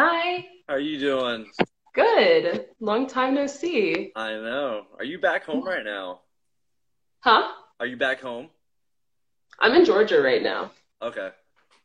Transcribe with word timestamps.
Hi. 0.00 0.44
How 0.68 0.74
are 0.74 0.78
you 0.78 1.00
doing? 1.00 1.50
Good. 1.92 2.66
Long 2.78 3.08
time 3.08 3.34
no 3.34 3.48
see. 3.48 4.12
I 4.14 4.30
know. 4.30 4.84
Are 4.96 5.04
you 5.04 5.18
back 5.18 5.42
home 5.42 5.64
right 5.64 5.84
now? 5.84 6.20
Huh? 7.18 7.50
Are 7.80 7.86
you 7.86 7.96
back 7.96 8.20
home? 8.20 8.48
I'm 9.58 9.74
in 9.74 9.84
Georgia 9.84 10.22
right 10.22 10.40
now, 10.40 10.70
Okay. 11.02 11.30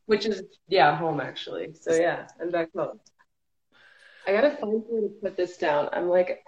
which 0.06 0.28
is, 0.28 0.44
yeah, 0.68 0.96
home 0.96 1.22
actually. 1.22 1.74
So 1.74 1.96
yeah, 1.96 2.28
I'm 2.40 2.52
back 2.52 2.70
home. 2.78 3.00
I 4.28 4.32
gotta 4.34 4.58
find 4.58 4.84
where 4.88 5.02
to 5.02 5.08
put 5.20 5.36
this 5.36 5.58
down. 5.58 5.90
I'm 5.92 6.08
like, 6.08 6.46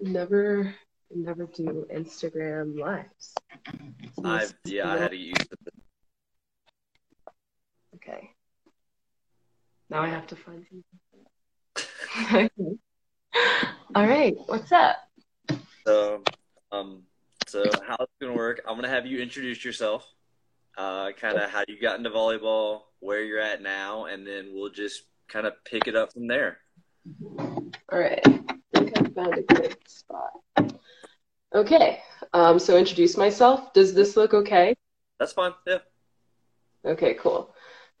never, 0.00 0.72
never 1.12 1.46
do 1.46 1.88
Instagram 1.92 2.78
lives. 2.78 3.34
I've 4.24 4.54
yeah, 4.64 4.92
I 4.92 4.98
had 4.98 5.10
to 5.10 5.16
use 5.16 5.34
it. 5.40 5.74
Okay. 7.96 8.30
Now 9.90 10.02
I 10.02 10.08
have 10.08 10.26
to 10.28 10.36
find 10.36 10.64
something. 12.14 12.50
All 13.96 14.06
right. 14.06 14.36
What's 14.46 14.70
up? 14.70 14.96
So, 15.84 16.22
um, 16.70 17.02
so 17.48 17.64
how 17.84 17.96
it's 17.98 18.12
gonna 18.20 18.34
work? 18.34 18.62
I'm 18.68 18.76
gonna 18.76 18.88
have 18.88 19.04
you 19.04 19.20
introduce 19.20 19.64
yourself, 19.64 20.06
uh, 20.78 21.10
kind 21.20 21.36
of 21.38 21.50
how 21.50 21.64
you 21.66 21.80
got 21.80 21.98
into 21.98 22.10
volleyball, 22.10 22.82
where 23.00 23.24
you're 23.24 23.40
at 23.40 23.62
now, 23.62 24.04
and 24.04 24.24
then 24.24 24.50
we'll 24.54 24.70
just 24.70 25.02
kind 25.26 25.44
of 25.44 25.54
pick 25.64 25.88
it 25.88 25.96
up 25.96 26.12
from 26.12 26.28
there. 26.28 26.58
All 27.36 27.98
right. 27.98 28.22
I 28.24 28.78
think 28.78 28.96
I 28.96 29.02
found 29.10 29.38
a 29.38 29.42
good 29.42 29.76
spot. 29.88 30.80
Okay. 31.52 32.00
Um, 32.32 32.60
so 32.60 32.76
introduce 32.76 33.16
myself. 33.16 33.72
Does 33.72 33.92
this 33.92 34.16
look 34.16 34.34
okay? 34.34 34.76
That's 35.18 35.32
fine. 35.32 35.52
Yeah. 35.66 35.78
Okay, 36.84 37.14
cool. 37.14 37.52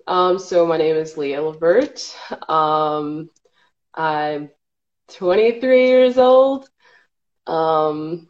Um, 0.06 0.38
so 0.38 0.66
my 0.66 0.76
name 0.76 0.96
is 0.96 1.16
Leah 1.16 1.42
Levert. 1.42 2.16
Um, 2.48 3.30
I'm 3.94 4.50
23 5.08 5.86
years 5.86 6.18
old. 6.18 6.68
Um, 7.46 8.28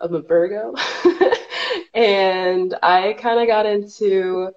I'm 0.00 0.14
a 0.14 0.20
Virgo. 0.20 0.74
and 1.94 2.74
I 2.82 3.14
kind 3.14 3.40
of 3.40 3.46
got 3.46 3.66
into 3.66 4.52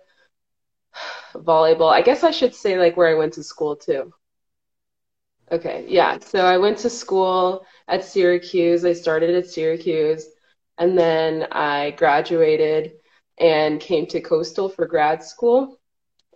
volleyball. 1.34 1.92
I 1.92 2.02
guess 2.02 2.24
I 2.24 2.32
should 2.32 2.56
say 2.56 2.78
like 2.78 2.98
where 2.98 3.10
I 3.10 3.18
went 3.18 3.34
to 3.34 3.44
school 3.44 3.76
too. 3.76 4.14
Okay, 5.52 5.86
yeah. 5.88 6.18
So 6.20 6.46
I 6.46 6.58
went 6.58 6.78
to 6.80 6.90
school 6.90 7.66
at 7.88 8.04
Syracuse. 8.04 8.86
I 8.86 8.94
started 8.94 9.36
at 9.36 9.48
Syracuse, 9.48 10.26
and 10.78 10.98
then 10.98 11.48
I 11.52 11.92
graduated 11.92 12.94
and 13.38 13.80
came 13.80 14.06
to 14.08 14.22
Coastal 14.22 14.70
for 14.70 14.86
grad 14.86 15.24
school. 15.24 15.80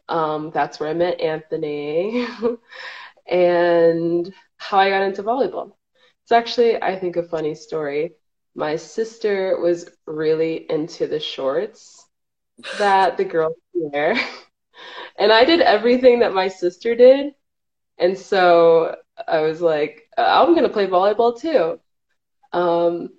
Um, 0.09 0.51
that's 0.53 0.79
where 0.79 0.89
I 0.89 0.93
met 0.93 1.19
Anthony, 1.21 2.27
and 3.29 4.33
how 4.57 4.79
I 4.79 4.89
got 4.89 5.03
into 5.03 5.23
volleyball. 5.23 5.73
It's 6.23 6.31
actually, 6.31 6.81
I 6.81 6.99
think, 6.99 7.15
a 7.17 7.23
funny 7.23 7.55
story. 7.55 8.13
My 8.55 8.75
sister 8.75 9.57
was 9.59 9.89
really 10.05 10.69
into 10.69 11.07
the 11.07 11.19
shorts 11.19 12.05
that 12.77 13.17
the 13.17 13.25
girls 13.25 13.55
wear, 13.73 14.15
and 15.19 15.31
I 15.31 15.45
did 15.45 15.61
everything 15.61 16.19
that 16.19 16.33
my 16.33 16.47
sister 16.47 16.95
did. 16.95 17.33
And 17.99 18.17
so 18.17 18.95
I 19.27 19.41
was 19.41 19.61
like, 19.61 20.03
I'm 20.17 20.55
gonna 20.55 20.69
play 20.69 20.87
volleyball 20.87 21.39
too. 21.39 21.79
Um, 22.53 23.09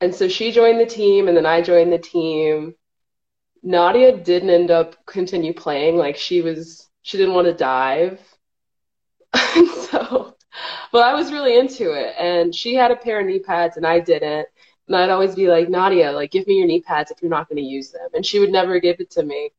and 0.00 0.14
so 0.14 0.28
she 0.28 0.52
joined 0.52 0.80
the 0.80 0.86
team, 0.86 1.28
and 1.28 1.36
then 1.36 1.46
I 1.46 1.62
joined 1.62 1.92
the 1.92 1.98
team. 1.98 2.74
Nadia 3.66 4.16
didn't 4.16 4.50
end 4.50 4.70
up 4.72 4.96
continue 5.06 5.54
playing. 5.54 5.98
Like 5.98 6.16
she 6.16 6.42
was, 6.42 6.88
she 7.02 7.18
didn't 7.18 7.34
want 7.34 7.48
to 7.48 7.54
dive. 7.54 8.20
And 9.54 9.68
so, 9.90 10.36
but 10.92 11.04
I 11.04 11.14
was 11.14 11.32
really 11.32 11.58
into 11.58 11.92
it. 11.92 12.14
And 12.18 12.54
she 12.54 12.74
had 12.74 12.92
a 12.92 12.96
pair 12.96 13.20
of 13.20 13.26
knee 13.26 13.40
pads, 13.40 13.76
and 13.76 13.86
I 13.86 14.00
didn't. 14.00 14.48
And 14.88 14.96
I'd 14.96 15.10
always 15.10 15.34
be 15.36 15.48
like, 15.48 15.68
Nadia, 15.70 16.12
like, 16.12 16.32
give 16.32 16.46
me 16.46 16.56
your 16.58 16.66
knee 16.66 16.82
pads 16.82 17.10
if 17.10 17.22
you're 17.22 17.30
not 17.30 17.48
going 17.48 17.58
to 17.58 17.62
use 17.62 17.92
them. 17.92 18.08
And 18.14 18.24
she 18.26 18.40
would 18.40 18.52
never 18.52 18.80
give 18.80 19.00
it 19.00 19.10
to 19.12 19.22
me. 19.24 19.52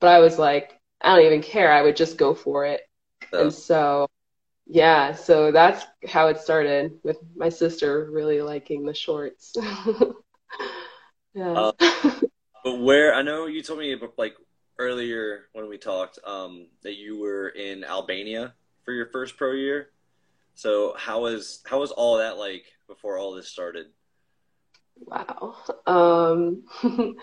But 0.00 0.08
I 0.10 0.20
was 0.20 0.38
like, 0.38 0.80
I 1.02 1.16
don't 1.16 1.26
even 1.26 1.42
care. 1.42 1.72
I 1.72 1.82
would 1.82 1.96
just 1.96 2.18
go 2.18 2.34
for 2.34 2.66
it. 2.66 2.82
So, 3.32 3.38
And 3.42 3.52
so, 3.52 4.08
yeah, 4.66 5.12
so 5.14 5.52
that's 5.52 5.84
how 6.08 6.28
it 6.28 6.38
started 6.40 7.00
with 7.04 7.18
my 7.36 7.50
sister 7.50 8.08
really 8.10 8.42
liking 8.42 8.86
the 8.86 8.94
shorts. 8.94 9.54
Yeah. 11.34 11.54
uh, 11.54 11.72
but 12.64 12.76
where 12.80 13.14
I 13.14 13.22
know 13.22 13.46
you 13.46 13.62
told 13.62 13.78
me 13.80 13.96
like 14.16 14.34
earlier 14.78 15.48
when 15.52 15.68
we 15.68 15.78
talked, 15.78 16.18
um, 16.24 16.68
that 16.82 16.96
you 16.96 17.18
were 17.18 17.48
in 17.48 17.84
Albania 17.84 18.54
for 18.84 18.92
your 18.92 19.06
first 19.06 19.36
pro 19.36 19.52
year. 19.52 19.90
So 20.54 20.94
how 20.96 21.22
was 21.22 21.62
how 21.66 21.80
was 21.80 21.90
all 21.90 22.18
that 22.18 22.38
like 22.38 22.64
before 22.86 23.18
all 23.18 23.32
this 23.32 23.48
started? 23.48 23.86
Wow. 24.96 25.56
Um, 25.86 26.64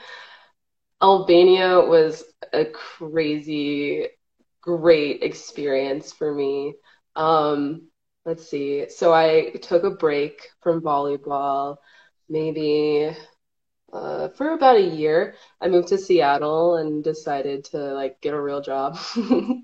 Albania 1.01 1.79
was 1.79 2.23
a 2.51 2.65
crazy, 2.65 4.07
great 4.61 5.23
experience 5.23 6.11
for 6.11 6.33
me. 6.33 6.73
Um, 7.15 7.87
let's 8.25 8.49
see. 8.49 8.89
So 8.89 9.13
I 9.13 9.51
took 9.61 9.83
a 9.83 9.91
break 9.91 10.49
from 10.61 10.81
volleyball, 10.81 11.77
maybe 12.27 13.15
uh, 13.93 14.29
for 14.29 14.51
about 14.51 14.77
a 14.77 14.81
year. 14.81 15.35
I 15.61 15.67
moved 15.67 15.89
to 15.89 15.97
Seattle 15.97 16.77
and 16.77 17.03
decided 17.03 17.65
to 17.65 17.77
like 17.77 18.21
get 18.21 18.33
a 18.33 18.41
real 18.41 18.61
job. 18.61 18.97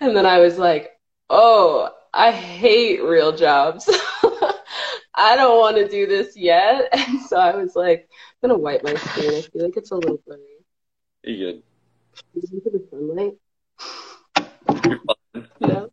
And 0.00 0.16
then 0.16 0.26
I 0.26 0.38
was 0.38 0.58
like, 0.58 0.92
oh, 1.28 1.90
I 2.14 2.30
hate 2.30 3.02
real 3.02 3.32
jobs. 3.36 3.88
I 5.14 5.34
don't 5.34 5.58
want 5.58 5.76
to 5.76 5.88
do 5.88 6.06
this 6.06 6.36
yet. 6.36 6.88
And 6.92 7.20
so 7.22 7.36
I 7.36 7.56
was 7.56 7.74
like, 7.74 8.08
I'm 8.42 8.48
gonna 8.48 8.60
wipe 8.60 8.84
my 8.84 8.94
screen. 8.94 9.34
I 9.34 9.40
feel 9.40 9.64
like 9.64 9.76
it's 9.76 9.90
a 9.90 9.96
little 9.96 10.20
blurry. 10.24 10.40
You 11.24 11.36
good? 11.36 11.62
The 12.34 12.86
sunlight. 12.90 13.34
You're 14.84 15.00
fine. 15.34 15.48
No? 15.60 15.90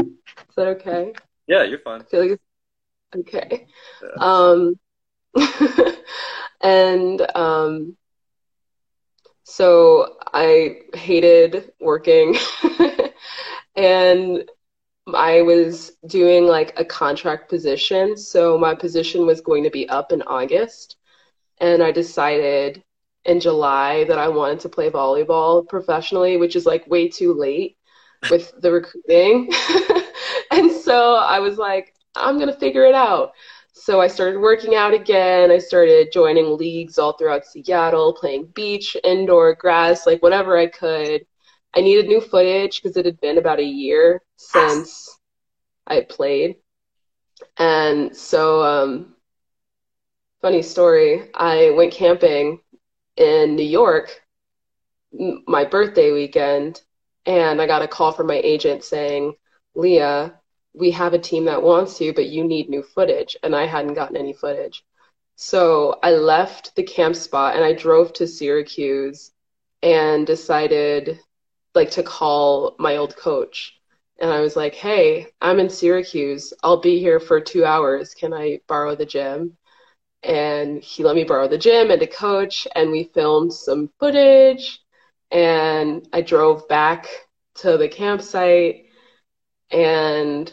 Is 0.00 0.56
that 0.56 0.66
okay? 0.66 1.12
Yeah, 1.46 1.62
you're 1.62 1.78
fine. 1.78 2.00
I 2.00 2.04
feel 2.04 2.20
like 2.20 2.30
it's 2.32 2.42
okay. 3.16 3.66
Yeah. 4.02 4.08
Um, 4.16 4.78
and 6.60 7.20
um, 7.36 7.96
so 9.44 10.16
I 10.32 10.80
hated 10.94 11.72
working, 11.80 12.36
and 13.76 14.44
I 15.12 15.42
was 15.42 15.92
doing 16.06 16.46
like 16.46 16.78
a 16.78 16.84
contract 16.84 17.48
position. 17.48 18.16
So 18.16 18.58
my 18.58 18.74
position 18.74 19.26
was 19.26 19.40
going 19.40 19.64
to 19.64 19.70
be 19.70 19.88
up 19.88 20.12
in 20.12 20.22
August, 20.22 20.96
and 21.60 21.82
I 21.82 21.90
decided 21.92 22.82
in 23.24 23.40
July 23.40 24.04
that 24.04 24.18
I 24.18 24.28
wanted 24.28 24.60
to 24.60 24.68
play 24.68 24.90
volleyball 24.90 25.68
professionally, 25.68 26.36
which 26.36 26.56
is 26.56 26.66
like 26.66 26.86
way 26.86 27.08
too 27.08 27.34
late 27.34 27.76
with 28.30 28.52
the 28.60 28.72
recruiting. 28.72 29.52
And 30.50 30.70
so 30.70 31.14
I 31.14 31.38
was 31.38 31.58
like, 31.58 31.94
I'm 32.14 32.38
gonna 32.38 32.56
figure 32.56 32.84
it 32.84 32.94
out. 32.94 33.32
So 33.80 33.98
I 33.98 34.08
started 34.08 34.40
working 34.40 34.74
out 34.74 34.92
again. 34.92 35.50
I 35.50 35.56
started 35.56 36.12
joining 36.12 36.58
leagues 36.58 36.98
all 36.98 37.14
throughout 37.14 37.46
Seattle, 37.46 38.12
playing 38.12 38.48
beach, 38.54 38.94
indoor, 39.04 39.54
grass, 39.54 40.06
like 40.06 40.22
whatever 40.22 40.58
I 40.58 40.66
could. 40.66 41.24
I 41.74 41.80
needed 41.80 42.06
new 42.06 42.20
footage 42.20 42.82
because 42.82 42.98
it 42.98 43.06
had 43.06 43.18
been 43.22 43.38
about 43.38 43.58
a 43.58 43.64
year 43.64 44.20
since 44.36 45.18
I 45.86 46.02
played. 46.02 46.56
And 47.56 48.14
so, 48.14 48.62
um, 48.62 49.16
funny 50.42 50.60
story, 50.60 51.30
I 51.34 51.70
went 51.70 51.94
camping 51.94 52.60
in 53.16 53.56
New 53.56 53.64
York 53.64 54.20
my 55.46 55.64
birthday 55.64 56.12
weekend, 56.12 56.82
and 57.24 57.62
I 57.62 57.66
got 57.66 57.82
a 57.82 57.88
call 57.88 58.12
from 58.12 58.26
my 58.26 58.40
agent 58.44 58.84
saying, 58.84 59.34
Leah, 59.74 60.39
we 60.74 60.90
have 60.92 61.14
a 61.14 61.18
team 61.18 61.44
that 61.46 61.62
wants 61.62 62.00
you, 62.00 62.12
but 62.14 62.26
you 62.26 62.44
need 62.44 62.68
new 62.68 62.82
footage. 62.82 63.36
And 63.42 63.54
I 63.54 63.66
hadn't 63.66 63.94
gotten 63.94 64.16
any 64.16 64.32
footage. 64.32 64.84
So 65.36 65.98
I 66.02 66.12
left 66.12 66.76
the 66.76 66.82
camp 66.82 67.16
spot 67.16 67.56
and 67.56 67.64
I 67.64 67.72
drove 67.72 68.12
to 68.14 68.26
Syracuse 68.26 69.32
and 69.82 70.26
decided 70.26 71.18
like 71.74 71.90
to 71.92 72.02
call 72.02 72.76
my 72.78 72.96
old 72.96 73.16
coach. 73.16 73.80
And 74.20 74.30
I 74.30 74.40
was 74.40 74.54
like, 74.54 74.74
hey, 74.74 75.28
I'm 75.40 75.60
in 75.60 75.70
Syracuse. 75.70 76.52
I'll 76.62 76.80
be 76.80 76.98
here 76.98 77.20
for 77.20 77.40
two 77.40 77.64
hours. 77.64 78.14
Can 78.14 78.34
I 78.34 78.60
borrow 78.68 78.94
the 78.94 79.06
gym? 79.06 79.56
And 80.22 80.82
he 80.82 81.02
let 81.02 81.16
me 81.16 81.24
borrow 81.24 81.48
the 81.48 81.56
gym 81.56 81.90
and 81.90 82.02
a 82.02 82.06
coach, 82.06 82.68
and 82.74 82.90
we 82.90 83.04
filmed 83.14 83.54
some 83.54 83.90
footage. 83.98 84.80
And 85.30 86.06
I 86.12 86.20
drove 86.20 86.68
back 86.68 87.08
to 87.56 87.78
the 87.78 87.88
campsite 87.88 88.86
and 89.70 90.52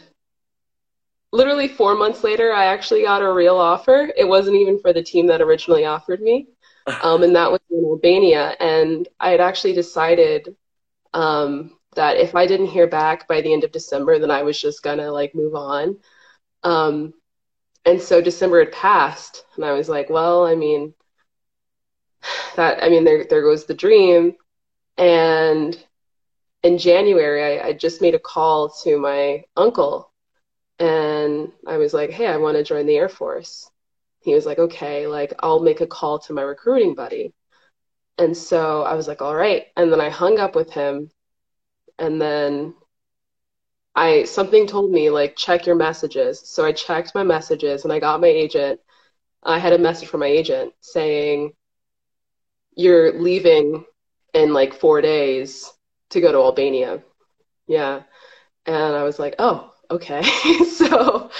literally 1.32 1.68
four 1.68 1.94
months 1.94 2.24
later, 2.24 2.52
I 2.52 2.66
actually 2.66 3.02
got 3.02 3.22
a 3.22 3.32
real 3.32 3.56
offer. 3.56 4.10
It 4.16 4.24
wasn't 4.26 4.56
even 4.56 4.78
for 4.80 4.92
the 4.92 5.02
team 5.02 5.26
that 5.28 5.42
originally 5.42 5.84
offered 5.84 6.20
me, 6.20 6.48
um, 7.02 7.22
and 7.22 7.34
that 7.36 7.50
was 7.50 7.60
in 7.70 7.84
Albania. 7.84 8.56
And 8.60 9.08
I 9.20 9.30
had 9.30 9.40
actually 9.40 9.74
decided 9.74 10.56
um, 11.14 11.78
that 11.96 12.16
if 12.18 12.34
I 12.34 12.46
didn't 12.46 12.66
hear 12.66 12.86
back 12.86 13.28
by 13.28 13.40
the 13.40 13.52
end 13.52 13.64
of 13.64 13.72
December, 13.72 14.18
then 14.18 14.30
I 14.30 14.42
was 14.42 14.60
just 14.60 14.82
gonna 14.82 15.10
like 15.12 15.34
move 15.34 15.54
on. 15.54 15.98
Um, 16.64 17.14
and 17.86 18.00
so 18.00 18.20
December 18.20 18.60
had 18.64 18.72
passed, 18.72 19.44
and 19.56 19.64
I 19.64 19.72
was 19.72 19.88
like, 19.88 20.10
well, 20.10 20.46
I 20.46 20.54
mean, 20.54 20.94
that 22.56 22.82
I 22.82 22.88
mean, 22.88 23.04
there 23.04 23.24
there 23.24 23.42
goes 23.42 23.64
the 23.66 23.74
dream. 23.74 24.34
And 24.98 25.76
in 26.62 26.78
January, 26.78 27.60
I, 27.60 27.68
I 27.68 27.72
just 27.74 28.02
made 28.02 28.14
a 28.14 28.18
call 28.20 28.70
to 28.84 28.98
my 28.98 29.44
uncle, 29.56 30.07
and 30.78 31.52
I 31.66 31.76
was 31.78 31.94
like, 31.94 32.10
hey, 32.10 32.26
I 32.26 32.36
want 32.36 32.56
to 32.56 32.64
join 32.64 32.86
the 32.86 32.96
Air 32.96 33.08
Force. 33.08 33.70
He 34.20 34.34
was 34.34 34.46
like, 34.46 34.58
okay, 34.58 35.06
like 35.06 35.34
I'll 35.40 35.60
make 35.60 35.80
a 35.80 35.86
call 35.86 36.18
to 36.20 36.32
my 36.32 36.42
recruiting 36.42 36.94
buddy. 36.94 37.34
And 38.18 38.36
so 38.36 38.82
I 38.82 38.94
was 38.94 39.08
like, 39.08 39.22
all 39.22 39.36
right. 39.36 39.66
And 39.76 39.92
then 39.92 40.00
I 40.00 40.10
hung 40.10 40.38
up 40.38 40.54
with 40.56 40.70
him. 40.72 41.10
And 41.98 42.20
then 42.20 42.74
I 43.94 44.24
something 44.24 44.66
told 44.66 44.90
me 44.90 45.10
like 45.10 45.36
check 45.36 45.66
your 45.66 45.74
messages. 45.76 46.40
So 46.48 46.64
I 46.64 46.72
checked 46.72 47.14
my 47.14 47.22
messages 47.24 47.84
and 47.84 47.92
I 47.92 47.98
got 47.98 48.20
my 48.20 48.28
agent. 48.28 48.80
I 49.42 49.58
had 49.58 49.72
a 49.74 49.78
message 49.78 50.08
from 50.08 50.20
my 50.20 50.26
agent 50.26 50.74
saying 50.80 51.54
you're 52.76 53.20
leaving 53.20 53.84
in 54.34 54.52
like 54.52 54.74
4 54.74 55.00
days 55.00 55.70
to 56.10 56.20
go 56.20 56.32
to 56.32 56.38
Albania. 56.38 57.02
Yeah. 57.66 58.02
And 58.66 58.96
I 58.96 59.04
was 59.04 59.18
like, 59.18 59.36
"Oh, 59.38 59.72
okay." 59.90 60.22
so 60.76 61.30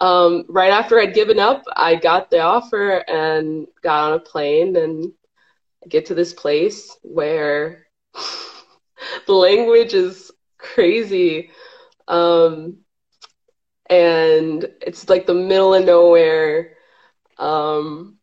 um, 0.00 0.44
right 0.48 0.72
after 0.72 0.98
I'd 0.98 1.14
given 1.14 1.38
up, 1.38 1.64
I 1.74 1.96
got 1.96 2.30
the 2.30 2.40
offer 2.40 3.04
and 3.08 3.66
got 3.82 4.10
on 4.12 4.18
a 4.18 4.20
plane 4.20 4.76
and 4.76 5.12
get 5.88 6.06
to 6.06 6.14
this 6.14 6.34
place 6.34 6.96
where 7.02 7.86
the 9.26 9.32
language 9.32 9.94
is 9.94 10.30
crazy. 10.58 11.50
Um, 12.08 12.78
and 13.88 14.64
it's 14.82 15.08
like 15.08 15.26
the 15.26 15.34
middle 15.34 15.74
of 15.74 15.84
nowhere. 15.84 16.74
Um, 17.38 18.18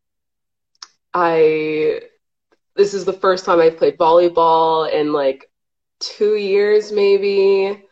I 1.14 2.02
this 2.76 2.94
is 2.94 3.06
the 3.06 3.14
first 3.14 3.46
time 3.46 3.60
I've 3.60 3.78
played 3.78 3.98
volleyball 3.98 4.92
in 4.92 5.14
like 5.14 5.50
two 6.00 6.36
years, 6.36 6.92
maybe. 6.92 7.84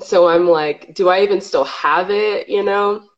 So 0.00 0.28
I'm 0.28 0.48
like, 0.48 0.94
do 0.94 1.08
I 1.08 1.22
even 1.22 1.40
still 1.40 1.64
have 1.64 2.10
it? 2.10 2.48
You 2.48 2.62
know? 2.62 3.08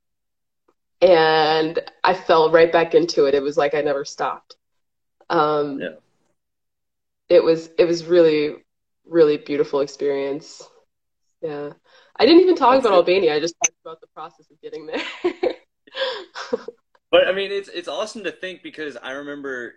And 1.00 1.78
I 2.05 2.14
fell 2.14 2.50
right 2.50 2.70
back 2.73 2.94
into 2.94 3.26
it. 3.26 3.34
It 3.34 3.43
was 3.43 3.56
like 3.56 3.75
I 3.75 3.82
never 3.82 4.05
stopped. 4.05 4.56
Um, 5.28 5.81
yeah. 5.81 5.88
It 7.28 7.43
was 7.43 7.70
it 7.78 7.84
was 7.84 8.05
really 8.05 8.56
really 9.06 9.37
beautiful 9.37 9.81
experience. 9.81 10.62
Yeah. 11.43 11.73
I 12.19 12.25
didn't 12.25 12.43
even 12.43 12.56
talk 12.56 12.75
That's 12.75 12.87
about 12.87 12.94
it. 12.94 12.99
Albania. 12.99 13.34
I 13.34 13.40
just 13.40 13.56
talked 13.62 13.76
about 13.84 14.00
the 14.00 14.06
process 14.08 14.50
of 14.50 14.61
getting 14.61 14.87
there. 14.87 15.02
but 17.11 17.29
I 17.29 17.32
mean, 17.32 17.52
it's 17.52 17.69
it's 17.69 17.88
awesome 17.88 18.25
to 18.25 18.32
think 18.32 18.62
because 18.62 18.96
I 18.96 19.12
remember 19.12 19.75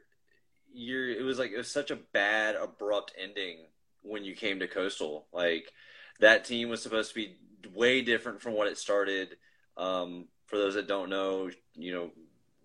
you're. 0.72 1.10
It 1.10 1.24
was 1.24 1.38
like 1.38 1.52
it 1.52 1.58
was 1.58 1.72
such 1.72 1.92
a 1.92 1.98
bad, 2.14 2.56
abrupt 2.56 3.14
ending 3.22 3.58
when 4.02 4.24
you 4.24 4.36
came 4.36 4.60
to 4.60 4.68
Coastal. 4.68 5.28
Like 5.34 5.72
that 6.20 6.46
team 6.46 6.70
was 6.70 6.82
supposed 6.82 7.10
to 7.10 7.16
be 7.16 7.36
way 7.74 8.02
different 8.02 8.42
from 8.42 8.54
what 8.54 8.68
it 8.68 8.78
started. 8.78 9.38
Um, 9.78 10.26
for 10.46 10.58
those 10.58 10.76
that 10.76 10.88
don't 10.88 11.10
know, 11.10 11.50
you 11.76 11.94
know, 11.94 12.12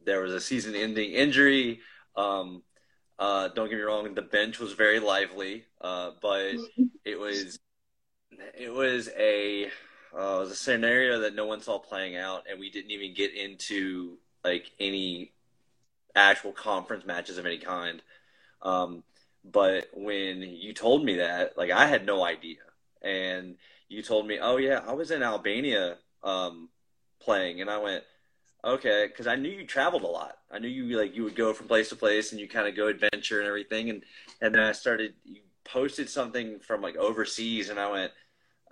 there 0.05 0.21
was 0.21 0.33
a 0.33 0.41
season-ending 0.41 1.13
injury. 1.13 1.81
Um, 2.17 2.63
uh, 3.19 3.49
don't 3.49 3.69
get 3.69 3.77
me 3.77 3.83
wrong, 3.83 4.13
the 4.15 4.23
bench 4.23 4.59
was 4.59 4.73
very 4.73 4.99
lively, 4.99 5.65
uh, 5.81 6.11
but 6.21 6.55
it 7.05 7.19
was 7.19 7.59
it 8.59 8.73
was 8.73 9.09
a 9.17 9.67
uh, 9.67 9.69
it 10.17 10.41
was 10.41 10.51
a 10.51 10.57
scenario 10.57 11.21
that 11.21 11.35
no 11.35 11.47
one 11.47 11.61
saw 11.61 11.79
playing 11.79 12.17
out, 12.17 12.45
and 12.51 12.59
we 12.59 12.71
didn't 12.71 12.91
even 12.91 13.15
get 13.15 13.35
into 13.35 14.19
like 14.45 14.71
any 14.81 15.33
actual 16.15 16.53
conference 16.53 17.05
matches 17.05 17.39
of 17.39 17.47
any 17.47 17.59
kind. 17.59 18.03
Um, 18.63 19.03
but 19.45 19.89
when 19.93 20.43
you 20.43 20.73
told 20.73 21.05
me 21.05 21.17
that, 21.17 21.57
like 21.57 21.71
I 21.71 21.87
had 21.87 22.07
no 22.07 22.25
idea, 22.25 22.59
and 23.05 23.57
you 23.89 24.03
told 24.03 24.27
me, 24.27 24.39
"Oh 24.41 24.57
yeah, 24.57 24.81
I 24.87 24.93
was 24.93 25.11
in 25.11 25.23
Albania 25.23 25.99
um, 26.23 26.69
playing," 27.21 27.61
and 27.61 27.71
I 27.71 27.79
went, 27.79 28.05
Okay, 28.65 29.07
because 29.07 29.27
I 29.27 29.37
knew 29.37 29.51
you 29.51 29.67
traveled 29.67 30.05
a 30.05 30.09
lot. 30.09 30.39
I 30.51 30.59
knew 30.59 30.69
you 30.69 30.99
like 30.99 31.15
you 31.15 31.25
would 31.25 31.37
go 31.37 31.53
from 31.53 31.69
place 31.69 31.91
to 31.91 31.97
place 31.97 32.33
and 32.33 32.41
you 32.41 32.49
kind 32.49 32.67
of 32.67 32.75
go 32.75 32.89
adventure 32.89 33.39
and 33.39 33.47
everything. 33.47 33.91
And 33.91 34.03
and 34.41 34.55
then 34.55 34.63
I 34.63 34.73
started. 34.73 35.15
You 35.25 35.43
posted 35.65 36.09
something 36.09 36.61
from 36.61 36.81
like 36.81 36.97
overseas, 36.97 37.69
and 37.69 37.79
I 37.79 37.91
went, 37.91 38.13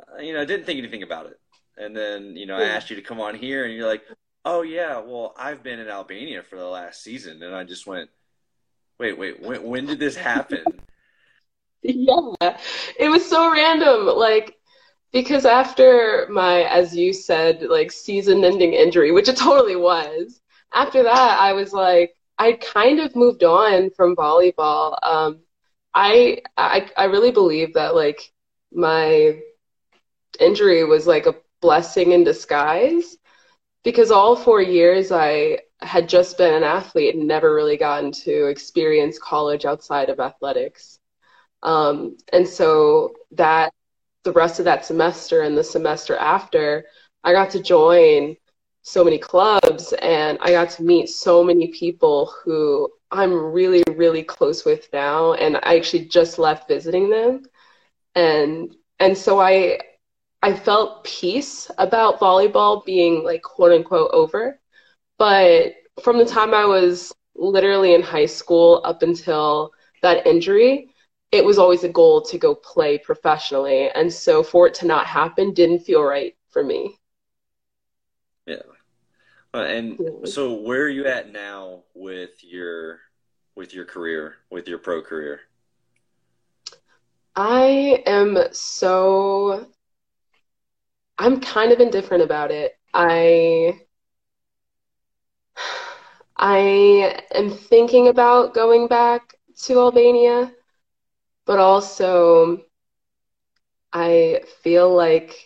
uh, 0.01 0.21
you 0.23 0.33
know, 0.33 0.41
I 0.41 0.47
didn't 0.47 0.65
think 0.65 0.79
anything 0.79 1.03
about 1.03 1.27
it. 1.27 1.39
And 1.77 1.95
then 1.95 2.37
you 2.37 2.47
know, 2.47 2.57
I 2.57 2.65
asked 2.65 2.89
you 2.89 2.97
to 2.97 3.03
come 3.03 3.21
on 3.21 3.35
here, 3.35 3.67
and 3.67 3.75
you're 3.75 3.87
like, 3.87 4.03
oh 4.47 4.63
yeah, 4.63 4.99
well, 4.99 5.35
I've 5.37 5.63
been 5.63 5.79
in 5.79 5.89
Albania 5.89 6.43
for 6.43 6.57
the 6.57 6.65
last 6.65 7.03
season, 7.03 7.43
and 7.43 7.55
I 7.55 7.65
just 7.65 7.87
went, 7.87 8.09
wait, 8.99 9.19
wait, 9.19 9.43
when, 9.43 9.63
when 9.63 9.87
did 9.87 9.99
this 9.99 10.17
happen? 10.17 10.65
yeah, 12.41 12.59
it 12.99 13.09
was 13.09 13.29
so 13.29 13.51
random. 13.53 14.07
Like 14.07 14.57
because 15.13 15.47
after 15.47 16.29
my, 16.31 16.65
as 16.65 16.97
you 16.97 17.13
said, 17.15 17.63
like 17.63 17.93
season 17.93 18.45
ending 18.45 18.75
injury, 18.75 19.13
which 19.13 19.29
it 19.29 19.37
totally 19.39 19.77
was, 19.77 20.41
after 20.75 21.05
that, 21.05 21.39
I 21.41 21.55
was 21.55 21.73
like, 21.73 22.15
I 22.39 22.55
kind 22.55 23.01
of 23.01 23.17
moved 23.17 23.45
on 23.45 23.91
from 23.93 24.17
volleyball. 24.17 24.99
Um, 25.03 25.41
I, 25.95 26.43
I, 26.59 26.91
I 26.99 27.05
really 27.07 27.31
believe 27.33 27.75
that 27.75 27.95
like 27.95 28.33
my 28.73 29.41
injury 30.41 30.85
was 30.85 31.07
like 31.07 31.27
a 31.27 31.35
blessing 31.61 32.13
in 32.13 32.25
disguise 32.25 33.17
because 33.85 34.11
all 34.11 34.37
four 34.37 34.63
years 34.63 35.13
I 35.13 35.61
had 35.81 36.09
just 36.09 36.39
been 36.39 36.55
an 36.55 36.65
athlete 36.65 37.15
and 37.17 37.29
never 37.29 37.55
really 37.55 37.77
gotten 37.77 38.13
to 38.13 38.47
experience 38.47 39.19
college 39.19 39.65
outside 39.65 40.11
of 40.11 40.21
athletics. 40.21 40.92
Um, 41.63 42.17
and 42.33 42.47
so 42.47 43.13
that 43.33 43.73
the 44.25 44.33
rest 44.33 44.59
of 44.59 44.65
that 44.67 44.85
semester 44.85 45.43
and 45.43 45.57
the 45.57 45.65
semester 45.65 46.17
after, 46.17 46.85
I 47.25 47.33
got 47.33 47.51
to 47.51 47.63
join 47.63 48.37
so 48.83 49.05
many 49.05 49.19
clubs 49.19 49.93
and 49.95 50.39
I 50.41 50.51
got 50.51 50.71
to 50.71 50.83
meet 50.83 51.09
so 51.09 51.43
many 51.45 51.69
people 51.69 52.33
who 52.45 52.91
I'm 53.11 53.33
really, 53.33 53.83
really 53.95 54.23
close 54.23 54.65
with 54.65 54.89
now. 54.93 55.35
And 55.35 55.57
I 55.63 55.77
actually 55.77 56.07
just 56.07 56.39
left 56.39 56.69
visiting 56.69 57.11
them. 57.11 57.45
And 58.15 58.75
and 59.01 59.17
so 59.17 59.41
I 59.41 59.79
I 60.43 60.55
felt 60.55 61.05
peace 61.05 61.71
about 61.79 62.21
volleyball 62.21 62.85
being 62.85 63.25
like 63.25 63.43
quote 63.43 63.73
unquote 63.73 64.11
over. 64.13 64.61
But 65.19 65.75
from 66.03 66.19
the 66.19 66.25
time 66.27 66.55
I 66.55 66.65
was 66.65 67.13
literally 67.37 67.95
in 67.95 68.03
high 68.03 68.27
school 68.27 68.81
up 68.85 69.03
until 69.03 69.73
that 70.03 70.27
injury, 70.27 70.92
it 71.33 71.43
was 71.43 71.59
always 71.59 71.83
a 71.83 71.89
goal 71.89 72.21
to 72.21 72.39
go 72.39 72.55
play 72.55 72.99
professionally. 72.99 73.91
And 73.91 74.13
so 74.13 74.43
for 74.43 74.67
it 74.67 74.75
to 74.75 74.87
not 74.87 75.07
happen 75.07 75.55
didn't 75.55 75.81
feel 75.81 76.03
right 76.03 76.37
for 76.51 76.63
me. 76.63 76.99
Yeah. 78.47 78.57
Uh, 79.55 79.63
and 79.63 79.97
yeah. 79.99 80.11
so 80.25 80.53
where 80.53 80.83
are 80.83 80.89
you 80.89 81.07
at 81.07 81.33
now 81.33 81.83
with 81.95 82.45
your 82.45 83.01
with 83.55 83.75
your 83.75 83.85
career, 83.85 84.37
with 84.51 84.69
your 84.69 84.79
pro 84.79 85.03
career? 85.03 85.41
I 87.35 88.03
am 88.07 88.39
so 88.53 89.67
I'm 91.19 91.41
kind 91.41 91.73
of 91.73 91.81
indifferent 91.81 92.23
about 92.23 92.51
it. 92.51 92.79
I 92.93 93.81
I 96.37 97.23
am 97.35 97.51
thinking 97.51 98.09
about 98.09 98.53
going 98.53 98.87
back 98.87 99.35
to 99.63 99.79
Albania 99.79 100.53
but 101.47 101.59
also 101.59 102.63
I 103.93 104.41
feel 104.63 104.95
like 104.95 105.37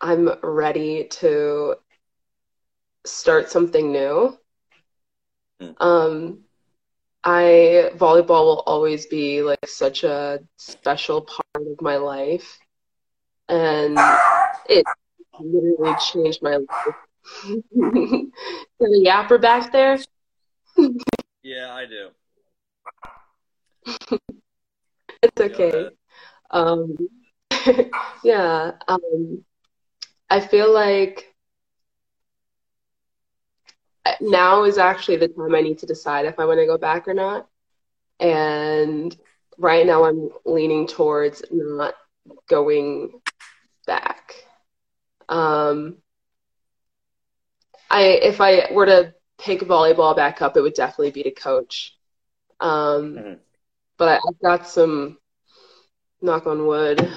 I'm 0.00 0.30
ready 0.42 1.04
to 1.04 1.76
start 3.04 3.50
something 3.50 3.92
new. 3.92 4.36
Mm. 5.60 5.74
Um, 5.80 6.38
I 7.24 7.90
volleyball 7.96 8.44
will 8.44 8.62
always 8.66 9.06
be 9.06 9.42
like 9.42 9.66
such 9.66 10.04
a 10.04 10.40
special 10.56 11.22
part 11.22 11.66
of 11.66 11.80
my 11.80 11.96
life, 11.96 12.58
and 13.48 13.98
it 14.68 14.84
literally 15.40 15.96
changed 16.00 16.42
my 16.42 16.56
life. 16.56 16.94
the 17.72 19.02
yapper 19.04 19.40
back 19.40 19.72
there? 19.72 19.98
yeah, 21.42 21.74
I 21.74 21.86
do. 21.86 22.10
it's 25.22 25.40
okay. 25.40 25.90
Um, 26.50 26.96
yeah. 28.24 28.72
Um, 28.86 29.44
I 30.30 30.40
feel 30.40 30.72
like 30.72 31.34
now 34.20 34.64
is 34.64 34.78
actually 34.78 35.16
the 35.16 35.28
time 35.28 35.54
I 35.54 35.60
need 35.60 35.78
to 35.78 35.86
decide 35.86 36.26
if 36.26 36.38
I 36.38 36.44
want 36.44 36.60
to 36.60 36.66
go 36.66 36.78
back 36.78 37.08
or 37.08 37.14
not. 37.14 37.48
And 38.20 39.16
right 39.58 39.86
now 39.86 40.04
I'm 40.04 40.30
leaning 40.44 40.86
towards 40.86 41.42
not 41.50 41.94
going 42.48 43.20
back. 43.86 44.34
Um, 45.28 45.98
I 47.90 48.02
if 48.02 48.40
I 48.40 48.72
were 48.72 48.86
to 48.86 49.14
pick 49.38 49.60
volleyball 49.60 50.16
back 50.16 50.42
up, 50.42 50.56
it 50.56 50.60
would 50.60 50.74
definitely 50.74 51.10
be 51.10 51.22
to 51.24 51.30
coach. 51.30 51.96
Um, 52.60 53.14
mm-hmm. 53.14 53.34
But 53.98 54.20
I've 54.26 54.38
got 54.40 54.68
some, 54.68 55.18
knock 56.20 56.46
on 56.46 56.66
wood, 56.66 57.08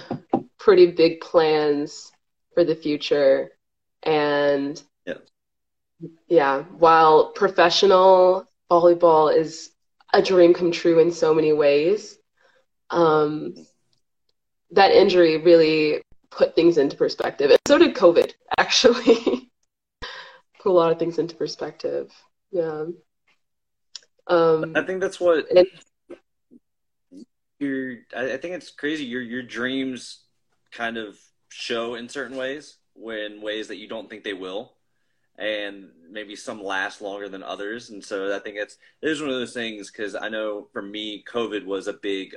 pretty 0.58 0.92
big 0.92 1.22
plans 1.22 2.12
for 2.54 2.64
the 2.64 2.76
future. 2.76 3.52
And 4.04 4.82
yeah, 5.06 5.14
yeah 6.28 6.64
while 6.64 7.32
professional 7.32 8.46
volleyball 8.70 9.36
is 9.36 9.72
a 10.14 10.22
dream 10.22 10.54
come 10.54 10.72
true 10.72 11.00
in 11.00 11.12
so 11.12 11.34
many 11.34 11.54
ways, 11.54 12.18
um, 12.90 13.54
that 14.72 14.92
injury 14.92 15.38
really 15.38 16.02
put 16.30 16.56
things 16.56 16.78
into 16.78 16.96
perspective. 16.96 17.52
And 17.52 17.60
so 17.68 17.78
did 17.78 17.96
COVID, 17.96 18.34
actually. 18.58 19.52
put 20.60 20.70
a 20.70 20.72
lot 20.72 20.92
of 20.92 21.00
things 21.00 21.18
into 21.18 21.36
perspective. 21.36 22.12
Yeah. 22.52 22.86
Um, 24.28 24.74
I 24.76 24.84
think 24.84 25.02
that's 25.02 25.20
what 25.20 25.46
your. 27.62 27.98
I 28.16 28.38
think 28.38 28.56
it's 28.56 28.72
crazy. 28.72 29.06
Your 29.06 29.22
your 29.22 29.44
dreams 29.44 30.22
kind 30.72 30.98
of 30.98 31.18
show 31.50 31.96
in 31.96 32.10
certain 32.10 32.38
ways, 32.38 32.78
when 32.94 33.42
ways 33.42 33.68
that 33.68 33.78
you 33.78 33.88
don't 33.88 34.10
think 34.10 34.24
they 34.24 34.34
will, 34.34 34.74
and 35.38 35.90
maybe 36.10 36.36
some 36.36 36.64
last 36.64 37.02
longer 37.02 37.30
than 37.30 37.44
others. 37.44 37.90
And 37.90 38.04
so 38.04 38.36
I 38.36 38.40
think 38.40 38.58
it's 38.58 38.78
it 39.02 39.10
is 39.10 39.22
one 39.22 39.30
of 39.30 39.36
those 39.36 39.54
things 39.54 39.92
because 39.92 40.16
I 40.16 40.30
know 40.30 40.68
for 40.74 40.82
me, 40.82 41.24
COVID 41.32 41.66
was 41.66 41.88
a 41.88 41.94
big 41.94 42.36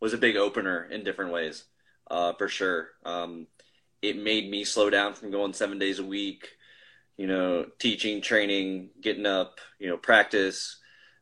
was 0.00 0.14
a 0.14 0.18
big 0.18 0.36
opener 0.36 0.84
in 0.84 1.04
different 1.04 1.32
ways, 1.32 1.64
uh, 2.10 2.32
for 2.34 2.48
sure. 2.48 2.90
Um, 3.04 3.46
it 4.02 4.22
made 4.22 4.50
me 4.50 4.64
slow 4.64 4.90
down 4.90 5.14
from 5.14 5.30
going 5.30 5.52
seven 5.54 5.78
days 5.78 5.98
a 5.98 6.04
week 6.04 6.48
you 7.16 7.26
know, 7.26 7.66
teaching, 7.78 8.20
training, 8.20 8.90
getting 9.00 9.26
up, 9.26 9.60
you 9.78 9.88
know, 9.88 9.96
practice, 9.96 10.78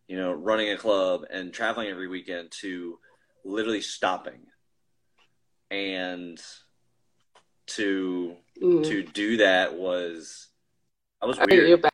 you 0.08 0.16
know, 0.16 0.32
running 0.32 0.70
a 0.70 0.76
club 0.76 1.24
and 1.30 1.52
traveling 1.52 1.88
every 1.88 2.08
weekend 2.08 2.50
to 2.50 2.98
literally 3.44 3.80
stopping. 3.80 4.40
And 5.70 6.40
to 7.68 8.36
mm. 8.62 8.84
to 8.84 9.02
do 9.02 9.38
that 9.38 9.74
was 9.74 10.48
I 11.20 11.26
was 11.26 11.38
weird. 11.38 11.68
You're 11.68 11.78
back. 11.78 11.92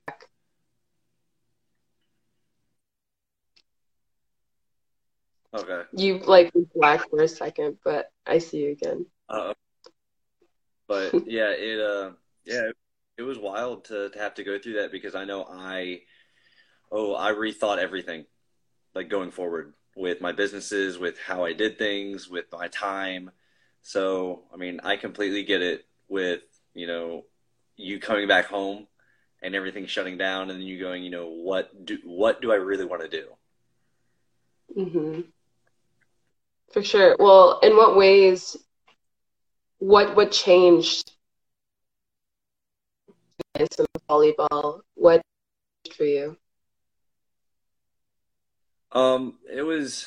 Okay. 5.55 5.83
You 5.93 6.19
like 6.19 6.53
black 6.75 7.09
for 7.09 7.23
a 7.23 7.29
second, 7.29 7.79
but 7.85 8.11
I 8.27 8.39
see 8.39 8.59
you 8.59 8.73
again. 8.73 9.07
Uh, 9.29 9.55
but 10.87 11.13
yeah, 11.27 11.51
it 11.51 11.81
uh 11.81 12.13
yeah, 12.45 12.71
it 13.17 13.23
was 13.23 13.39
wild 13.39 13.85
to, 13.87 14.11
to 14.11 14.19
have 14.19 14.35
to 14.35 14.45
go 14.45 14.59
through 14.59 14.75
that 14.75 14.93
because 14.93 15.15
I 15.15 15.25
know 15.25 15.45
I 15.45 16.03
oh 16.91 17.15
I 17.15 17.33
rethought 17.33 17.79
everything 17.79 18.25
like 18.95 19.09
going 19.09 19.31
forward 19.31 19.75
with 19.99 20.21
my 20.21 20.33
businesses, 20.33 20.99
with 20.99 21.19
how 21.19 21.45
I 21.45 21.53
did 21.53 21.77
things, 21.77 22.29
with 22.29 22.47
my 22.53 22.69
time. 22.69 23.31
So 23.83 24.45
I 24.53 24.57
mean 24.57 24.81
I 24.83 24.97
completely 24.97 25.45
get 25.45 25.63
it 25.63 25.87
with 26.09 26.43
you 26.75 26.87
know 26.87 27.25
you 27.77 27.99
coming 27.99 28.29
back 28.29 28.47
home 28.47 28.87
and 29.43 29.55
everything 29.55 29.87
shutting 29.87 30.19
down 30.19 30.51
and 30.51 30.61
then 30.61 30.67
you 30.67 30.81
going 30.81 31.03
you 31.03 31.11
know 31.11 31.29
what 31.29 31.85
do 31.85 31.99
what 32.05 32.41
do 32.41 32.53
I 32.53 32.57
really 32.57 32.85
want 32.85 33.03
to 33.03 33.09
do. 33.09 33.27
Mhm. 34.77 35.25
For 36.73 36.83
sure. 36.83 37.17
Well, 37.19 37.59
in 37.61 37.77
what 37.77 37.97
ways 37.97 38.57
what 39.79 40.15
what 40.17 40.33
changed 40.33 41.13
some 43.73 43.87
volleyball. 44.09 44.81
What 44.95 45.23
for 45.97 46.05
you? 46.05 46.37
Um, 48.93 49.35
it 49.53 49.63
was 49.63 50.07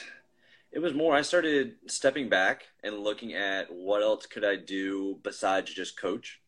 it 0.72 0.80
was 0.80 0.94
more 0.94 1.16
I 1.16 1.22
started 1.22 1.76
stepping 1.88 2.30
back 2.30 2.64
and 2.84 3.00
looking 3.00 3.34
at 3.34 3.72
what 3.72 4.02
else 4.02 4.26
could 4.26 4.46
I 4.46 4.56
do 4.56 5.20
besides 5.24 5.74
just 5.74 6.00
coach. 6.00 6.40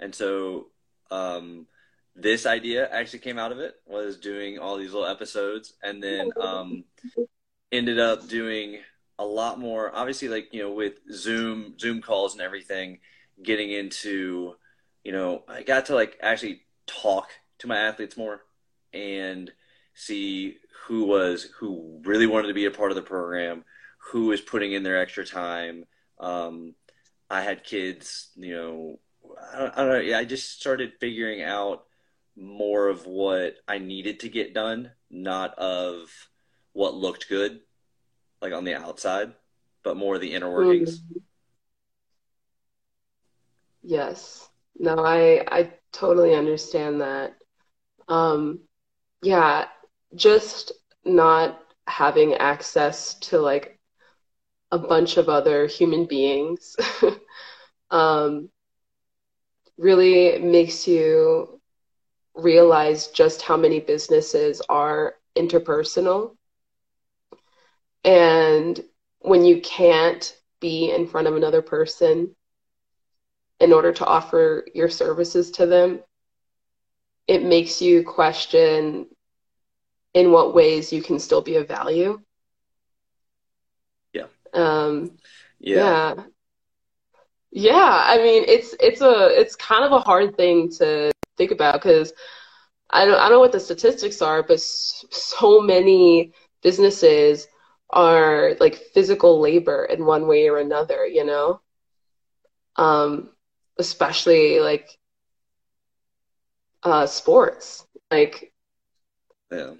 And 0.00 0.14
so 0.14 0.68
um, 1.10 1.66
this 2.14 2.46
idea 2.46 2.88
actually 2.90 3.20
came 3.20 3.38
out 3.38 3.52
of 3.52 3.58
it 3.58 3.74
was 3.86 4.18
doing 4.18 4.58
all 4.58 4.76
these 4.76 4.92
little 4.92 5.08
episodes 5.08 5.74
and 5.82 6.02
then 6.02 6.30
um, 6.40 6.84
ended 7.70 7.98
up 7.98 8.28
doing 8.28 8.78
a 9.18 9.24
lot 9.24 9.58
more 9.58 9.94
obviously 9.96 10.28
like 10.28 10.52
you 10.52 10.62
know 10.62 10.72
with 10.72 10.98
zoom 11.10 11.78
zoom 11.78 12.02
calls 12.02 12.34
and 12.34 12.42
everything 12.42 12.98
getting 13.42 13.70
into 13.70 14.54
you 15.06 15.12
know, 15.12 15.44
I 15.46 15.62
got 15.62 15.86
to 15.86 15.94
like 15.94 16.18
actually 16.20 16.62
talk 16.88 17.28
to 17.58 17.68
my 17.68 17.78
athletes 17.78 18.16
more 18.16 18.40
and 18.92 19.52
see 19.96 20.58
who 20.86 21.04
was 21.04 21.48
who 21.58 22.00
really 22.04 22.26
wanted 22.26 22.48
to 22.48 22.54
be 22.54 22.66
a 22.66 22.70
part 22.70 22.92
of 22.92 22.96
the 22.96 23.02
program, 23.02 23.64
who 24.12 24.26
was 24.26 24.40
putting 24.40 24.72
in 24.72 24.84
their 24.84 25.00
extra 25.00 25.24
time. 25.26 25.84
Um, 26.20 26.74
I 27.28 27.40
had 27.40 27.64
kids, 27.64 28.30
you 28.36 28.54
know, 28.54 29.00
I 29.52 29.58
don't, 29.58 29.72
I 29.72 29.76
don't 29.76 29.88
know. 29.88 30.00
Yeah, 30.00 30.18
I 30.18 30.24
just 30.24 30.60
started 30.60 30.92
figuring 31.00 31.42
out 31.42 31.84
more 32.36 32.88
of 32.88 33.06
what 33.06 33.56
I 33.66 33.78
needed 33.78 34.20
to 34.20 34.28
get 34.28 34.54
done, 34.54 34.92
not 35.10 35.58
of 35.58 36.08
what 36.72 36.94
looked 36.94 37.28
good, 37.28 37.60
like 38.40 38.52
on 38.52 38.64
the 38.64 38.74
outside, 38.74 39.32
but 39.82 39.96
more 39.96 40.18
the 40.18 40.34
inner 40.34 40.52
workings. 40.52 41.00
Mm-hmm. 41.00 41.18
Yes. 43.82 44.48
No, 44.78 44.96
I 44.98 45.42
I 45.48 45.72
totally 45.92 46.34
understand 46.34 47.00
that. 47.00 47.36
Um, 48.08 48.60
yeah, 49.22 49.66
just 50.16 50.72
not 51.04 51.60
having 51.86 52.34
access 52.34 53.14
to 53.14 53.38
like 53.38 53.78
a 54.72 54.78
bunch 54.78 55.16
of 55.16 55.28
other 55.28 55.66
human 55.66 56.06
beings 56.06 56.76
um, 57.90 58.48
really 59.78 60.38
makes 60.38 60.88
you 60.88 61.60
realize 62.34 63.08
just 63.08 63.42
how 63.42 63.56
many 63.56 63.80
businesses 63.80 64.60
are 64.68 65.14
interpersonal. 65.36 66.36
And 68.04 68.80
when 69.20 69.44
you 69.44 69.60
can't 69.60 70.36
be 70.60 70.90
in 70.92 71.06
front 71.06 71.26
of 71.26 71.36
another 71.36 71.62
person 71.62 72.34
in 73.60 73.72
order 73.72 73.92
to 73.92 74.04
offer 74.04 74.66
your 74.74 74.88
services 74.88 75.50
to 75.52 75.66
them, 75.66 76.00
it 77.26 77.42
makes 77.42 77.82
you 77.82 78.04
question 78.04 79.06
in 80.16 80.32
what 80.32 80.54
ways 80.54 80.94
you 80.94 81.02
can 81.02 81.18
still 81.18 81.42
be 81.42 81.56
of 81.56 81.68
value. 81.68 82.18
Yeah. 84.14 84.28
Um, 84.54 85.18
yeah. 85.60 86.14
yeah. 86.16 86.24
Yeah, 87.52 88.02
I 88.04 88.16
mean 88.18 88.44
it's 88.48 88.74
it's 88.80 89.00
a 89.02 89.28
it's 89.40 89.56
kind 89.56 89.84
of 89.84 89.92
a 89.92 90.00
hard 90.00 90.36
thing 90.36 90.70
to 90.78 91.10
think 91.36 91.50
about 91.52 91.74
because 91.74 92.12
I 92.90 93.04
don't 93.04 93.14
I 93.14 93.28
don't 93.28 93.32
know 93.32 93.40
what 93.40 93.52
the 93.52 93.60
statistics 93.60 94.22
are, 94.22 94.42
but 94.42 94.60
so 94.60 95.60
many 95.60 96.32
businesses 96.62 97.46
are 97.90 98.56
like 98.58 98.76
physical 98.94 99.38
labor 99.40 99.84
in 99.84 100.06
one 100.06 100.26
way 100.26 100.48
or 100.48 100.58
another, 100.58 101.06
you 101.06 101.24
know. 101.24 101.60
Um, 102.76 103.30
especially 103.78 104.60
like 104.60 104.98
uh, 106.82 107.06
sports. 107.06 107.86
Like, 108.10 108.52
yeah. 109.50 109.74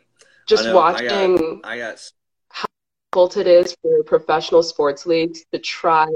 Just 0.47 0.73
watching 0.73 1.35
I 1.35 1.37
got, 1.37 1.65
I 1.65 1.79
got 1.79 2.13
how 2.49 2.67
difficult 3.13 3.37
it 3.37 3.47
is 3.47 3.77
for 3.83 4.03
professional 4.05 4.63
sports 4.63 5.07
leagues 5.07 5.45
to 5.53 5.59
try. 5.59 6.09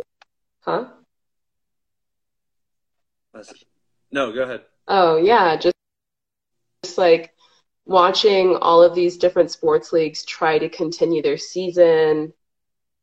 Huh? 0.61 0.87
No, 4.13 4.33
go 4.33 4.43
ahead. 4.43 4.63
Oh 4.89 5.17
yeah, 5.17 5.57
just 5.57 5.75
just 6.83 6.99
like 6.99 7.35
watching 7.85 8.57
all 8.57 8.83
of 8.83 8.95
these 8.95 9.17
different 9.19 9.51
sports 9.51 9.93
leagues 9.93 10.25
try 10.25 10.59
to 10.59 10.69
continue 10.69 11.23
their 11.23 11.37
season. 11.39 12.33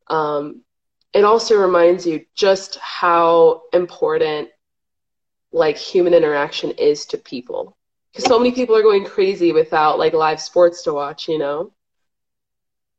Um, 0.07 0.61
it 1.13 1.23
also 1.23 1.59
reminds 1.59 2.05
you 2.05 2.25
just 2.35 2.77
how 2.77 3.63
important 3.73 4.49
like 5.51 5.77
human 5.77 6.13
interaction 6.13 6.71
is 6.71 7.05
to 7.07 7.17
people 7.17 7.76
because 8.17 8.29
so 8.29 8.39
many 8.39 8.51
people 8.51 8.75
are 8.75 8.81
going 8.81 9.05
crazy 9.05 9.51
without 9.51 9.99
like 9.99 10.13
live 10.13 10.41
sports 10.41 10.81
to 10.81 10.91
watch 10.91 11.27
you 11.27 11.37
know 11.37 11.71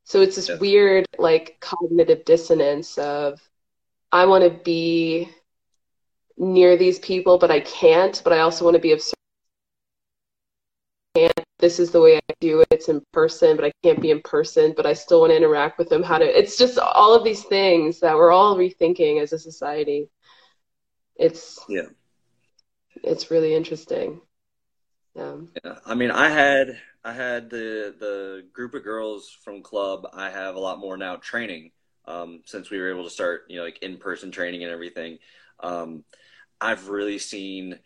so 0.05 0.21
it's 0.21 0.37
this 0.37 0.49
yeah. 0.49 0.57
weird 0.59 1.07
like 1.19 1.57
cognitive 1.61 2.25
dissonance 2.25 2.97
of 2.99 3.41
i 4.13 4.25
want 4.25 4.45
to 4.45 4.51
be 4.63 5.29
near 6.37 6.77
these 6.77 7.01
people 7.01 7.37
but 7.37 7.51
i 7.51 7.59
can't 7.59 8.23
but 8.23 8.33
i 8.33 8.39
also 8.39 8.65
want 8.65 8.75
to 8.75 8.81
be 8.81 8.93
of 8.93 9.03
and 11.17 11.33
this 11.37 11.45
this 11.59 11.81
is 11.81 11.91
the 11.91 12.01
way 12.01 12.17
I 12.17 12.35
do 12.39 12.61
it. 12.61 12.69
It's 12.71 12.89
in 12.89 13.03
person, 13.13 13.57
but 13.57 13.65
I 13.65 13.73
can't 13.83 14.01
be 14.01 14.13
in 14.13 14.23
person, 14.23 14.73
but 14.77 14.87
I 14.87 14.93
still 14.93 15.21
want 15.21 15.33
to 15.33 15.37
interact 15.37 15.77
with 15.77 15.89
them. 15.89 16.05
How 16.05 16.19
to, 16.19 16.25
it's 16.25 16.57
just 16.57 16.79
all 16.79 17.17
of 17.17 17.25
these 17.25 17.43
things 17.43 17.99
that 17.99 18.15
we're 18.15 18.31
all 18.31 18.57
rethinking 18.57 19.21
as 19.21 19.33
a 19.33 19.39
society. 19.41 20.09
It's, 21.17 21.59
yeah, 21.69 21.89
it's 23.03 23.33
really 23.33 23.57
interesting. 23.57 24.21
Yeah. 25.15 25.37
I 25.85 25.95
mean, 25.95 26.11
I 26.11 26.29
had, 26.29 26.79
I 27.05 27.12
had 27.12 27.50
the, 27.50 27.95
the 27.99 28.45
group 28.53 28.75
of 28.75 28.85
girls 28.85 29.37
from 29.45 29.62
club. 29.62 30.07
I 30.12 30.31
have 30.31 30.55
a 30.55 30.61
lot 30.61 30.79
more 30.79 30.97
now 30.97 31.17
training, 31.17 31.73
um, 32.07 32.41
since 32.45 32.71
we 32.71 32.79
were 32.79 32.91
able 32.91 33.05
to 33.05 33.11
start, 33.11 33.47
you 33.49 33.57
know, 33.57 33.65
like 33.65 33.83
in-person 33.83 34.31
training 34.31 34.62
and 34.62 34.73
everything. 34.73 35.19
Um, 35.61 36.05
I've 36.61 36.88
really 36.88 37.19
seen, 37.19 37.79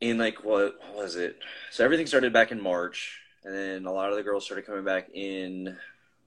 in 0.00 0.18
like 0.18 0.44
what, 0.44 0.76
what 0.80 0.96
was 0.96 1.16
it? 1.16 1.38
So 1.70 1.84
everything 1.84 2.06
started 2.06 2.32
back 2.32 2.52
in 2.52 2.60
March, 2.60 3.18
and 3.44 3.54
then 3.54 3.86
a 3.86 3.92
lot 3.92 4.10
of 4.10 4.16
the 4.16 4.22
girls 4.22 4.44
started 4.44 4.66
coming 4.66 4.84
back 4.84 5.08
in. 5.12 5.76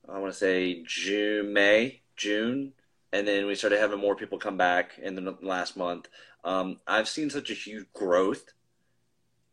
I 0.08 0.20
want 0.20 0.34
to 0.34 0.38
say 0.38 0.84
June, 0.86 1.54
May, 1.54 2.02
June, 2.18 2.74
and 3.12 3.28
then 3.28 3.46
we 3.46 3.56
started 3.56 3.80
having 3.80 4.00
more 4.00 4.16
people 4.16 4.38
come 4.38 4.58
back 4.58 4.98
in 5.02 5.16
the 5.16 5.38
last 5.42 5.78
month. 5.78 6.08
Um, 6.44 6.80
I've 6.86 7.08
seen 7.08 7.30
such 7.30 7.50
a 7.50 7.54
huge 7.54 7.86
growth 7.94 8.52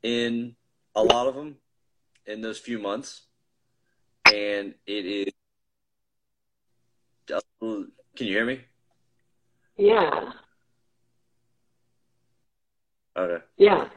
in 0.03 0.57
a 0.95 1.03
lot 1.03 1.27
of 1.27 1.35
them 1.35 1.57
in 2.27 2.41
those 2.41 2.59
few 2.59 2.79
months, 2.79 3.23
and 4.33 4.75
it 4.87 5.07
is. 5.07 5.33
Can 7.61 8.27
you 8.27 8.35
hear 8.35 8.45
me? 8.45 8.61
Yeah. 9.77 10.33
Okay. 13.17 13.45
Yeah 13.57 13.89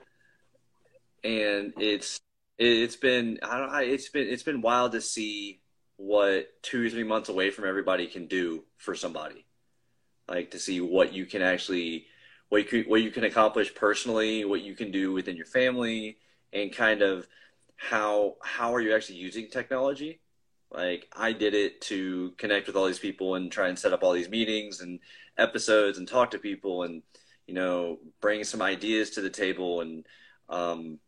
and 1.24 1.74
it's 1.78 2.20
it's 2.58 2.96
been 2.96 3.40
I 3.42 3.58
don't 3.58 3.72
know, 3.72 3.78
it's 3.80 4.10
been 4.10 4.28
it's 4.28 4.44
been 4.44 4.62
wild 4.62 4.92
to 4.94 5.02
see 5.02 5.62
what 5.96 6.48
two 6.62 6.86
or 6.86 6.90
three 6.90 7.04
months 7.04 7.30
away 7.30 7.50
from 7.50 7.68
everybody 7.68 8.08
can 8.08 8.28
do 8.28 8.64
for 8.78 8.96
somebody, 8.96 9.46
like 10.28 10.52
to 10.52 10.60
see 10.60 10.82
what 10.82 11.14
you 11.14 11.26
can 11.26 11.42
actually 11.42 12.08
what 12.50 12.60
you 12.60 12.84
can, 12.84 12.90
what 12.90 13.02
you 13.02 13.12
can 13.12 13.24
accomplish 13.24 13.74
personally, 13.74 14.46
what 14.46 14.62
you 14.62 14.76
can 14.76 14.92
do 14.92 15.12
within 15.12 15.36
your 15.36 15.46
family, 15.46 16.18
and 16.52 16.72
kind 16.72 17.02
of 17.02 17.28
how 17.76 18.36
how 18.42 18.74
are 18.74 18.82
you 18.82 18.96
actually 18.96 19.18
using 19.18 19.48
technology. 19.48 20.20
Like 20.72 21.08
I 21.16 21.34
did 21.34 21.54
it 21.54 21.82
to 21.82 22.34
connect 22.38 22.68
with 22.68 22.76
all 22.76 22.86
these 22.86 23.00
people 23.00 23.36
and 23.36 23.52
try 23.52 23.68
and 23.68 23.78
set 23.78 23.94
up 23.94 24.04
all 24.04 24.14
these 24.14 24.30
meetings 24.30 24.82
and 24.82 25.00
episodes 25.38 25.98
and 25.98 26.08
talk 26.08 26.32
to 26.32 26.40
people 26.40 26.84
and 26.84 27.04
you 27.48 27.54
know 27.54 28.00
bring 28.22 28.44
some 28.44 28.62
ideas 28.62 29.12
to 29.12 29.22
the 29.22 29.30
table 29.30 29.82
and 29.82 30.06
um, 30.50 31.00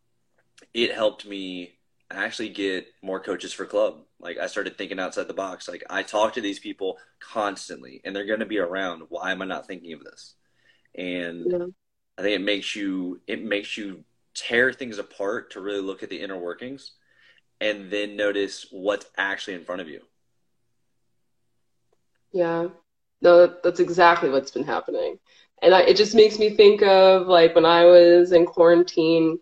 it 0.73 0.93
helped 0.93 1.25
me 1.25 1.73
actually 2.11 2.49
get 2.49 2.87
more 3.01 3.19
coaches 3.19 3.53
for 3.53 3.65
club. 3.65 4.01
Like 4.19 4.37
I 4.37 4.47
started 4.47 4.77
thinking 4.77 4.99
outside 4.99 5.27
the 5.27 5.33
box. 5.33 5.67
Like 5.67 5.83
I 5.89 6.03
talk 6.03 6.33
to 6.33 6.41
these 6.41 6.59
people 6.59 6.97
constantly 7.19 8.01
and 8.03 8.15
they're 8.15 8.25
going 8.25 8.39
to 8.39 8.45
be 8.45 8.59
around. 8.59 9.03
Why 9.09 9.31
am 9.31 9.41
I 9.41 9.45
not 9.45 9.67
thinking 9.67 9.93
of 9.93 10.03
this? 10.03 10.35
And 10.97 11.51
yeah. 11.51 11.65
I 12.17 12.21
think 12.21 12.35
it 12.35 12.43
makes 12.43 12.75
you 12.75 13.21
it 13.27 13.43
makes 13.43 13.77
you 13.77 14.03
tear 14.33 14.73
things 14.73 14.97
apart 14.97 15.51
to 15.51 15.61
really 15.61 15.81
look 15.81 16.03
at 16.03 16.09
the 16.09 16.21
inner 16.21 16.37
workings 16.37 16.91
and 17.61 17.89
then 17.89 18.15
notice 18.15 18.67
what's 18.71 19.05
actually 19.17 19.55
in 19.55 19.63
front 19.63 19.81
of 19.81 19.89
you. 19.89 20.01
Yeah. 22.31 22.67
No, 23.21 23.53
that's 23.63 23.79
exactly 23.79 24.29
what's 24.29 24.51
been 24.51 24.65
happening. 24.65 25.17
And 25.61 25.73
I, 25.73 25.81
it 25.81 25.97
just 25.97 26.15
makes 26.15 26.37
me 26.37 26.49
think 26.49 26.83
of 26.83 27.27
like 27.27 27.55
when 27.55 27.65
I 27.65 27.85
was 27.85 28.33
in 28.33 28.45
quarantine 28.45 29.39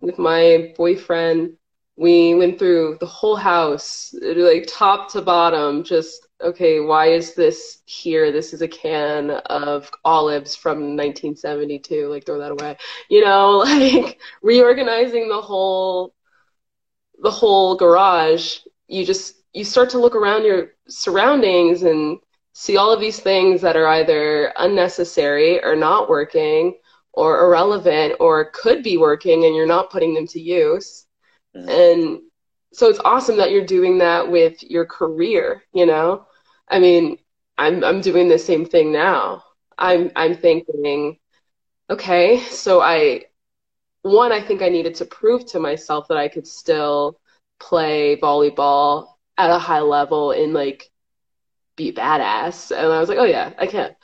with 0.00 0.18
my 0.18 0.72
boyfriend. 0.76 1.56
We 1.96 2.34
went 2.34 2.58
through 2.58 2.96
the 2.98 3.06
whole 3.06 3.36
house, 3.36 4.14
like 4.22 4.66
top 4.66 5.12
to 5.12 5.20
bottom, 5.20 5.84
just 5.84 6.26
okay, 6.42 6.80
why 6.80 7.06
is 7.06 7.34
this 7.34 7.78
here? 7.86 8.32
This 8.32 8.52
is 8.52 8.62
a 8.62 8.68
can 8.68 9.30
of 9.30 9.90
olives 10.04 10.56
from 10.56 10.96
1972. 10.96 12.08
Like, 12.08 12.26
throw 12.26 12.38
that 12.38 12.52
away. 12.52 12.76
You 13.08 13.24
know, 13.24 13.58
like 13.58 14.18
reorganizing 14.42 15.28
the 15.28 15.40
whole, 15.40 16.14
the 17.22 17.30
whole 17.30 17.76
garage. 17.76 18.58
You 18.88 19.04
just, 19.04 19.36
you 19.52 19.64
start 19.64 19.90
to 19.90 19.98
look 19.98 20.14
around 20.14 20.44
your 20.44 20.72
surroundings 20.88 21.82
and 21.82 22.18
see 22.52 22.76
all 22.76 22.92
of 22.92 23.00
these 23.00 23.20
things 23.20 23.60
that 23.62 23.76
are 23.76 23.86
either 23.86 24.52
unnecessary 24.56 25.62
or 25.62 25.76
not 25.76 26.08
working 26.08 26.76
or 27.12 27.44
irrelevant 27.44 28.14
or 28.20 28.50
could 28.52 28.82
be 28.82 28.96
working 28.96 29.44
and 29.44 29.54
you're 29.54 29.66
not 29.66 29.90
putting 29.90 30.14
them 30.14 30.26
to 30.28 30.40
use. 30.40 31.06
Mm-hmm. 31.56 31.68
And 31.68 32.20
so 32.72 32.88
it's 32.88 33.00
awesome 33.04 33.36
that 33.36 33.50
you're 33.50 33.66
doing 33.66 33.98
that 33.98 34.30
with 34.30 34.62
your 34.62 34.86
career, 34.86 35.62
you 35.72 35.86
know? 35.86 36.26
I 36.70 36.78
mean, 36.78 37.18
I'm 37.58 37.84
I'm 37.84 38.00
doing 38.00 38.28
the 38.28 38.38
same 38.38 38.64
thing 38.64 38.92
now. 38.92 39.44
I'm 39.76 40.10
I'm 40.16 40.34
thinking, 40.36 41.18
okay, 41.90 42.40
so 42.40 42.80
I 42.80 43.24
one, 44.02 44.32
I 44.32 44.40
think 44.40 44.62
I 44.62 44.68
needed 44.68 44.94
to 44.96 45.04
prove 45.04 45.46
to 45.46 45.60
myself 45.60 46.08
that 46.08 46.16
I 46.18 46.28
could 46.28 46.46
still 46.46 47.20
play 47.58 48.16
volleyball 48.16 49.08
at 49.36 49.50
a 49.50 49.58
high 49.58 49.80
level 49.80 50.32
and 50.32 50.54
like 50.54 50.90
be 51.76 51.92
badass. 51.92 52.70
And 52.70 52.92
I 52.92 53.00
was 53.00 53.08
like, 53.08 53.18
oh 53.18 53.24
yeah, 53.24 53.52
I 53.58 53.66
can. 53.66 53.94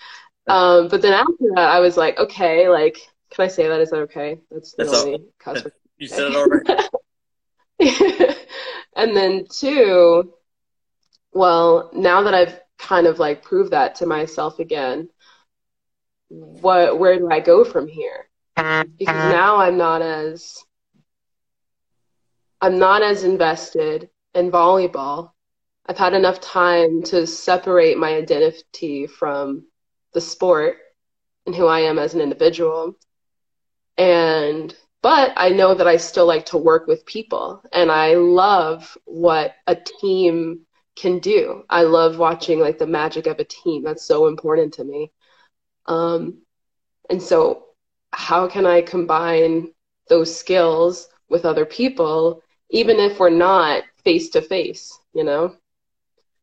Um, 0.48 0.88
but 0.88 1.02
then 1.02 1.12
after 1.12 1.50
that, 1.54 1.68
I 1.70 1.80
was 1.80 1.96
like, 1.96 2.18
okay, 2.18 2.68
like, 2.68 2.98
can 3.30 3.44
I 3.44 3.48
say 3.48 3.68
that? 3.68 3.80
Is 3.80 3.90
that 3.90 4.00
okay? 4.02 4.38
That's 4.50 4.74
the 4.74 4.88
only 4.88 5.14
all, 5.46 5.56
You 5.98 6.06
said 6.06 6.30
it 6.30 6.36
already. 6.36 6.74
and 8.96 9.16
then 9.16 9.46
two, 9.50 10.32
well, 11.36 11.90
now 11.92 12.22
that 12.22 12.34
I've 12.34 12.58
kind 12.78 13.06
of 13.06 13.18
like 13.18 13.42
proved 13.42 13.72
that 13.72 13.96
to 13.96 14.06
myself 14.06 14.58
again, 14.58 15.08
what 16.28 16.98
where 16.98 17.18
do 17.18 17.30
I 17.30 17.40
go 17.40 17.64
from 17.64 17.86
here? 17.88 18.28
Because 18.98 19.24
now 19.24 19.56
I'm 19.58 19.76
not 19.76 20.02
as 20.02 20.64
I'm 22.60 22.78
not 22.78 23.02
as 23.02 23.22
invested 23.22 24.08
in 24.34 24.50
volleyball. 24.50 25.32
I've 25.86 25.98
had 25.98 26.14
enough 26.14 26.40
time 26.40 27.02
to 27.04 27.26
separate 27.26 27.98
my 27.98 28.14
identity 28.14 29.06
from 29.06 29.66
the 30.14 30.20
sport 30.20 30.78
and 31.44 31.54
who 31.54 31.66
I 31.66 31.80
am 31.80 31.98
as 31.98 32.14
an 32.14 32.22
individual. 32.22 32.96
And 33.98 34.74
but 35.02 35.32
I 35.36 35.50
know 35.50 35.74
that 35.74 35.86
I 35.86 35.98
still 35.98 36.26
like 36.26 36.46
to 36.46 36.58
work 36.58 36.86
with 36.86 37.06
people 37.06 37.62
and 37.72 37.92
I 37.92 38.14
love 38.14 38.96
what 39.04 39.54
a 39.66 39.76
team 39.76 40.65
can 40.96 41.18
do. 41.18 41.64
I 41.68 41.82
love 41.82 42.18
watching 42.18 42.58
like 42.58 42.78
the 42.78 42.86
magic 42.86 43.26
of 43.26 43.38
a 43.38 43.44
team. 43.44 43.84
That's 43.84 44.04
so 44.04 44.26
important 44.26 44.74
to 44.74 44.84
me. 44.84 45.12
Um, 45.86 46.42
and 47.10 47.22
so 47.22 47.66
how 48.12 48.48
can 48.48 48.66
I 48.66 48.82
combine 48.82 49.72
those 50.08 50.36
skills 50.36 51.08
with 51.28 51.44
other 51.44 51.66
people 51.66 52.42
even 52.70 52.98
if 52.98 53.20
we're 53.20 53.30
not 53.30 53.84
face 54.02 54.30
to 54.30 54.42
face, 54.42 54.98
you 55.14 55.24
know? 55.24 55.54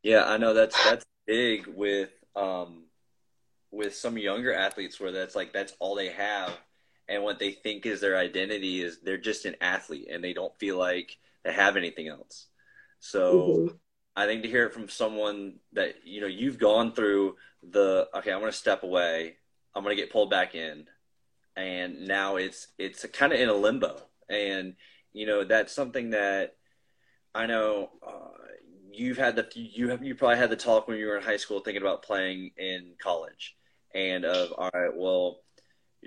Yeah, 0.04 0.26
I 0.26 0.38
know 0.38 0.54
that's 0.54 0.82
that's 0.84 1.06
big 1.26 1.68
with 1.68 2.12
um 2.36 2.84
with 3.72 3.96
some 3.96 4.18
younger 4.18 4.54
athletes 4.54 5.00
where 5.00 5.12
that's 5.12 5.36
like 5.36 5.54
that's 5.54 5.74
all 5.80 5.96
they 5.96 6.10
have 6.10 6.52
and 7.08 7.24
what 7.24 7.40
they 7.40 7.52
think 7.52 7.86
is 7.86 8.00
their 8.00 8.18
identity 8.18 8.82
is 8.82 9.00
they're 9.00 9.18
just 9.18 9.46
an 9.46 9.56
athlete 9.62 10.08
and 10.12 10.24
they 10.24 10.34
don't 10.34 10.56
feel 10.58 10.78
like 10.78 11.18
they 11.44 11.52
have 11.54 11.76
anything 11.76 12.08
else. 12.08 12.48
So 13.00 13.34
mm-hmm. 13.34 13.76
I 14.16 14.26
think 14.26 14.44
to 14.44 14.50
hear 14.50 14.66
it 14.66 14.74
from 14.74 14.90
someone 14.90 15.56
that 15.74 15.96
you 16.04 16.22
know 16.22 16.28
you've 16.28 16.60
gone 16.60 16.94
through 16.94 17.36
the 17.64 18.08
okay, 18.16 18.32
I'm 18.32 18.40
going 18.40 18.52
to 18.52 18.58
step 18.58 18.84
away, 18.84 19.38
I'm 19.74 19.84
going 19.84 19.96
to 19.96 20.02
get 20.02 20.12
pulled 20.12 20.30
back 20.30 20.56
in, 20.56 20.86
and 21.56 22.08
now 22.08 22.36
it's 22.36 22.68
it's 22.78 23.06
kind 23.08 23.34
of 23.34 23.40
in 23.40 23.50
a 23.50 23.54
limbo, 23.54 24.02
and 24.30 24.76
you 25.14 25.26
know 25.26 25.44
that's 25.44 25.74
something 25.74 26.12
that 26.12 26.56
I 27.34 27.48
know 27.48 27.90
uh, 28.06 28.38
you've 28.92 29.18
had 29.18 29.36
the 29.36 29.48
you 29.56 29.90
have 29.90 30.04
you 30.04 30.16
probably 30.16 30.38
had 30.38 30.52
the 30.52 30.56
talk 30.56 30.88
when 30.88 30.98
you 30.98 31.08
were 31.08 31.18
in 31.18 31.24
high 31.24 31.38
school 31.38 31.60
thinking 31.60 31.82
about 31.82 32.04
playing 32.04 32.52
in 32.58 32.94
college, 33.00 33.56
and 33.96 34.26
of 34.26 34.52
all 34.52 34.70
right, 34.74 34.96
well, 34.96 35.40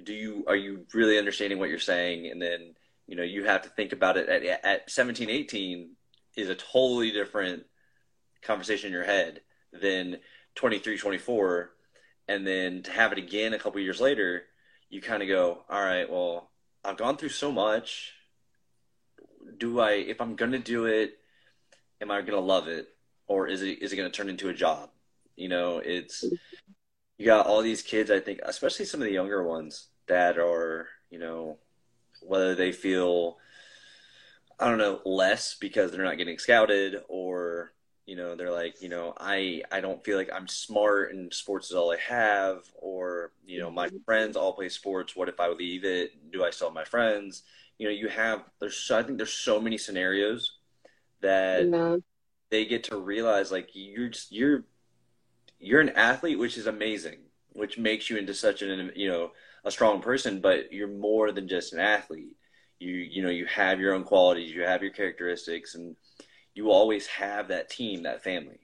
do 0.04 0.12
you 0.12 0.44
are 0.46 0.56
you 0.56 0.86
really 0.94 1.18
understanding 1.18 1.58
what 1.58 1.70
you're 1.70 1.78
saying? 1.80 2.30
And 2.30 2.40
then 2.40 2.74
you 3.08 3.16
know 3.16 3.24
you 3.24 3.44
have 3.44 3.62
to 3.62 3.68
think 3.70 3.92
about 3.92 4.16
it 4.16 4.28
at 4.28 4.64
at 4.64 4.90
17, 4.90 5.28
18 5.28 5.90
is 6.36 6.48
a 6.50 6.54
totally 6.54 7.10
different 7.10 7.64
conversation 8.46 8.88
in 8.88 8.92
your 8.92 9.04
head 9.04 9.40
than 9.72 10.18
23, 10.54 10.98
24, 10.98 11.70
and 12.28 12.46
then 12.46 12.82
to 12.82 12.90
have 12.90 13.12
it 13.12 13.18
again 13.18 13.54
a 13.54 13.58
couple 13.58 13.80
years 13.80 14.00
later, 14.00 14.44
you 14.88 15.00
kind 15.00 15.22
of 15.22 15.28
go, 15.28 15.64
all 15.68 15.82
right, 15.82 16.10
well, 16.10 16.50
I've 16.84 16.96
gone 16.96 17.16
through 17.16 17.30
so 17.30 17.52
much. 17.52 18.12
Do 19.58 19.80
I, 19.80 19.92
if 19.92 20.20
I'm 20.20 20.36
gonna 20.36 20.58
do 20.58 20.86
it, 20.86 21.18
am 22.00 22.10
I 22.10 22.22
gonna 22.22 22.40
love 22.40 22.68
it, 22.68 22.88
or 23.26 23.48
is 23.48 23.62
it 23.62 23.82
is 23.82 23.92
it 23.92 23.96
gonna 23.96 24.10
turn 24.10 24.28
into 24.28 24.48
a 24.48 24.54
job? 24.54 24.90
You 25.36 25.48
know, 25.48 25.78
it's 25.78 26.24
you 27.18 27.26
got 27.26 27.46
all 27.46 27.62
these 27.62 27.82
kids, 27.82 28.10
I 28.10 28.20
think, 28.20 28.40
especially 28.44 28.84
some 28.84 29.00
of 29.00 29.06
the 29.06 29.12
younger 29.12 29.42
ones 29.42 29.88
that 30.06 30.38
are, 30.38 30.88
you 31.10 31.18
know, 31.18 31.58
whether 32.22 32.54
they 32.54 32.72
feel, 32.72 33.38
I 34.58 34.68
don't 34.68 34.78
know, 34.78 35.00
less 35.04 35.54
because 35.54 35.90
they're 35.90 36.04
not 36.04 36.18
getting 36.18 36.38
scouted 36.38 36.96
or 37.08 37.72
you 38.06 38.14
know 38.14 38.36
they're 38.36 38.52
like 38.52 38.80
you 38.80 38.88
know 38.88 39.12
i 39.18 39.60
i 39.72 39.80
don't 39.80 40.04
feel 40.04 40.16
like 40.16 40.30
i'm 40.32 40.46
smart 40.46 41.12
and 41.12 41.34
sports 41.34 41.70
is 41.70 41.76
all 41.76 41.92
i 41.92 41.98
have 41.98 42.62
or 42.76 43.32
you 43.44 43.58
know 43.58 43.70
my 43.70 43.88
mm-hmm. 43.88 43.96
friends 44.04 44.36
all 44.36 44.54
play 44.54 44.68
sports 44.68 45.16
what 45.16 45.28
if 45.28 45.38
i 45.40 45.48
leave 45.48 45.84
it 45.84 46.12
do 46.32 46.44
i 46.44 46.50
still 46.50 46.68
have 46.68 46.74
my 46.74 46.84
friends 46.84 47.42
you 47.78 47.86
know 47.86 47.92
you 47.92 48.08
have 48.08 48.44
there's 48.60 48.90
i 48.92 49.02
think 49.02 49.18
there's 49.18 49.32
so 49.32 49.60
many 49.60 49.76
scenarios 49.76 50.52
that 51.20 51.68
yeah. 51.68 51.96
they 52.50 52.64
get 52.64 52.84
to 52.84 52.96
realize 52.96 53.50
like 53.50 53.70
you're 53.72 54.08
just 54.08 54.30
you're 54.30 54.64
you're 55.58 55.80
an 55.80 55.90
athlete 55.90 56.38
which 56.38 56.56
is 56.56 56.68
amazing 56.68 57.18
which 57.54 57.76
makes 57.76 58.08
you 58.08 58.16
into 58.16 58.34
such 58.34 58.62
an 58.62 58.92
you 58.94 59.08
know 59.08 59.32
a 59.64 59.70
strong 59.70 60.00
person 60.00 60.40
but 60.40 60.72
you're 60.72 60.86
more 60.86 61.32
than 61.32 61.48
just 61.48 61.72
an 61.72 61.80
athlete 61.80 62.36
you 62.78 62.92
you 62.92 63.22
know 63.22 63.30
you 63.30 63.46
have 63.46 63.80
your 63.80 63.94
own 63.94 64.04
qualities 64.04 64.52
you 64.52 64.62
have 64.62 64.82
your 64.82 64.92
characteristics 64.92 65.74
and 65.74 65.96
you 66.56 66.64
will 66.64 66.72
always 66.72 67.06
have 67.06 67.48
that 67.48 67.68
team, 67.68 68.04
that 68.04 68.24
family, 68.24 68.58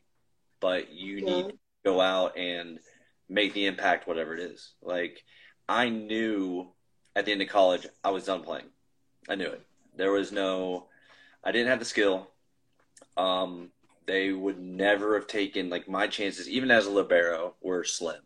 but 0.60 0.90
you 0.90 1.18
yeah. 1.18 1.24
need 1.24 1.48
to 1.50 1.58
go 1.84 2.00
out 2.00 2.38
and 2.38 2.80
make 3.28 3.52
the 3.52 3.66
impact, 3.66 4.08
whatever 4.08 4.34
it 4.34 4.40
is. 4.40 4.72
Like 4.82 5.22
I 5.68 5.90
knew 5.90 6.72
at 7.14 7.26
the 7.26 7.32
end 7.32 7.42
of 7.42 7.48
college, 7.48 7.86
I 8.02 8.10
was 8.10 8.24
done 8.24 8.42
playing. 8.42 8.70
I 9.28 9.34
knew 9.34 9.46
it. 9.46 9.60
There 9.94 10.10
was 10.10 10.32
no, 10.32 10.86
I 11.44 11.52
didn't 11.52 11.68
have 11.68 11.80
the 11.80 11.84
skill. 11.84 12.30
Um, 13.18 13.68
they 14.06 14.32
would 14.32 14.58
never 14.58 15.14
have 15.14 15.26
taken 15.26 15.68
like 15.68 15.86
my 15.86 16.06
chances, 16.06 16.48
even 16.48 16.70
as 16.70 16.86
a 16.86 16.90
libero, 16.90 17.56
were 17.60 17.84
slim. 17.84 18.22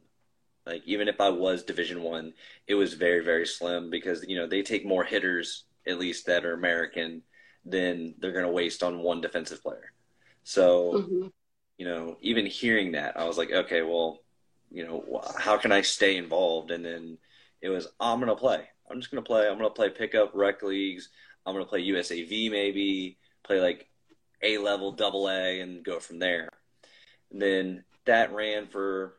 Like 0.64 0.82
even 0.86 1.08
if 1.08 1.20
I 1.20 1.28
was 1.28 1.64
Division 1.64 2.02
One, 2.02 2.34
it 2.68 2.74
was 2.74 2.94
very 2.94 3.24
very 3.24 3.46
slim 3.46 3.90
because 3.90 4.24
you 4.28 4.36
know 4.36 4.46
they 4.46 4.62
take 4.62 4.86
more 4.86 5.04
hitters 5.04 5.64
at 5.88 5.98
least 5.98 6.26
that 6.26 6.44
are 6.44 6.54
American 6.54 7.22
then 7.66 8.14
they're 8.18 8.32
going 8.32 8.46
to 8.46 8.50
waste 8.50 8.82
on 8.82 9.00
one 9.00 9.20
defensive 9.20 9.62
player. 9.62 9.92
So, 10.44 10.92
mm-hmm. 10.94 11.26
you 11.76 11.86
know, 11.86 12.16
even 12.22 12.46
hearing 12.46 12.92
that, 12.92 13.18
I 13.18 13.24
was 13.24 13.36
like, 13.36 13.50
okay, 13.50 13.82
well, 13.82 14.20
you 14.70 14.86
know, 14.86 15.22
how 15.36 15.58
can 15.58 15.72
I 15.72 15.82
stay 15.82 16.16
involved? 16.16 16.70
And 16.70 16.84
then 16.84 17.18
it 17.60 17.68
was, 17.68 17.88
I'm 17.98 18.20
going 18.20 18.28
to 18.28 18.36
play. 18.36 18.68
I'm 18.88 19.00
just 19.00 19.10
going 19.10 19.22
to 19.22 19.26
play. 19.26 19.48
I'm 19.48 19.58
going 19.58 19.68
to 19.68 19.74
play 19.74 19.90
pickup 19.90 20.30
rec 20.34 20.62
leagues. 20.62 21.08
I'm 21.44 21.54
going 21.54 21.64
to 21.64 21.68
play 21.68 21.86
USAV 21.86 22.50
maybe, 22.50 23.18
play 23.42 23.60
like 23.60 23.88
A 24.42 24.58
level, 24.58 24.92
double 24.92 25.28
A, 25.28 25.60
and 25.60 25.84
go 25.84 25.98
from 25.98 26.20
there. 26.20 26.50
And 27.32 27.42
then 27.42 27.84
that 28.04 28.32
ran 28.32 28.68
for 28.68 29.14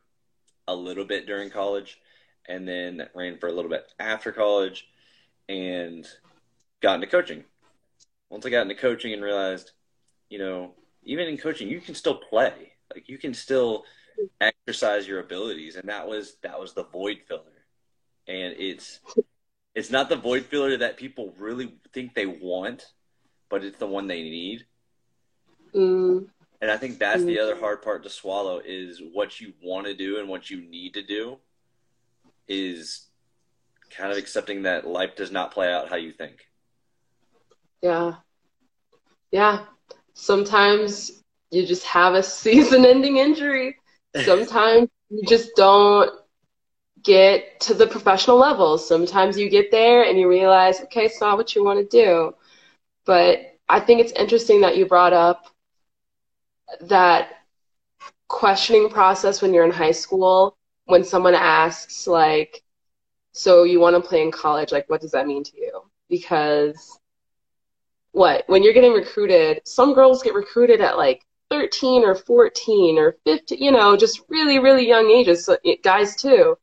a 0.67 0.75
little 0.75 1.05
bit 1.05 1.27
during 1.27 1.49
college, 1.49 1.99
and 2.47 2.67
then 2.67 2.97
that 2.97 3.11
ran 3.13 3.37
for 3.37 3.47
a 3.47 3.51
little 3.51 3.69
bit 3.69 3.91
after 3.99 4.31
college, 4.31 4.87
and 5.49 6.07
got 6.81 6.95
into 6.95 7.07
coaching 7.07 7.43
once 8.29 8.45
I 8.45 8.49
got 8.49 8.63
into 8.63 8.75
coaching 8.75 9.13
and 9.13 9.23
realized, 9.23 9.71
you 10.29 10.39
know, 10.39 10.73
even 11.03 11.27
in 11.27 11.37
coaching, 11.37 11.69
you 11.69 11.79
can 11.79 11.95
still 11.95 12.15
play. 12.15 12.73
Like 12.93 13.09
you 13.09 13.17
can 13.17 13.33
still 13.33 13.85
exercise 14.41 15.07
your 15.07 15.19
abilities, 15.19 15.75
and 15.75 15.89
that 15.89 16.07
was 16.07 16.37
that 16.43 16.59
was 16.59 16.73
the 16.73 16.83
void 16.83 17.19
filler. 17.27 17.41
And 18.27 18.55
it's 18.57 18.99
it's 19.75 19.91
not 19.91 20.09
the 20.09 20.15
void 20.15 20.45
filler 20.45 20.77
that 20.77 20.97
people 20.97 21.33
really 21.37 21.77
think 21.93 22.13
they 22.13 22.25
want, 22.25 22.85
but 23.49 23.63
it's 23.63 23.79
the 23.79 23.87
one 23.87 24.07
they 24.07 24.23
need. 24.23 24.65
Mm. 25.73 26.27
And 26.61 26.71
I 26.71 26.77
think 26.77 26.97
that's 26.97 27.21
mm. 27.21 27.27
the 27.27 27.39
other 27.39 27.57
hard 27.57 27.81
part 27.81 28.03
to 28.03 28.09
swallow 28.09 28.61
is 28.65 29.01
what 29.13 29.39
you 29.39 29.53
want 29.61 29.85
to 29.85 29.93
do 29.93 30.19
and 30.19 30.27
what 30.27 30.49
you 30.49 30.61
need 30.61 30.95
to 30.95 31.03
do 31.03 31.37
is 32.47 33.07
kind 33.91 34.11
of 34.11 34.17
accepting 34.17 34.63
that 34.63 34.87
life 34.87 35.15
does 35.15 35.31
not 35.31 35.51
play 35.51 35.71
out 35.71 35.89
how 35.89 35.95
you 35.95 36.11
think. 36.11 36.47
Yeah. 37.81 38.15
Yeah. 39.31 39.65
Sometimes 40.13 41.23
you 41.51 41.65
just 41.65 41.85
have 41.85 42.13
a 42.13 42.23
season 42.41 42.85
ending 42.85 43.17
injury. 43.17 43.75
Sometimes 44.15 44.89
you 45.09 45.21
just 45.27 45.51
don't 45.55 46.11
get 47.03 47.59
to 47.61 47.73
the 47.73 47.87
professional 47.87 48.37
level. 48.37 48.77
Sometimes 48.77 49.37
you 49.37 49.49
get 49.49 49.69
there 49.69 50.03
and 50.03 50.19
you 50.19 50.27
realize, 50.27 50.81
okay, 50.81 51.05
it's 51.05 51.21
not 51.21 51.37
what 51.37 51.55
you 51.55 51.63
want 51.63 51.79
to 51.79 51.85
do. 51.85 52.33
But 53.05 53.57
I 53.69 53.79
think 53.79 54.01
it's 54.01 54.11
interesting 54.13 54.61
that 54.61 54.77
you 54.77 54.85
brought 54.85 55.13
up 55.13 55.45
that 56.81 57.29
questioning 58.27 58.89
process 58.89 59.41
when 59.41 59.53
you're 59.53 59.65
in 59.65 59.71
high 59.71 59.91
school 59.91 60.57
when 60.85 61.03
someone 61.03 61.33
asks 61.35 62.07
like 62.07 62.61
so 63.31 63.63
you 63.63 63.79
want 63.79 63.95
to 63.95 64.07
play 64.07 64.21
in 64.21 64.31
college 64.31 64.71
like 64.71 64.89
what 64.89 64.99
does 64.99 65.11
that 65.11 65.27
mean 65.27 65.43
to 65.43 65.57
you 65.57 65.81
because 66.09 66.99
what 68.11 68.43
when 68.47 68.63
you're 68.63 68.73
getting 68.73 68.93
recruited 68.93 69.61
some 69.65 69.93
girls 69.93 70.23
get 70.23 70.33
recruited 70.33 70.81
at 70.81 70.97
like 70.97 71.25
13 71.49 72.03
or 72.03 72.15
14 72.15 72.97
or 72.97 73.15
15 73.25 73.57
you 73.61 73.71
know 73.71 73.95
just 73.95 74.21
really 74.29 74.59
really 74.59 74.87
young 74.87 75.09
ages 75.09 75.49
guys 75.83 76.15
too. 76.15 76.57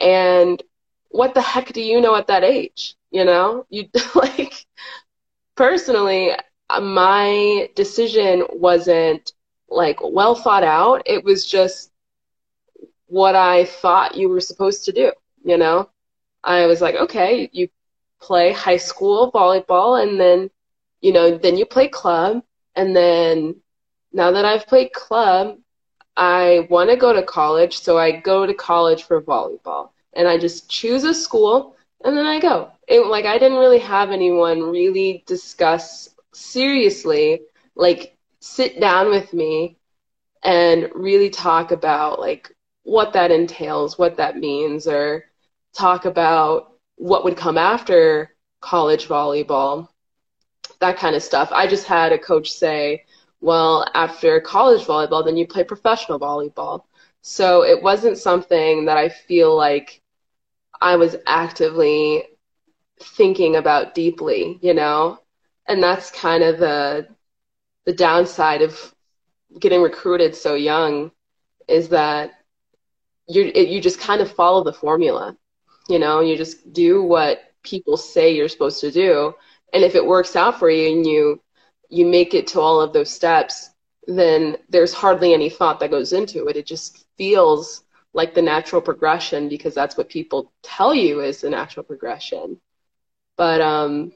And 0.00 0.62
what 1.08 1.34
the 1.34 1.42
heck 1.42 1.72
do 1.72 1.82
you 1.82 2.00
know 2.00 2.14
at 2.16 2.26
that 2.28 2.44
age 2.44 2.96
you 3.10 3.24
know? 3.24 3.66
You 3.68 3.88
like 4.14 4.66
personally 5.56 6.32
uh, 6.70 6.80
my 6.80 7.68
decision 7.74 8.44
wasn't 8.50 9.32
like 9.68 9.98
well 10.02 10.34
thought 10.34 10.64
out. 10.64 11.02
It 11.06 11.24
was 11.24 11.46
just 11.46 11.90
what 13.06 13.34
i 13.34 13.66
thought 13.66 14.16
you 14.16 14.26
were 14.26 14.40
supposed 14.40 14.86
to 14.86 14.92
do 14.92 15.12
you 15.44 15.58
know? 15.58 15.88
I 16.44 16.66
was 16.66 16.80
like 16.80 16.94
okay 16.94 17.48
you 17.52 17.68
play 18.20 18.52
high 18.52 18.76
school 18.78 19.32
volleyball 19.32 20.02
and 20.02 20.18
then 20.18 20.50
you 21.02 21.12
know, 21.12 21.36
then 21.36 21.58
you 21.58 21.66
play 21.66 21.88
club. 21.88 22.42
And 22.74 22.96
then 22.96 23.56
now 24.12 24.30
that 24.30 24.46
I've 24.46 24.66
played 24.66 24.92
club, 24.92 25.58
I 26.16 26.66
want 26.70 26.88
to 26.90 26.96
go 26.96 27.12
to 27.12 27.22
college. 27.22 27.78
So 27.78 27.98
I 27.98 28.12
go 28.12 28.46
to 28.46 28.54
college 28.54 29.02
for 29.02 29.20
volleyball. 29.20 29.90
And 30.14 30.26
I 30.28 30.38
just 30.38 30.70
choose 30.70 31.04
a 31.04 31.12
school 31.12 31.76
and 32.04 32.16
then 32.16 32.26
I 32.26 32.40
go. 32.40 32.70
It, 32.88 33.06
like, 33.06 33.26
I 33.26 33.38
didn't 33.38 33.58
really 33.58 33.78
have 33.78 34.10
anyone 34.10 34.62
really 34.62 35.22
discuss 35.26 36.10
seriously, 36.32 37.42
like, 37.74 38.16
sit 38.40 38.80
down 38.80 39.10
with 39.10 39.32
me 39.32 39.78
and 40.42 40.90
really 40.94 41.30
talk 41.30 41.70
about, 41.70 42.18
like, 42.18 42.54
what 42.82 43.12
that 43.12 43.30
entails, 43.30 43.98
what 43.98 44.16
that 44.16 44.36
means, 44.36 44.86
or 44.86 45.24
talk 45.72 46.04
about 46.04 46.72
what 46.96 47.24
would 47.24 47.36
come 47.36 47.56
after 47.56 48.34
college 48.60 49.06
volleyball 49.08 49.88
that 50.82 50.98
kind 50.98 51.16
of 51.16 51.22
stuff. 51.22 51.48
I 51.52 51.66
just 51.66 51.86
had 51.86 52.12
a 52.12 52.18
coach 52.18 52.52
say, 52.52 53.04
well, 53.40 53.86
after 53.94 54.40
college 54.40 54.84
volleyball, 54.84 55.24
then 55.24 55.36
you 55.36 55.46
play 55.46 55.64
professional 55.64 56.20
volleyball. 56.20 56.82
So 57.22 57.64
it 57.64 57.82
wasn't 57.82 58.18
something 58.18 58.84
that 58.86 58.98
I 58.98 59.08
feel 59.08 59.56
like 59.56 60.02
I 60.80 60.96
was 60.96 61.16
actively 61.26 62.24
thinking 63.00 63.56
about 63.56 63.94
deeply, 63.94 64.58
you 64.60 64.74
know? 64.74 65.20
And 65.68 65.82
that's 65.82 66.10
kind 66.10 66.42
of 66.42 66.58
the 66.58 67.08
the 67.84 67.92
downside 67.92 68.62
of 68.62 68.94
getting 69.58 69.82
recruited 69.82 70.34
so 70.34 70.54
young 70.54 71.10
is 71.68 71.88
that 71.88 72.32
you 73.28 73.44
you 73.54 73.80
just 73.80 74.00
kind 74.00 74.20
of 74.20 74.30
follow 74.32 74.64
the 74.64 74.72
formula. 74.72 75.36
You 75.88 76.00
know, 76.00 76.20
you 76.20 76.36
just 76.36 76.72
do 76.72 77.02
what 77.02 77.38
people 77.62 77.96
say 77.96 78.34
you're 78.34 78.48
supposed 78.48 78.80
to 78.80 78.90
do 78.90 79.34
and 79.72 79.84
if 79.84 79.94
it 79.94 80.04
works 80.06 80.36
out 80.36 80.58
for 80.58 80.70
you 80.70 80.92
and 80.92 81.06
you 81.06 81.40
you 81.88 82.06
make 82.06 82.34
it 82.34 82.46
to 82.48 82.60
all 82.60 82.80
of 82.80 82.92
those 82.92 83.10
steps 83.10 83.70
then 84.06 84.56
there's 84.68 84.92
hardly 84.92 85.32
any 85.32 85.48
thought 85.48 85.78
that 85.78 85.90
goes 85.90 86.12
into 86.12 86.48
it. 86.48 86.56
It 86.56 86.66
just 86.66 87.06
feels 87.16 87.84
like 88.14 88.34
the 88.34 88.42
natural 88.42 88.82
progression 88.82 89.48
because 89.48 89.74
that's 89.74 89.96
what 89.96 90.08
people 90.08 90.52
tell 90.62 90.94
you 90.94 91.20
is 91.20 91.40
the 91.40 91.50
natural 91.50 91.84
progression. 91.84 92.60
But 93.36 93.60
um 93.60 94.12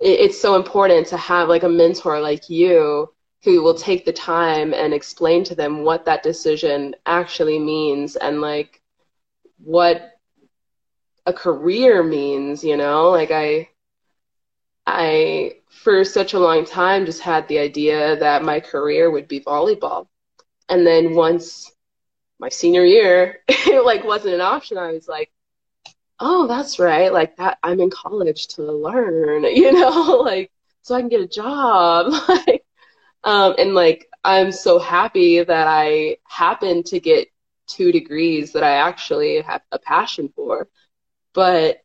it, 0.00 0.20
it's 0.20 0.40
so 0.40 0.56
important 0.56 1.06
to 1.08 1.16
have 1.16 1.48
like 1.48 1.62
a 1.62 1.68
mentor 1.68 2.20
like 2.20 2.48
you 2.48 3.12
who 3.44 3.62
will 3.62 3.74
take 3.74 4.04
the 4.04 4.12
time 4.12 4.72
and 4.74 4.94
explain 4.94 5.44
to 5.44 5.54
them 5.54 5.82
what 5.82 6.04
that 6.06 6.22
decision 6.22 6.94
actually 7.06 7.58
means 7.58 8.16
and 8.16 8.40
like 8.40 8.80
what 9.58 10.12
a 11.26 11.32
career 11.32 12.02
means 12.02 12.64
you 12.64 12.76
know? 12.76 13.10
Like 13.10 13.30
i 13.30 13.68
I, 14.86 15.56
for 15.70 16.04
such 16.04 16.34
a 16.34 16.38
long 16.38 16.64
time, 16.64 17.06
just 17.06 17.20
had 17.20 17.48
the 17.48 17.58
idea 17.58 18.16
that 18.16 18.42
my 18.44 18.60
career 18.60 19.10
would 19.10 19.28
be 19.28 19.40
volleyball. 19.40 20.08
And 20.68 20.86
then 20.86 21.14
once 21.14 21.72
my 22.38 22.48
senior 22.48 22.84
year, 22.84 23.40
it 23.48 23.84
like 23.84 24.04
wasn't 24.04 24.34
an 24.34 24.40
option. 24.40 24.78
I 24.78 24.92
was 24.92 25.08
like, 25.08 25.30
oh, 26.20 26.46
that's 26.46 26.78
right. 26.78 27.12
Like 27.12 27.36
that, 27.36 27.58
I'm 27.62 27.80
in 27.80 27.90
college 27.90 28.48
to 28.48 28.62
learn, 28.62 29.44
you 29.56 29.72
know, 29.72 30.18
like 30.24 30.50
so 30.82 30.94
I 30.94 31.00
can 31.00 31.08
get 31.08 31.20
a 31.20 31.28
job. 31.28 32.12
like, 32.28 32.64
um, 33.24 33.54
and 33.58 33.74
like 33.74 34.08
I'm 34.24 34.52
so 34.52 34.78
happy 34.78 35.42
that 35.42 35.66
I 35.68 36.18
happened 36.24 36.86
to 36.86 37.00
get 37.00 37.28
two 37.66 37.92
degrees 37.92 38.52
that 38.52 38.62
I 38.64 38.76
actually 38.76 39.40
have 39.42 39.62
a 39.72 39.78
passion 39.78 40.32
for. 40.34 40.68
But 41.34 41.83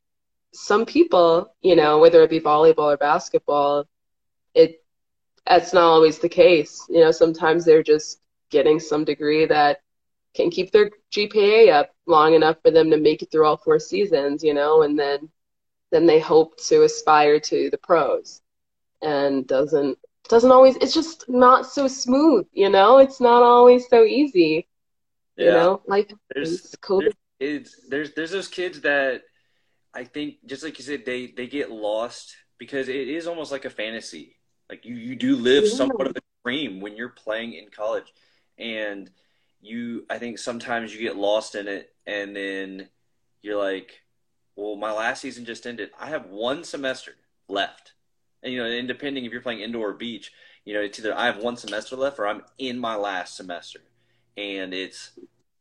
some 0.54 0.86
people, 0.86 1.54
you 1.62 1.76
know, 1.76 2.00
whether 2.00 2.22
it 2.24 2.30
be 2.30 2.40
volleyball 2.40 2.94
or 2.94 2.98
basketball, 2.98 3.88
it 4.54 4.84
that's 5.46 5.74
not 5.74 5.84
always 5.84 6.20
the 6.20 6.30
case. 6.30 6.86
You 6.90 7.02
know, 7.02 7.12
sometimes 7.12 7.66
they're 7.66 7.84
just 7.84 8.22
getting 8.50 8.80
some 8.80 9.04
degree 9.04 9.46
that 9.46 9.82
can 10.34 10.50
keep 10.50 10.72
their 10.72 10.92
GPA 11.12 11.74
up 11.74 11.92
long 12.06 12.34
enough 12.34 12.58
for 12.62 12.72
them 12.72 12.90
to 12.92 12.98
make 12.98 13.22
it 13.22 13.32
through 13.32 13.46
all 13.46 13.58
four 13.58 13.80
seasons, 13.80 14.44
you 14.44 14.54
know, 14.54 14.84
and 14.84 14.98
then 14.98 15.30
then 15.92 16.06
they 16.06 16.20
hope 16.20 16.58
to 16.58 16.84
aspire 16.84 17.40
to 17.40 17.70
the 17.72 17.78
pros. 17.78 18.42
And 19.02 19.48
doesn't 19.48 19.98
doesn't 20.28 20.52
always 20.52 20.76
it's 20.78 20.94
just 20.94 21.28
not 21.30 21.66
so 21.66 21.88
smooth, 21.88 22.46
you 22.54 22.70
know? 22.70 22.98
It's 22.98 23.20
not 23.20 23.44
always 23.44 23.88
so 23.88 24.04
easy. 24.04 24.68
Yeah. 25.36 25.46
You 25.46 25.52
know, 25.54 25.82
like 25.88 26.14
there's, 26.34 26.76
COVID. 26.76 27.14
There's, 27.40 27.76
there's 27.90 28.14
there's 28.14 28.32
those 28.32 28.48
kids 28.48 28.82
that 28.82 29.24
I 29.94 30.04
think 30.04 30.36
just 30.46 30.64
like 30.64 30.78
you 30.78 30.86
said, 30.86 31.06
they 31.06 31.28
they 31.28 31.48
get 31.48 31.72
lost 31.72 32.36
because 32.58 32.90
it 32.90 33.08
is 33.08 33.28
almost 33.28 33.52
like 33.52 33.66
a 33.66 33.70
fantasy. 33.70 34.36
Like 34.70 34.86
you 34.86 34.96
you 34.96 35.16
do 35.16 35.36
live 35.36 35.64
yeah. 35.66 35.72
somewhat 35.72 36.08
of 36.08 36.16
a 36.16 36.22
dream 36.44 36.80
when 36.80 36.96
you're 36.96 37.10
playing 37.10 37.54
in 37.54 37.70
college. 37.70 38.14
And 38.58 39.10
you 39.62 40.06
I 40.10 40.20
think 40.20 40.38
sometimes 40.38 40.94
you 40.94 41.00
get 41.00 41.16
lost 41.16 41.56
in 41.56 41.68
it 41.68 41.94
and 42.06 42.36
then 42.36 42.90
you're 43.42 43.62
like, 43.62 44.02
well, 44.56 44.76
my 44.76 44.92
last 44.92 45.22
season 45.22 45.46
just 45.46 45.66
ended. 45.66 45.90
I 46.00 46.08
have 46.08 46.28
one 46.28 46.64
semester 46.64 47.14
left. 47.48 47.94
And 48.44 48.54
you 48.54 48.60
know, 48.60 48.70
and 48.70 48.88
depending 48.88 49.26
if 49.26 49.32
you're 49.32 49.42
playing 49.42 49.62
indoor 49.62 49.90
or 49.90 49.94
beach, 49.94 50.32
you 50.66 50.74
know, 50.74 50.82
it's 50.82 51.00
either 51.00 51.18
I 51.18 51.26
have 51.26 51.38
one 51.38 51.58
semester 51.58 51.96
left 51.96 52.20
or 52.20 52.28
I'm 52.28 52.44
in 52.58 52.78
my 52.78 52.96
last 52.96 53.36
semester. 53.36 53.80
And 54.38 54.74
it's 54.74 55.12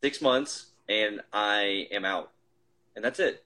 six 0.03 0.21
months 0.21 0.67
and 0.89 1.21
I 1.33 1.89
am 1.91 2.05
out. 2.05 2.31
And 2.95 3.05
that's 3.05 3.21
it. 3.21 3.45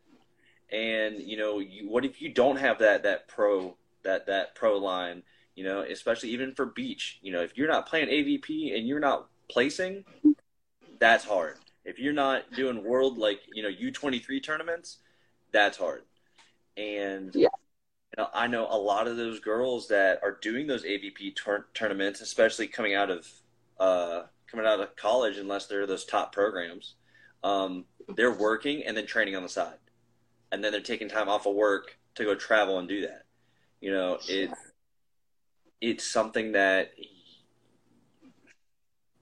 And, 0.72 1.20
you 1.20 1.36
know, 1.36 1.58
you, 1.58 1.88
what 1.88 2.04
if 2.04 2.22
you 2.22 2.30
don't 2.30 2.56
have 2.56 2.78
that 2.78 3.02
that 3.02 3.28
pro 3.28 3.76
that 4.04 4.26
that 4.26 4.54
pro 4.54 4.78
line, 4.78 5.22
you 5.54 5.64
know, 5.64 5.82
especially 5.82 6.30
even 6.30 6.54
for 6.54 6.66
beach, 6.66 7.18
you 7.22 7.30
know, 7.30 7.42
if 7.42 7.56
you're 7.56 7.68
not 7.68 7.86
playing 7.86 8.08
AVP 8.08 8.76
and 8.76 8.88
you're 8.88 9.00
not 9.00 9.28
placing, 9.50 10.04
that's 10.98 11.24
hard. 11.24 11.56
If 11.84 11.98
you're 11.98 12.12
not 12.12 12.50
doing 12.52 12.84
world 12.84 13.18
like 13.18 13.40
you 13.52 13.62
know 13.62 13.68
U23 13.68 14.42
tournaments, 14.42 14.98
that's 15.52 15.76
hard. 15.76 16.02
And 16.76 17.34
yeah. 17.34 17.48
You 18.16 18.24
know, 18.24 18.28
I 18.34 18.46
know 18.46 18.66
a 18.68 18.76
lot 18.76 19.08
of 19.08 19.16
those 19.16 19.40
girls 19.40 19.88
that 19.88 20.20
are 20.22 20.36
doing 20.42 20.66
those 20.66 20.84
AVP 20.84 21.34
tur- 21.34 21.68
tournaments, 21.72 22.20
especially 22.20 22.66
coming 22.66 22.94
out 22.94 23.10
of 23.10 23.26
uh, 23.80 24.24
coming 24.50 24.66
out 24.66 24.80
of 24.80 24.94
college, 24.96 25.38
unless 25.38 25.66
they're 25.66 25.86
those 25.86 26.04
top 26.04 26.32
programs. 26.32 26.96
Um, 27.42 27.86
they're 28.14 28.32
working 28.32 28.84
and 28.84 28.94
then 28.96 29.06
training 29.06 29.34
on 29.34 29.42
the 29.42 29.48
side, 29.48 29.78
and 30.52 30.62
then 30.62 30.70
they're 30.70 30.80
taking 30.80 31.08
time 31.08 31.28
off 31.28 31.46
of 31.46 31.54
work 31.54 31.98
to 32.14 32.24
go 32.24 32.34
travel 32.34 32.78
and 32.78 32.88
do 32.88 33.00
that. 33.00 33.24
You 33.80 33.90
know, 33.90 34.18
it 34.28 34.50
it's 35.80 36.04
something 36.06 36.52
that 36.52 36.92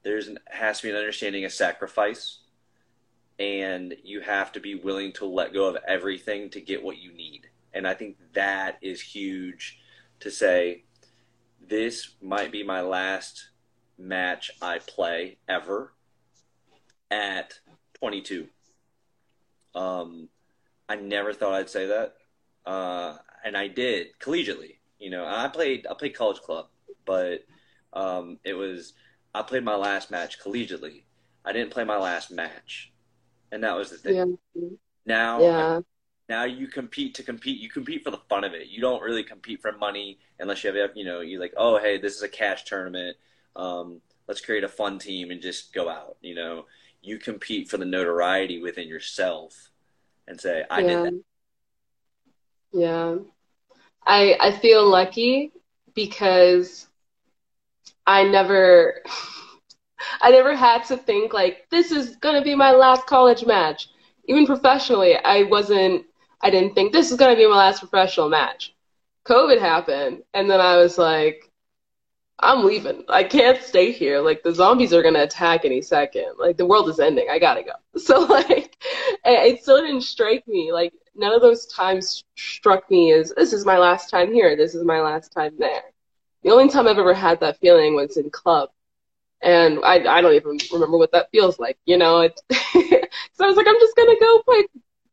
there's 0.03 0.29
an, 0.29 0.39
has 0.47 0.81
to 0.81 0.89
be 0.89 0.91
an 0.91 0.97
understanding 0.97 1.45
of 1.45 1.53
sacrifice 1.53 2.41
and 3.39 3.95
you 4.05 4.21
have 4.21 4.53
to 4.53 4.61
be 4.61 4.75
willing 4.75 5.13
to 5.13 5.25
let 5.25 5.55
go 5.55 5.65
of 5.67 5.79
everything 5.89 6.51
to 6.51 6.61
get 6.61 6.83
what 6.83 6.99
you 6.99 7.13
need 7.13 7.49
and 7.73 7.87
i 7.87 7.95
think 7.95 8.17
that 8.35 8.79
is 8.83 9.01
huge 9.01 9.81
to 10.21 10.31
say 10.31 10.85
this 11.67 12.15
might 12.21 12.53
be 12.53 12.63
my 12.63 12.83
last 12.83 13.49
match 13.99 14.51
i 14.61 14.79
play 14.79 15.39
ever 15.49 15.93
at 17.11 17.59
22 17.95 18.47
um 19.75 20.29
i 20.91 20.97
never 20.97 21.33
thought 21.33 21.55
i'd 21.55 21.71
say 21.71 21.87
that 21.87 22.15
uh 22.67 23.17
and 23.45 23.57
i 23.57 23.67
did 23.67 24.09
collegiately 24.21 24.77
you 24.99 25.11
know 25.11 25.25
i 25.27 25.49
played 25.49 25.87
i 25.91 25.95
played 25.95 26.15
college 26.15 26.41
club 26.41 26.67
but 27.07 27.45
um 27.93 28.39
it 28.45 28.55
was 28.55 28.93
I 29.35 29.43
played 29.43 29.65
my 29.65 29.77
last 29.77 30.11
match 30.11 30.41
collegiately. 30.41 31.05
I 31.45 31.53
didn't 31.53 31.71
play 31.71 31.85
my 31.85 31.97
last 31.97 32.31
match, 32.31 32.93
and 33.53 33.63
that 33.65 33.77
was 33.77 33.91
the 33.91 33.97
thing. 33.97 34.39
Yeah. 34.55 34.69
Now, 35.07 35.41
yeah. 35.41 35.81
now 36.29 36.45
you 36.45 36.67
compete 36.67 37.15
to 37.15 37.23
compete. 37.23 37.61
You 37.61 37.71
compete 37.71 38.05
for 38.05 38.11
the 38.11 38.21
fun 38.29 38.45
of 38.45 38.53
it. 38.53 38.69
You 38.69 38.81
don't 38.81 39.03
really 39.03 39.23
compete 39.23 39.63
for 39.63 39.73
money 39.73 40.19
unless 40.39 40.63
you 40.65 40.75
have, 40.75 40.91
you 40.95 41.05
know, 41.05 41.21
you 41.21 41.39
like, 41.41 41.55
oh, 41.57 41.79
hey, 41.79 41.99
this 41.99 42.17
is 42.17 42.23
a 42.23 42.29
cash 42.29 42.65
tournament. 42.65 43.17
Um, 43.57 44.01
let's 44.29 44.41
create 44.41 44.65
a 44.65 44.69
fun 44.69 44.99
team 44.99 45.31
and 45.31 45.41
just 45.41 45.73
go 45.73 45.89
out. 45.89 46.17
You 46.21 46.35
know, 46.35 46.67
you 47.01 47.19
compete 47.19 47.71
for 47.71 47.79
the 47.79 47.87
notoriety 47.87 48.61
within 48.61 48.89
yourself 48.89 49.70
and 50.31 50.41
say, 50.41 50.65
I 50.71 50.83
yeah. 50.83 50.95
did 50.95 51.03
that. 51.03 51.13
Yeah, 52.73 53.17
I 54.07 54.37
I 54.41 54.53
feel 54.53 54.87
lucky 54.89 55.53
because 55.95 56.89
I 58.07 58.25
never 58.25 59.03
I 60.23 60.31
never 60.31 60.55
had 60.57 60.85
to 60.87 60.97
think 60.97 61.33
like 61.35 61.69
this 61.71 61.93
is 61.93 62.17
gonna 62.17 62.43
be 62.43 62.55
my 62.55 62.73
last 62.73 63.07
college 63.07 63.45
match. 63.47 63.89
Even 64.27 64.47
professionally, 64.47 65.17
I 65.17 65.45
wasn't 65.45 66.07
I 66.43 66.51
didn't 66.51 66.75
think 66.75 66.93
this 66.93 67.11
is 67.11 67.19
gonna 67.19 67.37
be 67.37 67.47
my 67.49 67.57
last 67.57 67.81
professional 67.81 68.29
match. 68.29 68.75
COVID 69.27 69.61
happened 69.61 70.23
and 70.35 70.51
then 70.51 70.61
I 70.61 70.77
was 70.79 70.99
like, 70.99 71.50
I'm 72.43 72.65
leaving. 72.65 73.05
I 73.09 73.25
can't 73.25 73.63
stay 73.63 73.93
here. 73.93 74.21
Like 74.21 74.43
the 74.43 74.55
zombies 74.55 74.93
are 74.93 75.03
gonna 75.03 75.23
attack 75.23 75.65
any 75.65 75.83
second. 75.83 76.35
Like 76.39 76.57
the 76.57 76.67
world 76.67 76.89
is 76.89 76.99
ending. 77.01 77.29
I 77.31 77.39
gotta 77.39 77.63
go. 77.63 77.73
So 77.99 78.21
like 78.21 78.77
it 79.25 79.63
still 79.63 79.81
didn't 79.81 80.03
strike 80.03 80.47
me. 80.49 80.73
Like 80.73 80.93
none 81.15 81.33
of 81.35 81.43
those 81.43 81.67
times 81.67 82.25
struck 82.37 82.91
me 82.91 83.13
as 83.13 83.33
this 83.37 83.53
is 83.53 83.67
my 83.67 83.79
last 83.79 84.11
time 84.11 84.33
here, 84.33 84.57
this 84.57 84.75
is 84.75 84.85
my 84.85 85.01
last 85.01 85.33
time 85.33 85.55
there. 85.59 85.83
The 86.43 86.51
only 86.51 86.69
time 86.69 86.89
I've 86.89 86.99
ever 86.99 87.15
had 87.15 87.41
that 87.41 87.59
feeling 87.61 87.95
was 87.95 88.17
in 88.17 88.31
club. 88.31 88.71
And 89.43 89.81
I, 89.85 89.97
I 90.07 90.21
don't 90.21 90.35
even 90.35 90.59
remember 90.73 90.99
what 90.99 91.13
that 91.13 91.31
feels 91.31 91.59
like, 91.59 91.79
you 91.87 91.97
know. 91.99 92.21
It, 92.21 92.41
so 93.33 93.45
I 93.45 93.49
was 93.49 93.57
like, 93.57 93.67
I'm 93.69 93.81
just 93.81 93.97
gonna 93.97 94.19
go 94.21 94.43
play 94.43 94.65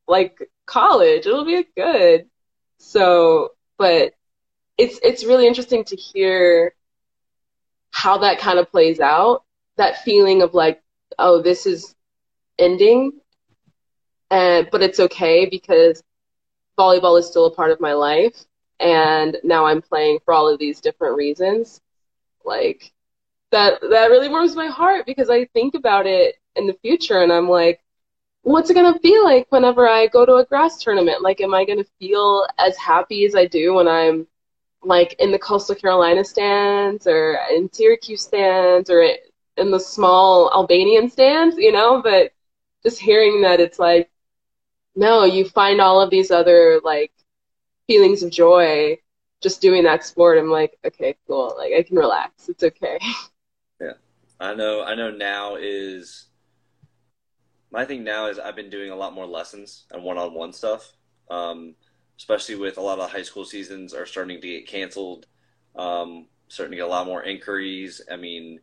like 0.07 0.49
college. 0.65 1.25
It'll 1.25 1.45
be 1.45 1.65
good. 1.75 2.27
So, 2.77 3.53
but 3.77 4.13
it's 4.77 4.99
it's 5.03 5.25
really 5.25 5.47
interesting 5.47 5.83
to 5.85 5.95
hear 5.95 6.73
how 7.91 8.17
that 8.19 8.39
kind 8.39 8.59
of 8.59 8.71
plays 8.71 8.99
out. 8.99 9.43
That 9.77 10.03
feeling 10.03 10.41
of 10.41 10.53
like, 10.53 10.81
oh, 11.19 11.41
this 11.41 11.65
is 11.65 11.95
ending, 12.57 13.11
and 14.31 14.67
but 14.71 14.81
it's 14.81 14.99
okay 14.99 15.45
because 15.45 16.03
volleyball 16.77 17.19
is 17.19 17.27
still 17.27 17.45
a 17.45 17.51
part 17.53 17.71
of 17.71 17.79
my 17.79 17.93
life 17.93 18.45
and 18.79 19.37
now 19.43 19.65
I'm 19.65 19.81
playing 19.81 20.19
for 20.23 20.33
all 20.33 20.47
of 20.47 20.59
these 20.59 20.81
different 20.81 21.17
reasons. 21.17 21.81
Like 22.45 22.91
that 23.51 23.81
that 23.81 24.09
really 24.09 24.29
warms 24.29 24.55
my 24.55 24.67
heart 24.67 25.05
because 25.05 25.29
I 25.29 25.45
think 25.45 25.75
about 25.75 26.05
it 26.05 26.35
in 26.55 26.67
the 26.67 26.77
future 26.81 27.21
and 27.21 27.31
I'm 27.31 27.49
like, 27.49 27.81
what's 28.43 28.69
it 28.69 28.75
gonna 28.75 28.99
feel 28.99 29.23
like 29.23 29.47
whenever 29.49 29.87
I 29.87 30.07
go 30.07 30.25
to 30.25 30.35
a 30.35 30.45
grass 30.45 30.77
tournament? 30.77 31.21
Like 31.21 31.41
am 31.41 31.53
I 31.53 31.65
gonna 31.65 31.85
feel 31.99 32.45
as 32.57 32.77
happy 32.77 33.25
as 33.25 33.35
I 33.35 33.45
do 33.45 33.73
when 33.75 33.87
I'm 33.87 34.27
like 34.83 35.15
in 35.19 35.31
the 35.31 35.39
coastal 35.39 35.75
Carolina 35.75 36.23
stands 36.23 37.07
or 37.07 37.39
in 37.51 37.71
Syracuse 37.71 38.21
stands 38.23 38.89
or 38.89 39.01
in 39.57 39.71
the 39.71 39.79
small 39.79 40.51
Albanian 40.53 41.09
stands, 41.09 41.57
you 41.57 41.71
know, 41.71 42.01
but 42.01 42.31
just 42.83 42.99
hearing 42.99 43.41
that 43.41 43.59
it's 43.59 43.79
like 43.79 44.09
no, 44.97 45.23
you 45.25 45.47
find 45.47 45.79
all 45.79 46.01
of 46.01 46.09
these 46.09 46.31
other 46.31 46.81
like 46.83 47.11
feelings 47.85 48.23
of 48.23 48.31
joy 48.31 48.97
just 49.41 49.61
doing 49.61 49.83
that 49.83 50.03
sport. 50.03 50.39
I'm 50.39 50.49
like, 50.49 50.77
okay, 50.83 51.15
cool. 51.27 51.53
Like 51.55 51.71
I 51.77 51.83
can 51.83 51.95
relax. 51.97 52.49
It's 52.49 52.63
okay. 52.63 52.99
Yeah. 53.79 53.93
I 54.39 54.55
know 54.55 54.83
I 54.83 54.95
know 54.95 55.11
now 55.11 55.55
is 55.55 56.29
my 57.71 57.85
thing 57.85 58.03
now 58.03 58.25
is 58.25 58.39
I've 58.39 58.55
been 58.55 58.71
doing 58.71 58.89
a 58.89 58.95
lot 58.95 59.13
more 59.13 59.27
lessons 59.27 59.85
and 59.91 60.03
one 60.03 60.17
on 60.17 60.33
one 60.33 60.51
stuff. 60.51 60.93
Um, 61.29 61.75
especially 62.17 62.55
with 62.55 62.77
a 62.77 62.81
lot 62.81 62.99
of 62.99 63.11
high 63.11 63.21
school 63.21 63.45
seasons 63.45 63.93
are 63.93 64.05
starting 64.05 64.41
to 64.41 64.47
get 64.47 64.67
canceled. 64.67 65.27
Um, 65.75 66.27
starting 66.47 66.71
to 66.71 66.77
get 66.77 66.87
a 66.87 66.89
lot 66.89 67.05
more 67.05 67.23
inquiries. 67.23 68.01
I 68.11 68.15
mean, 68.15 68.59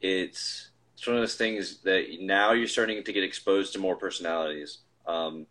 it's 0.00 0.70
it's 0.94 1.06
one 1.06 1.16
of 1.16 1.22
those 1.22 1.36
things 1.36 1.78
that 1.82 2.04
now 2.20 2.52
you're 2.52 2.68
starting 2.68 3.02
to 3.02 3.12
get 3.12 3.24
exposed 3.24 3.72
to 3.72 3.78
more 3.78 3.96
personalities. 3.96 4.78
Um, 5.06 5.46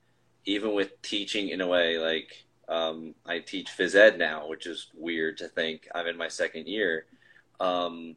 even 0.46 0.74
with 0.74 1.02
teaching 1.02 1.50
in 1.50 1.62
a 1.62 1.68
way, 1.68 1.98
like 1.98 2.46
um, 2.68 3.16
I 3.26 3.40
teach 3.40 3.70
phys 3.76 3.96
ed 3.96 4.20
now, 4.20 4.48
which 4.48 4.68
is 4.68 4.92
weird 4.94 5.38
to 5.40 5.48
think 5.48 5.88
I'm 5.94 6.08
in 6.08 6.18
my 6.18 6.28
second 6.28 6.68
year. 6.68 7.06
Um, 7.60 8.16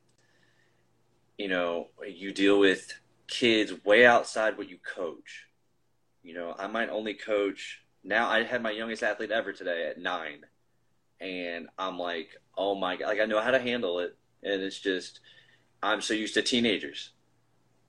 you 1.38 1.48
know, 1.48 1.88
you 2.06 2.32
deal 2.32 2.58
with 2.58 2.92
kids 3.28 3.72
way 3.84 4.04
outside 4.04 4.58
what 4.58 4.68
you 4.68 4.78
coach. 4.78 5.46
You 6.22 6.34
know, 6.34 6.54
I 6.58 6.66
might 6.66 6.90
only 6.90 7.14
coach 7.14 7.82
now. 8.04 8.28
I 8.28 8.42
had 8.42 8.62
my 8.62 8.70
youngest 8.70 9.02
athlete 9.02 9.30
ever 9.30 9.52
today 9.52 9.88
at 9.88 9.98
nine, 9.98 10.40
and 11.20 11.68
I'm 11.78 11.98
like, 11.98 12.30
oh 12.56 12.74
my 12.74 12.96
god, 12.96 13.08
like 13.08 13.20
I 13.20 13.26
know 13.26 13.40
how 13.40 13.50
to 13.50 13.58
handle 13.58 13.98
it, 14.00 14.16
and 14.42 14.62
it's 14.62 14.78
just 14.78 15.20
I'm 15.82 16.00
so 16.00 16.14
used 16.14 16.34
to 16.34 16.42
teenagers, 16.42 17.10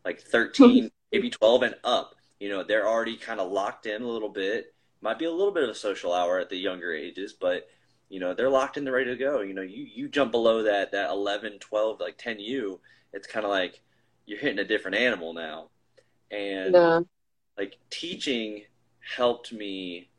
like 0.05 0.21
13, 0.21 0.91
maybe 1.11 1.29
12 1.29 1.63
and 1.63 1.75
up. 1.83 2.15
You 2.39 2.49
know, 2.49 2.63
they're 2.63 2.87
already 2.87 3.15
kind 3.15 3.39
of 3.39 3.51
locked 3.51 3.85
in 3.85 4.01
a 4.01 4.07
little 4.07 4.29
bit 4.29 4.73
might 5.03 5.19
be 5.19 5.25
a 5.25 5.31
little 5.31 5.53
bit 5.53 5.63
of 5.63 5.69
a 5.69 5.75
social 5.75 6.13
hour 6.13 6.39
at 6.39 6.49
the 6.49 6.55
younger 6.55 6.93
ages, 6.93 7.33
but 7.33 7.67
you 8.09 8.19
know, 8.19 8.33
they're 8.33 8.49
locked 8.49 8.77
in, 8.77 8.85
they're 8.85 8.93
ready 8.93 9.11
to 9.11 9.17
go. 9.17 9.41
You 9.41 9.53
know, 9.53 9.61
you 9.61 9.85
you 9.93 10.07
jump 10.07 10.31
below 10.31 10.63
that 10.63 10.93
that 10.93 11.09
11, 11.09 11.59
12, 11.59 11.99
like 11.99 12.17
10U, 12.17 12.79
it's 13.11 13.27
kind 13.27 13.45
of 13.45 13.51
like 13.51 13.81
you're 14.25 14.39
hitting 14.39 14.59
a 14.59 14.63
different 14.63 14.97
animal 14.97 15.33
now. 15.33 15.69
And 16.31 16.73
yeah. 16.73 17.01
like 17.57 17.77
teaching 17.89 18.63
helped 19.15 19.51
me 19.51 20.09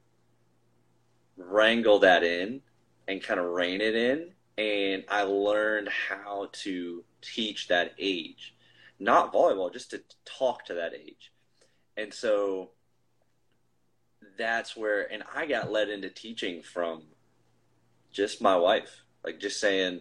wrangle 1.37 2.01
that 2.01 2.23
in 2.23 2.61
and 3.09 3.23
kind 3.23 3.41
of 3.41 3.47
rein 3.47 3.81
it 3.81 3.95
in 3.95 4.33
and 4.57 5.05
I 5.09 5.23
learned 5.23 5.89
how 5.89 6.49
to 6.53 7.05
teach 7.21 7.69
that 7.69 7.95
age. 7.99 8.55
Not 8.99 9.33
volleyball, 9.33 9.73
just 9.73 9.91
to 9.91 10.03
talk 10.25 10.67
to 10.67 10.75
that 10.75 10.95
age. 10.95 11.33
And 11.97 12.15
so 12.15 12.71
that's 14.39 14.77
where 14.77 15.13
and 15.13 15.23
I 15.35 15.47
got 15.47 15.71
led 15.71 15.89
into 15.89 16.09
teaching 16.09 16.63
from 16.63 17.03
just 18.13 18.41
my 18.41 18.57
wife. 18.57 19.03
Like 19.25 19.41
just 19.41 19.61
saying, 19.61 20.01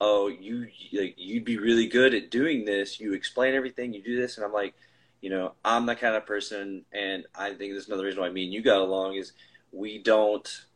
"Oh, 0.00 0.28
you 0.28 0.66
like 0.92 1.14
you'd 1.16 1.44
be 1.44 1.58
really 1.58 1.86
good 1.86 2.14
at 2.14 2.30
doing 2.30 2.64
this. 2.64 2.98
You 2.98 3.12
explain 3.12 3.54
everything, 3.54 3.92
you 3.92 4.02
do 4.02 4.20
this." 4.20 4.36
And 4.36 4.44
I'm 4.44 4.52
like, 4.52 4.74
you 5.22 5.30
know, 5.30 5.54
I'm 5.64 5.86
that 5.86 6.00
kind 6.00 6.16
of 6.16 6.26
person 6.26 6.84
and 6.92 7.24
I 7.34 7.54
think 7.54 7.72
this 7.72 7.84
is 7.84 7.88
another 7.88 8.04
reason 8.04 8.20
why 8.20 8.28
me 8.28 8.44
and 8.44 8.52
you 8.52 8.60
got 8.60 8.80
along 8.80 9.14
is 9.14 9.32
we 9.70 10.02
don't 10.02 10.66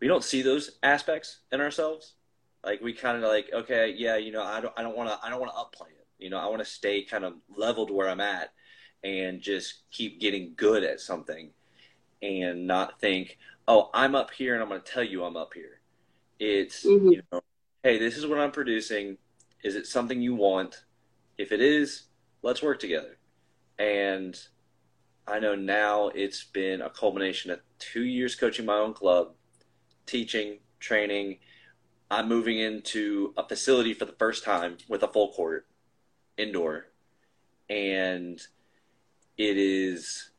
we 0.00 0.08
don't 0.08 0.24
see 0.24 0.42
those 0.42 0.78
aspects 0.82 1.40
in 1.52 1.60
ourselves. 1.60 2.14
Like 2.64 2.80
we 2.80 2.92
kind 2.92 3.22
of 3.22 3.30
like, 3.30 3.50
okay, 3.52 3.94
yeah, 3.96 4.16
you 4.16 4.32
know, 4.32 4.42
I 4.42 4.60
don't, 4.60 4.72
I 4.76 4.82
don't 4.82 4.96
want 4.96 5.10
to, 5.10 5.18
I 5.24 5.30
don't 5.30 5.40
want 5.40 5.52
to 5.52 5.58
upplay 5.58 5.88
it. 5.90 6.06
You 6.18 6.30
know, 6.30 6.38
I 6.38 6.46
want 6.46 6.60
to 6.60 6.64
stay 6.64 7.04
kind 7.04 7.24
of 7.24 7.34
leveled 7.54 7.90
where 7.90 8.08
I'm 8.08 8.20
at 8.20 8.52
and 9.02 9.40
just 9.40 9.82
keep 9.90 10.20
getting 10.20 10.54
good 10.56 10.84
at 10.84 11.00
something 11.00 11.50
and 12.22 12.66
not 12.66 13.00
think, 13.00 13.38
oh, 13.68 13.90
I'm 13.94 14.14
up 14.14 14.30
here 14.30 14.54
and 14.54 14.62
I'm 14.62 14.68
going 14.68 14.82
to 14.82 14.90
tell 14.90 15.04
you 15.04 15.24
I'm 15.24 15.36
up 15.36 15.54
here. 15.54 15.80
It's, 16.38 16.84
mm-hmm. 16.84 17.08
you 17.08 17.22
know, 17.32 17.40
hey, 17.82 17.98
this 17.98 18.16
is 18.16 18.26
what 18.26 18.38
I'm 18.38 18.52
producing. 18.52 19.16
Is 19.62 19.76
it 19.76 19.86
something 19.86 20.20
you 20.20 20.34
want? 20.34 20.84
If 21.38 21.52
it 21.52 21.60
is, 21.60 22.04
let's 22.42 22.62
work 22.62 22.78
together. 22.78 23.16
And 23.80 24.38
I 25.26 25.40
know 25.40 25.54
now 25.54 26.08
it's 26.08 26.44
been 26.44 26.82
a 26.82 26.90
culmination 26.90 27.50
of 27.50 27.60
two 27.78 28.04
years 28.04 28.34
coaching 28.34 28.66
my 28.66 28.76
own 28.76 28.92
club, 28.92 29.32
teaching, 30.04 30.58
training. 30.80 31.38
I'm 32.10 32.28
moving 32.28 32.58
into 32.58 33.32
a 33.38 33.48
facility 33.48 33.94
for 33.94 34.04
the 34.04 34.16
first 34.18 34.44
time 34.44 34.76
with 34.86 35.02
a 35.02 35.08
full 35.08 35.32
court 35.32 35.66
indoor. 36.36 36.88
And 37.70 38.38
it 39.38 39.56
is 39.56 40.30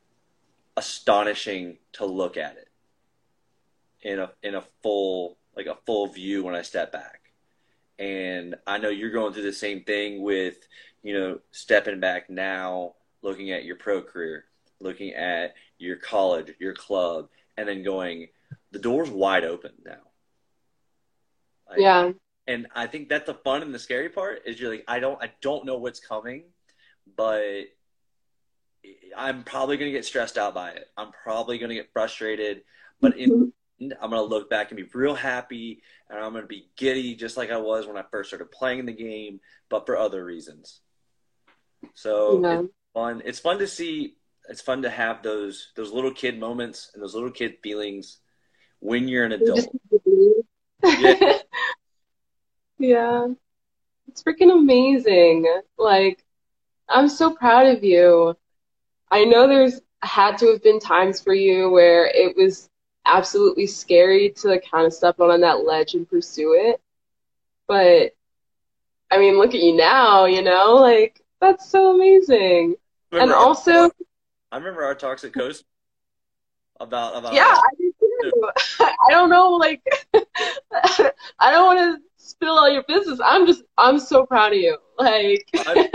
astonishing 0.77 1.79
to 1.93 2.05
look 2.05 2.37
at 2.37 2.57
it 2.57 2.69
in 4.03 4.19
a 4.19 4.31
in 4.43 4.53
a 4.55 4.63
full 4.83 5.37
like 5.55 5.65
a 5.65 5.77
full 5.87 6.07
view 6.07 6.43
when 6.43 6.53
I 6.53 6.61
step 6.61 6.91
back. 6.91 7.31
And 7.97 8.55
I 8.67 8.77
know 8.77 8.89
you're 8.89 9.09
going 9.09 9.33
through 9.33 9.43
the 9.43 9.53
same 9.53 9.83
thing 9.83 10.21
with, 10.21 10.57
you 11.01 11.13
know, 11.17 11.39
stepping 11.51 11.99
back 11.99 12.29
now, 12.29 12.95
looking 13.21 13.51
at 13.51 13.65
your 13.65 13.75
pro 13.75 14.01
career, 14.01 14.45
looking 14.79 15.13
at 15.13 15.53
your 15.77 15.95
college, 15.95 16.53
your 16.59 16.73
club, 16.73 17.29
and 17.57 17.67
then 17.67 17.83
going, 17.83 18.27
the 18.71 18.79
door's 18.79 19.09
wide 19.09 19.43
open 19.43 19.71
now. 19.85 19.97
Like, 21.69 21.79
yeah. 21.79 22.11
And 22.47 22.67
I 22.75 22.87
think 22.87 23.07
that's 23.07 23.27
the 23.27 23.35
fun 23.35 23.61
and 23.61 23.73
the 23.73 23.79
scary 23.79 24.09
part 24.09 24.41
is 24.45 24.59
you're 24.59 24.71
like, 24.71 24.83
I 24.87 24.99
don't, 24.99 25.21
I 25.21 25.31
don't 25.41 25.65
know 25.65 25.77
what's 25.77 25.99
coming, 25.99 26.45
but 27.15 27.65
I'm 29.15 29.43
probably 29.43 29.77
going 29.77 29.91
to 29.91 29.97
get 29.97 30.05
stressed 30.05 30.37
out 30.37 30.53
by 30.53 30.71
it. 30.71 30.85
I'm 30.97 31.11
probably 31.23 31.59
going 31.59 31.69
to 31.69 31.75
get 31.75 31.93
frustrated, 31.93 32.63
but 32.99 33.17
in, 33.17 33.29
mm-hmm. 33.29 33.93
I'm 34.01 34.09
going 34.09 34.21
to 34.21 34.35
look 34.35 34.49
back 34.49 34.71
and 34.71 34.77
be 34.77 34.87
real 34.93 35.15
happy, 35.15 35.81
and 36.09 36.19
I'm 36.19 36.31
going 36.31 36.43
to 36.43 36.47
be 36.47 36.69
giddy 36.75 37.15
just 37.15 37.37
like 37.37 37.51
I 37.51 37.57
was 37.57 37.87
when 37.87 37.97
I 37.97 38.03
first 38.11 38.29
started 38.29 38.51
playing 38.51 38.85
the 38.85 38.93
game, 38.93 39.39
but 39.69 39.85
for 39.85 39.97
other 39.97 40.23
reasons. 40.23 40.81
So 41.93 42.41
yeah. 42.43 42.61
Fun. 42.93 43.21
It's 43.25 43.39
fun 43.39 43.59
to 43.59 43.67
see. 43.67 44.15
It's 44.49 44.61
fun 44.61 44.81
to 44.81 44.89
have 44.89 45.23
those 45.23 45.71
those 45.75 45.91
little 45.91 46.11
kid 46.11 46.39
moments 46.39 46.91
and 46.93 47.01
those 47.01 47.13
little 47.13 47.31
kid 47.31 47.57
feelings 47.63 48.19
when 48.79 49.07
you're 49.07 49.25
an 49.25 49.33
adult. 49.33 49.67
yeah. 50.83 51.37
yeah. 52.79 53.27
It's 54.07 54.23
freaking 54.23 54.51
amazing. 54.51 55.47
Like, 55.77 56.25
I'm 56.89 57.07
so 57.07 57.33
proud 57.33 57.67
of 57.67 57.83
you. 57.83 58.35
I 59.09 59.23
know 59.25 59.47
there's 59.47 59.79
had 60.03 60.37
to 60.39 60.47
have 60.47 60.63
been 60.63 60.79
times 60.79 61.21
for 61.21 61.33
you 61.33 61.69
where 61.69 62.07
it 62.07 62.35
was 62.35 62.69
absolutely 63.05 63.67
scary 63.67 64.31
to 64.31 64.59
kind 64.69 64.85
of 64.85 64.93
step 64.93 65.19
on 65.19 65.41
that 65.41 65.63
ledge 65.63 65.93
and 65.93 66.09
pursue 66.09 66.55
it. 66.59 66.81
But 67.67 68.13
I 69.11 69.19
mean, 69.19 69.37
look 69.37 69.53
at 69.53 69.61
you 69.61 69.75
now, 69.75 70.25
you 70.25 70.41
know, 70.41 70.75
like 70.75 71.21
that's 71.39 71.69
so 71.69 71.95
amazing. 71.95 72.75
And 73.11 73.31
also, 73.31 73.91
I 74.51 74.57
remember 74.57 74.83
our 74.83 74.95
talks 74.95 75.23
at 75.23 75.33
Coast 75.33 75.65
about 76.79 77.17
about 77.17 77.33
yeah, 77.33 77.57
I 77.57 77.75
do 77.77 77.93
too. 78.21 78.49
I 78.79 79.09
don't 79.09 79.29
know, 79.29 79.51
like 79.51 79.81
I 81.39 81.51
don't 81.51 81.75
want 81.75 81.79
to 81.79 82.01
spill 82.17 82.57
all 82.57 82.69
your 82.69 82.83
business. 82.83 83.19
I'm 83.23 83.45
just 83.45 83.63
I'm 83.77 83.99
so 83.99 84.25
proud 84.25 84.53
of 84.53 84.59
you, 84.59 84.77
like. 84.97 85.45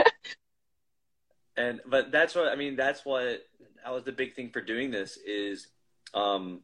and 1.56 1.80
but 1.86 2.12
that's 2.12 2.34
what 2.34 2.48
I 2.48 2.56
mean. 2.56 2.76
That's 2.76 3.04
what 3.04 3.42
that 3.84 3.92
was 3.92 4.04
the 4.04 4.12
big 4.12 4.34
thing 4.34 4.50
for 4.50 4.60
doing 4.60 4.90
this 4.90 5.16
is, 5.16 5.68
um, 6.12 6.60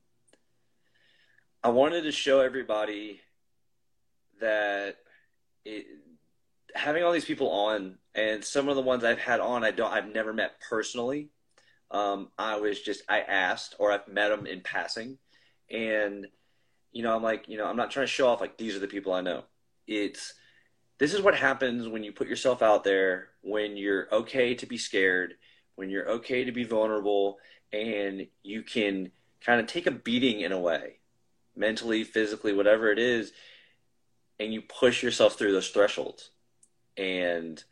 I 1.63 1.69
wanted 1.69 2.03
to 2.03 2.13
show 2.13 2.41
everybody 2.41 3.21
that 4.41 4.97
it, 5.65 5.87
having 6.75 7.05
all 7.05 7.13
these 7.13 7.25
people 7.25 7.51
on, 7.51 7.99
and 8.15 8.45
some 8.45 8.69
of 8.69 8.77
the 8.77 8.83
ones 8.83 9.05
I've 9.05 9.19
had 9.19 9.41
on, 9.41 9.65
I 9.65 9.71
don't, 9.71 9.93
I've 9.93 10.13
never 10.13 10.33
met 10.33 10.61
personally 10.69 11.31
um, 11.93 12.31
I 12.39 12.57
was 12.57 12.81
just 12.81 13.03
I 13.09 13.21
asked 13.21 13.77
or 13.79 13.93
I've 13.93 14.09
met 14.09 14.31
them 14.31 14.47
in 14.47 14.63
passing, 14.63 15.19
and 15.71 16.27
you 16.91 17.03
know 17.03 17.15
I'm 17.15 17.23
like 17.23 17.49
you 17.49 17.59
know 17.59 17.67
I'm 17.67 17.77
not 17.77 17.91
trying 17.91 18.07
to 18.07 18.13
show 18.13 18.29
off 18.29 18.41
like 18.41 18.57
these 18.57 18.75
are 18.75 18.81
the 18.81 18.89
people 18.89 19.13
I 19.13 19.21
know. 19.21 19.45
It's 19.87 20.35
this 20.99 21.13
is 21.13 21.21
what 21.21 21.35
happens 21.35 21.87
when 21.87 22.03
you 22.03 22.13
put 22.13 22.29
yourself 22.29 22.63
out 22.63 22.83
there 22.83 23.29
when 23.43 23.77
you're 23.77 24.09
okay 24.13 24.55
to 24.55 24.67
be 24.67 24.79
scared, 24.79 25.35
when 25.75 25.91
you're 25.91 26.09
okay 26.09 26.45
to 26.45 26.53
be 26.53 26.65
vulnerable, 26.65 27.39
and 27.73 28.27
you 28.43 28.63
can 28.63 29.11
kind 29.45 29.61
of 29.61 29.67
take 29.67 29.87
a 29.87 29.91
beating 29.91 30.41
in 30.41 30.53
a 30.53 30.59
way, 30.59 30.97
mentally, 31.55 32.05
physically, 32.05 32.55
whatever 32.55 32.91
it 32.91 32.99
is, 32.99 33.33
and 34.41 34.53
you 34.53 34.63
push 34.63 35.03
yourself 35.03 35.37
through 35.37 35.53
those 35.53 35.69
thresholds. 35.69 36.31
And 36.97 37.63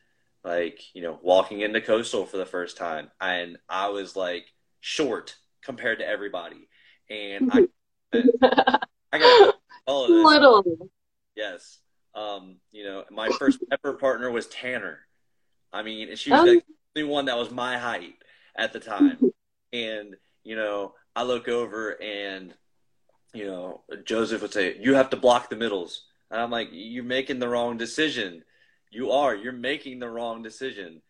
like 0.44 0.83
you 0.94 1.02
know 1.02 1.18
walking 1.22 1.61
into 1.61 1.80
coastal 1.80 2.24
for 2.24 2.38
the 2.38 2.46
first 2.46 2.78
time 2.78 3.11
and 3.20 3.59
i 3.68 3.88
was 3.88 4.16
like 4.16 4.46
short 4.80 5.37
compared 5.62 5.98
to 5.98 6.09
everybody. 6.09 6.68
And 7.09 7.50
i 7.52 7.68
i 9.12 9.18
got 9.18 9.54
all 9.87 10.04
of 10.04 10.11
this. 10.11 10.24
Little. 10.24 10.64
Yes. 11.37 11.78
Um 12.14 12.56
you 12.72 12.85
know 12.85 13.04
my 13.11 13.28
first 13.30 13.61
pepper 13.70 13.94
partner 13.94 14.30
was 14.30 14.46
tanner. 14.46 15.00
I 15.72 15.83
mean 15.83 16.16
she 16.16 16.30
was 16.30 16.40
um, 16.40 16.46
the 16.46 16.62
only 16.96 17.12
one 17.12 17.26
that 17.26 17.37
was 17.37 17.50
my 17.50 17.78
height 17.78 18.14
at 18.56 18.72
the 18.72 18.80
time. 18.80 19.18
And 19.72 20.16
you 20.42 20.56
know 20.56 20.94
i 21.14 21.22
look 21.22 21.46
over 21.46 21.90
and 22.02 22.52
you 23.33 23.44
know 23.44 23.83
joseph 24.04 24.42
would 24.42 24.52
say 24.52 24.76
you 24.80 24.94
have 24.94 25.11
to 25.11 25.16
block 25.16 25.48
the 25.48 25.54
middles. 25.54 26.06
And 26.28 26.40
i'm 26.40 26.50
like 26.50 26.70
you're 26.72 27.04
making 27.04 27.38
the 27.38 27.48
wrong 27.48 27.76
decision 27.76 28.42
you 28.90 29.12
are. 29.12 29.35
You're 29.35 29.53
making 29.53 29.98
the 29.98 30.09
wrong 30.09 30.42
decision. 30.42 31.03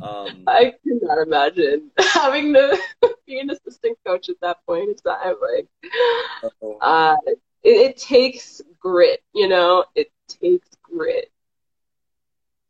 Um, 0.00 0.44
I 0.46 0.74
cannot 0.84 1.18
imagine 1.18 1.90
having 1.98 2.52
to 2.54 2.78
be 3.26 3.38
an 3.38 3.50
assistant 3.50 3.98
coach 4.06 4.28
at 4.28 4.36
that 4.42 4.58
point 4.66 4.90
in 4.90 4.96
time. 4.96 5.34
Like, 5.40 5.68
uh, 6.80 7.16
it, 7.26 7.40
it 7.62 7.96
takes 7.96 8.60
grit. 8.80 9.22
You 9.34 9.48
know, 9.48 9.84
it 9.94 10.10
takes 10.28 10.68
grit 10.82 11.30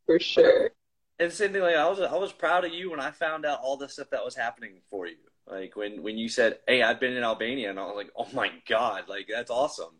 for 0.07 0.19
sure. 0.19 0.71
And 1.19 1.33
same 1.33 1.53
thing. 1.53 1.63
Like 1.63 1.77
I 1.77 1.89
was, 1.89 2.01
I 2.01 2.17
was 2.17 2.33
proud 2.33 2.65
of 2.65 2.73
you 2.73 2.91
when 2.91 3.01
I 3.01 3.11
found 3.11 3.45
out 3.45 3.61
all 3.63 3.77
the 3.77 3.89
stuff 3.89 4.11
that 4.11 4.25
was 4.25 4.37
happening 4.37 4.81
for 4.89 5.07
you. 5.07 5.17
Like 5.51 5.77
when 5.77 6.03
when 6.03 6.19
you 6.19 6.29
said, 6.29 6.59
"Hey, 6.67 6.83
I've 6.83 7.01
been 7.01 7.17
in 7.17 7.25
Albania," 7.25 7.71
and 7.71 7.81
I 7.81 7.85
was 7.87 7.97
like, 7.97 8.11
"Oh 8.17 8.29
my 8.35 8.51
god! 8.69 9.05
Like 9.09 9.29
that's 9.33 9.51
awesome." 9.51 9.95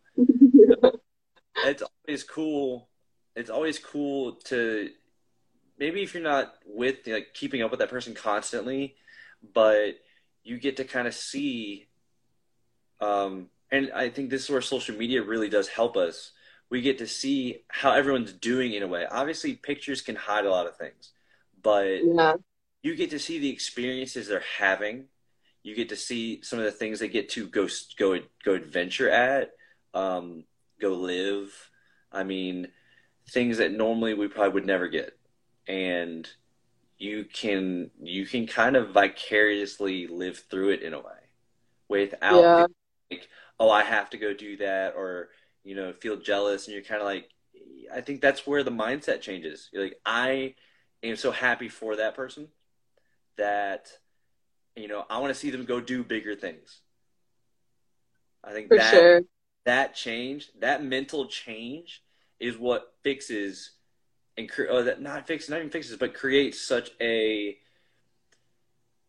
it's 1.65 1.83
always 1.83 2.23
cool 2.23 2.89
it's 3.39 3.51
always 3.51 3.79
cool 3.79 4.33
to 4.33 4.91
maybe 5.79 6.03
if 6.03 6.13
you're 6.13 6.23
not 6.23 6.55
with 6.67 7.07
like 7.07 7.35
keeping 7.35 7.63
up 7.63 7.71
with 7.71 7.79
that 7.79 7.89
person 7.89 8.13
constantly, 8.13 8.97
but 9.55 9.93
you 10.43 10.59
get 10.59 10.79
to 10.79 10.85
kind 10.85 11.07
of 11.07 11.15
see 11.15 11.87
um 13.01 13.49
and 13.71 13.93
I 13.95 14.09
think 14.09 14.31
this 14.31 14.45
is 14.45 14.51
where 14.51 14.61
social 14.61 14.97
media 14.97 15.23
really 15.23 15.49
does 15.49 15.69
help 15.69 15.97
us. 15.97 16.33
We 16.69 16.81
get 16.81 16.99
to 16.99 17.07
see 17.07 17.63
how 17.69 17.93
everyone's 17.93 18.33
doing 18.33 18.73
in 18.73 18.83
a 18.83 18.89
way. 18.89 19.07
Obviously, 19.09 19.55
pictures 19.55 20.03
can 20.03 20.17
hide 20.17 20.45
a 20.45 20.51
lot 20.51 20.67
of 20.67 20.77
things, 20.77 21.13
but 21.63 22.05
yeah. 22.05 22.35
you 22.83 22.97
get 22.97 23.11
to 23.11 23.19
see 23.19 23.39
the 23.39 23.51
experiences 23.51 24.27
they're 24.27 24.43
having. 24.59 25.05
You 25.63 25.77
get 25.77 25.91
to 25.91 25.97
see 25.97 26.43
some 26.43 26.59
of 26.59 26.65
the 26.65 26.73
things 26.73 26.99
they 26.99 27.09
get 27.09 27.29
to 27.31 27.47
go 27.47 27.69
go 27.99 28.19
go 28.45 28.55
adventure 28.55 29.09
at. 29.09 29.53
Um, 29.95 30.45
go 30.81 30.95
live. 30.95 31.53
I 32.11 32.25
mean, 32.25 32.69
things 33.31 33.59
that 33.59 33.73
normally 33.73 34.15
we 34.15 34.29
probably 34.29 34.53
would 34.55 34.67
never 34.67 34.89
get. 34.89 35.19
And 35.67 36.29
you 36.99 37.25
can 37.25 37.91
you 38.01 38.27
can 38.27 38.47
kind 38.47 38.77
of 38.77 38.91
vicariously 38.93 40.07
live 40.09 40.39
through 40.51 40.71
it 40.71 40.83
in 40.83 40.95
a 40.95 40.99
way 41.01 41.21
without 41.89 42.53
Yeah. 42.53 42.67
like 43.11 43.29
oh 43.61 43.71
I 43.71 43.85
have 43.85 44.11
to 44.11 44.19
go 44.19 44.35
do 44.35 44.57
that 44.59 44.95
or 44.97 45.31
you 45.65 45.75
know 45.77 45.93
feel 45.93 46.17
jealous 46.17 46.67
and 46.67 46.75
you're 46.75 46.85
kind 46.85 47.01
of 47.01 47.07
like 47.07 47.31
I 47.93 48.01
think 48.03 48.21
that's 48.21 48.47
where 48.47 48.63
the 48.63 48.71
mindset 48.71 49.21
changes. 49.23 49.71
You're 49.73 49.85
like 49.85 50.01
I 50.07 50.55
am 51.03 51.17
so 51.17 51.31
happy 51.33 51.69
for 51.69 51.97
that 51.97 52.15
person 52.17 52.49
that 53.37 53.89
you 54.77 54.89
know 54.89 55.05
I 55.11 55.19
want 55.19 55.33
to 55.35 55.41
see 55.41 55.51
them 55.51 55.65
go 55.67 55.81
do 55.81 56.05
bigger 56.05 56.37
things. 56.37 56.83
I 58.45 58.53
think 58.53 58.71
For 58.71 58.79
that 58.79 58.81
sure. 58.81 59.23
that 59.65 59.95
change, 59.95 60.51
that 60.61 60.83
mental 60.85 61.27
change, 61.29 62.03
is 62.41 62.57
what 62.57 62.95
fixes 63.03 63.73
and 64.37 64.49
cre- 64.49 64.69
oh, 64.71 64.83
that 64.85 65.03
not 65.03 65.27
fixes, 65.27 65.51
not 65.51 65.59
even 65.59 65.71
fixes, 65.71 65.97
but 65.97 66.15
creates 66.15 66.61
such 66.61 66.91
a 67.01 67.57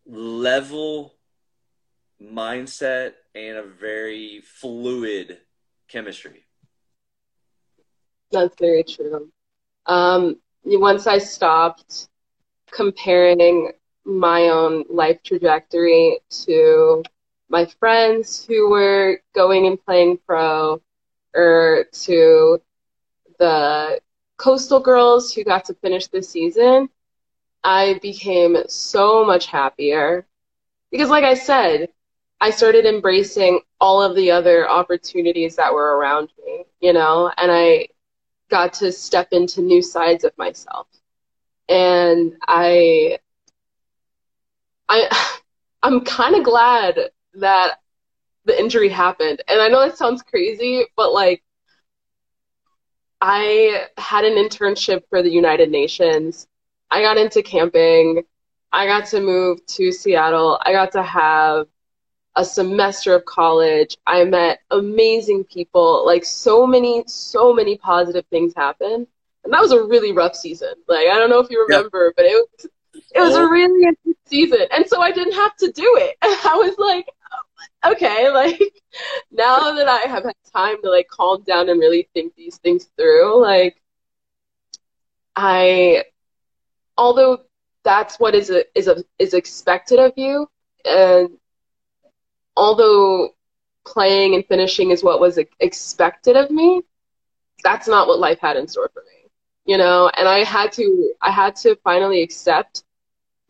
level 0.06 1.14
mindset 2.22 3.14
and 3.36 3.58
a 3.58 3.64
very 3.64 4.42
fluid 4.42 5.40
chemistry. 5.88 6.46
That's 8.32 8.56
very 8.60 8.84
true. 8.84 9.32
Um, 9.86 10.38
once 10.64 11.08
I 11.08 11.18
stopped 11.20 12.10
comparing 12.72 13.72
my 14.06 14.50
own 14.50 14.86
life 14.90 15.22
trajectory 15.24 16.20
to 16.46 17.04
my 17.50 17.66
friends 17.80 18.46
who 18.46 18.70
were 18.70 19.22
going 19.34 19.66
and 19.66 19.84
playing 19.84 20.20
pro, 20.26 20.82
or 21.34 21.86
to 21.92 22.62
the 23.40 24.02
coastal 24.38 24.80
girls 24.82 25.34
who 25.34 25.44
got 25.44 25.66
to 25.66 25.76
finish 25.76 26.08
the 26.08 26.24
season, 26.24 26.90
I 27.64 28.00
became 28.02 28.58
so 28.68 29.26
much 29.26 29.48
happier. 29.48 30.26
Because, 30.92 31.10
like 31.10 31.24
I 31.26 31.36
said, 31.36 31.90
I 32.42 32.52
started 32.52 32.86
embracing 32.86 33.62
all 33.82 34.02
of 34.02 34.16
the 34.16 34.32
other 34.32 34.70
opportunities 34.70 35.56
that 35.58 35.74
were 35.74 35.98
around 35.98 36.30
me, 36.46 36.66
you 36.82 36.94
know, 36.94 37.32
and 37.38 37.52
I 37.52 37.90
got 38.50 38.74
to 38.76 38.92
step 38.92 39.30
into 39.32 39.62
new 39.62 39.82
sides 39.82 40.24
of 40.24 40.38
myself. 40.38 40.88
And 41.70 42.34
I 42.48 43.20
I 44.90 45.40
I'm 45.84 46.02
kind 46.04 46.36
of 46.36 46.44
glad 46.44 47.00
that 47.36 47.80
the 48.46 48.60
injury 48.60 48.90
happened. 48.90 49.42
And 49.48 49.62
I 49.62 49.70
know 49.70 49.82
that 49.82 49.98
sounds 49.98 50.22
crazy, 50.24 50.86
but 50.96 51.14
like 51.14 51.44
I 53.22 53.88
had 53.98 54.26
an 54.26 54.34
internship 54.36 55.04
for 55.10 55.22
the 55.22 55.30
United 55.32 55.70
Nations. 55.72 56.48
I 56.92 57.02
got 57.02 57.18
into 57.18 57.42
camping. 57.44 58.24
I 58.72 58.86
got 58.86 59.08
to 59.08 59.20
move 59.22 59.66
to 59.68 59.92
Seattle. 59.92 60.60
I 60.64 60.72
got 60.72 60.92
to 60.94 61.04
have 61.04 61.68
a 62.36 62.46
semester 62.46 63.16
of 63.16 63.26
college. 63.26 63.98
I 64.08 64.24
met 64.26 64.60
amazing 64.72 65.46
people. 65.46 66.06
Like 66.06 66.26
so 66.26 66.66
many, 66.68 67.04
so 67.08 67.54
many 67.54 67.78
positive 67.78 68.26
things 68.30 68.54
happened. 68.56 69.08
And 69.44 69.54
that 69.54 69.62
was 69.62 69.72
a 69.72 69.84
really 69.84 70.12
rough 70.12 70.36
season. 70.36 70.74
Like 70.88 71.08
I 71.08 71.16
don't 71.18 71.30
know 71.30 71.40
if 71.40 71.50
you 71.50 71.62
Yeah. 71.68 71.82
remember, 71.82 72.14
but 72.16 72.26
it 72.26 72.34
was 72.34 72.68
it 73.16 73.22
was 73.22 73.36
a 73.36 73.42
Oh, 73.42 73.48
really 73.48 73.88
intense 73.88 74.18
season. 74.26 74.66
And 74.72 74.88
so 74.88 75.02
I 75.02 75.12
didn't 75.12 75.34
have 75.34 75.56
to 75.58 75.72
do 75.72 75.98
it. 76.00 76.18
I 76.22 76.56
was 76.56 76.76
like, 76.78 77.08
okay, 77.86 78.30
like 78.34 78.60
now 79.32 79.74
that 79.76 79.88
I 79.88 80.02
have 80.10 80.24
had 80.24 80.36
time 80.54 80.82
to 80.84 80.90
like 80.90 81.08
calm 81.10 81.44
down 81.44 81.70
and 81.70 81.80
really 81.80 82.10
think 82.14 82.36
these 82.36 82.58
things 82.58 82.86
through, 82.98 83.42
like 83.42 83.82
I 85.36 86.06
although 86.98 87.40
that's 87.84 88.20
what 88.20 88.36
is 88.36 88.50
a, 88.50 88.64
is 88.78 88.88
a, 88.88 89.04
is 89.20 89.34
expected 89.34 90.00
of 90.00 90.14
you, 90.18 90.48
and 90.86 91.30
although 92.56 93.30
playing 93.86 94.36
and 94.36 94.46
finishing 94.48 94.92
is 94.92 95.04
what 95.04 95.20
was 95.20 95.40
expected 95.60 96.36
of 96.36 96.52
me, 96.52 96.82
that's 97.64 97.88
not 97.88 98.08
what 98.08 98.20
life 98.20 98.40
had 98.40 98.58
in 98.58 98.68
store 98.68 98.90
for 98.94 99.04
me. 99.04 99.30
You 99.66 99.78
know, 99.78 100.10
and 100.18 100.28
I 100.28 100.44
had 100.44 100.72
to 100.74 101.14
I 101.22 101.32
had 101.32 101.56
to 101.58 101.76
finally 101.84 102.22
accept 102.24 102.84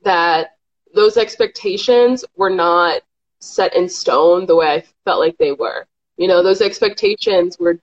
that 0.04 0.58
those 0.94 1.18
expectations 1.18 2.26
were 2.36 2.50
not 2.50 3.02
set 3.40 3.76
in 3.76 3.90
stone 3.90 4.46
the 4.46 4.56
way 4.56 4.68
I 4.68 4.84
felt 5.06 5.20
like 5.20 5.38
they 5.38 5.52
were. 5.52 5.88
You 6.18 6.28
know, 6.28 6.44
those 6.44 6.62
expectations 6.62 7.58
were 7.60 7.80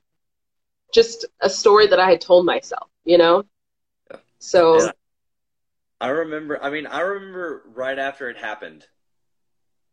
just 0.93 1.25
a 1.41 1.49
story 1.49 1.87
that 1.87 1.99
I 1.99 2.09
had 2.09 2.21
told 2.21 2.45
myself, 2.45 2.89
you 3.03 3.17
know? 3.17 3.43
Yeah. 4.09 4.17
So, 4.39 4.91
I 5.99 6.09
remember, 6.09 6.63
I 6.63 6.69
mean, 6.69 6.85
I 6.85 6.99
remember 6.99 7.63
right 7.73 7.97
after 7.97 8.29
it 8.29 8.37
happened, 8.37 8.85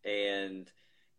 and 0.05 0.71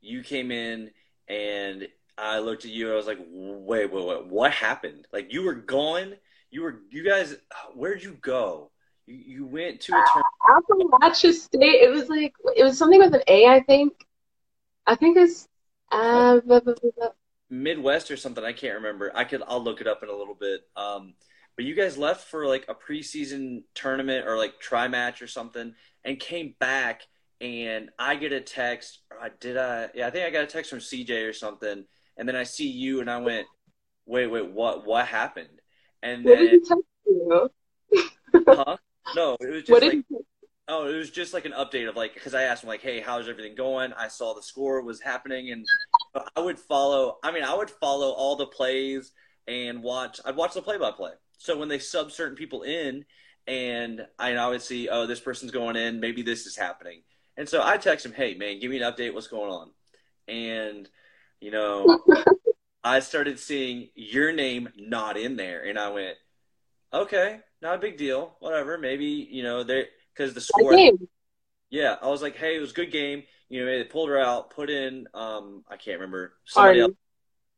you 0.02 0.22
came 0.22 0.52
in, 0.52 0.92
and 1.28 1.88
I 2.18 2.40
looked 2.40 2.66
at 2.66 2.72
you, 2.72 2.86
and 2.86 2.94
I 2.94 2.98
was 2.98 3.08
like, 3.08 3.20
wait, 3.28 3.92
wait, 3.92 4.06
wait, 4.06 4.26
what 4.28 4.52
happened? 4.52 5.08
Like, 5.12 5.34
you 5.34 5.44
were 5.44 5.56
gone. 5.56 6.16
You 6.52 6.62
were, 6.62 6.82
you 6.90 7.04
guys, 7.04 7.36
where'd 7.74 8.04
you 8.04 8.14
go? 8.22 8.70
You, 9.08 9.16
you 9.16 9.46
went 9.48 9.82
to 9.82 9.94
a 9.94 10.06
tournament. 10.14 10.94
Appalachia 11.02 11.34
State, 11.34 11.82
it 11.82 11.90
was 11.90 12.08
like, 12.08 12.34
it 12.56 12.64
was 12.64 12.78
something 12.78 13.00
with 13.00 13.16
an 13.16 13.24
A, 13.28 13.48
I 13.48 13.62
think. 13.62 14.05
I 14.88 14.96
think 14.96 15.18
it's, 15.18 15.48
uh. 15.92 16.40
Midwest 17.50 18.12
or 18.12 18.18
something. 18.18 18.44
I 18.44 18.54
can't 18.54 18.76
remember. 18.76 19.12
I 19.16 19.24
could. 19.24 19.44
I'll 19.48 19.64
look 19.64 19.82
it 19.82 19.88
up 19.88 20.04
in 20.04 20.10
a 20.10 20.16
little 20.16 20.36
bit. 20.36 20.62
Um, 20.76 21.14
but 21.56 21.66
you 21.66 21.76
guys 21.76 21.98
left 21.98 22.28
for 22.28 22.48
like 22.48 22.66
a 22.68 22.76
preseason 22.76 23.64
tournament 23.74 24.28
or 24.28 24.38
like 24.38 24.60
try 24.60 24.88
match 24.88 25.22
or 25.22 25.28
something, 25.28 25.74
and 26.04 26.20
came 26.20 26.56
back. 26.60 27.04
And 27.42 27.90
I 28.00 28.16
get 28.16 28.32
a 28.32 28.42
text. 28.42 29.00
Or 29.12 29.30
did 29.40 29.58
I? 29.58 29.90
Yeah, 29.94 30.08
I 30.08 30.10
think 30.10 30.26
I 30.26 30.32
got 30.32 30.44
a 30.44 30.48
text 30.48 30.70
from 30.70 30.80
CJ 30.80 31.30
or 31.30 31.34
something. 31.34 31.86
And 32.18 32.28
then 32.28 32.36
I 32.36 32.44
see 32.44 32.68
you, 32.70 33.02
and 33.02 33.10
I 33.10 33.20
went, 33.20 33.46
"Wait, 34.06 34.28
wait, 34.28 34.52
what? 34.52 34.86
What 34.86 35.06
happened?" 35.08 35.62
And 36.02 36.24
What 36.26 36.38
did 36.38 36.50
then, 36.50 36.60
he 36.62 36.68
text 36.68 36.84
you? 37.06 37.50
huh? 38.48 38.78
No, 39.16 39.38
it 39.40 39.50
was 39.50 39.64
What 39.68 39.82
just 39.84 39.92
did 39.92 40.06
like 40.12 40.25
Oh, 40.68 40.88
it 40.88 40.98
was 40.98 41.12
just 41.12 41.34
like 41.34 41.46
an 41.46 41.52
update 41.52 41.88
of 41.88 41.96
like 41.96 42.16
because 42.16 42.34
I 42.34 42.44
asked 42.44 42.64
him 42.64 42.70
like, 42.70 42.82
"Hey, 42.82 43.00
how's 43.00 43.30
everything 43.30 43.56
going?" 43.56 43.94
I 43.94 44.08
saw 44.08 44.34
the 44.34 44.42
score 44.42 44.82
was 44.82 45.00
happening, 45.00 45.52
and 45.52 45.66
I 46.36 46.40
would 46.40 46.58
follow. 46.58 47.18
I 47.24 47.32
mean, 47.32 47.44
I 47.44 47.54
would 47.54 47.70
follow 47.70 48.12
all 48.12 48.36
the 48.36 48.48
plays 48.48 49.12
and 49.48 49.84
watch. 49.84 50.20
I'd 50.26 50.36
watch 50.36 50.56
the 50.56 50.64
play-by-play. 50.64 51.12
So 51.38 51.58
when 51.58 51.70
they 51.70 51.78
sub 51.78 52.12
certain 52.12 52.36
people 52.36 52.64
in, 52.64 53.06
and 53.46 54.08
I 54.18 54.48
would 54.48 54.64
see, 54.64 54.90
oh, 54.90 55.06
this 55.06 55.20
person's 55.20 55.52
going 55.52 55.76
in. 55.76 56.00
Maybe 56.00 56.24
this 56.24 56.48
is 56.48 56.56
happening. 56.56 57.04
And 57.38 57.48
so 57.48 57.62
I 57.64 57.78
text 57.78 58.06
him, 58.06 58.14
"Hey, 58.14 58.34
man, 58.34 58.60
give 58.60 58.72
me 58.72 58.82
an 58.82 58.92
update. 58.92 59.14
What's 59.14 59.28
going 59.28 59.52
on?" 59.52 59.72
And 60.28 60.90
you 61.40 61.52
know, 61.52 62.00
I 62.84 63.02
started 63.02 63.38
seeing 63.38 63.90
your 63.94 64.32
name 64.32 64.70
not 64.78 65.16
in 65.16 65.36
there, 65.36 65.64
and 65.64 65.78
I 65.78 65.90
went, 65.90 66.18
"Okay, 66.92 67.42
not 67.62 67.76
a 67.76 67.80
big 67.80 67.98
deal. 67.98 68.36
Whatever. 68.40 68.80
Maybe 68.80 69.06
you 69.06 69.44
know 69.44 69.64
they 69.64 69.90
because 70.16 70.34
the 70.34 70.42
score." 70.42 70.72
game? 70.76 71.08
Yeah, 71.70 71.96
I 72.02 72.08
was 72.08 72.22
like, 72.22 72.36
hey, 72.36 72.56
it 72.56 72.60
was 72.62 72.72
a 72.72 72.76
good 72.76 72.92
game. 72.92 73.24
You 73.50 73.66
know, 73.66 73.66
they 73.66 73.84
pulled 73.84 74.10
her 74.10 74.20
out, 74.20 74.50
put 74.52 74.70
in, 74.70 75.08
um, 75.14 75.64
I 75.70 75.78
can't 75.78 76.00
remember 76.00 76.34
somebody 76.46 76.82
else. 76.82 76.92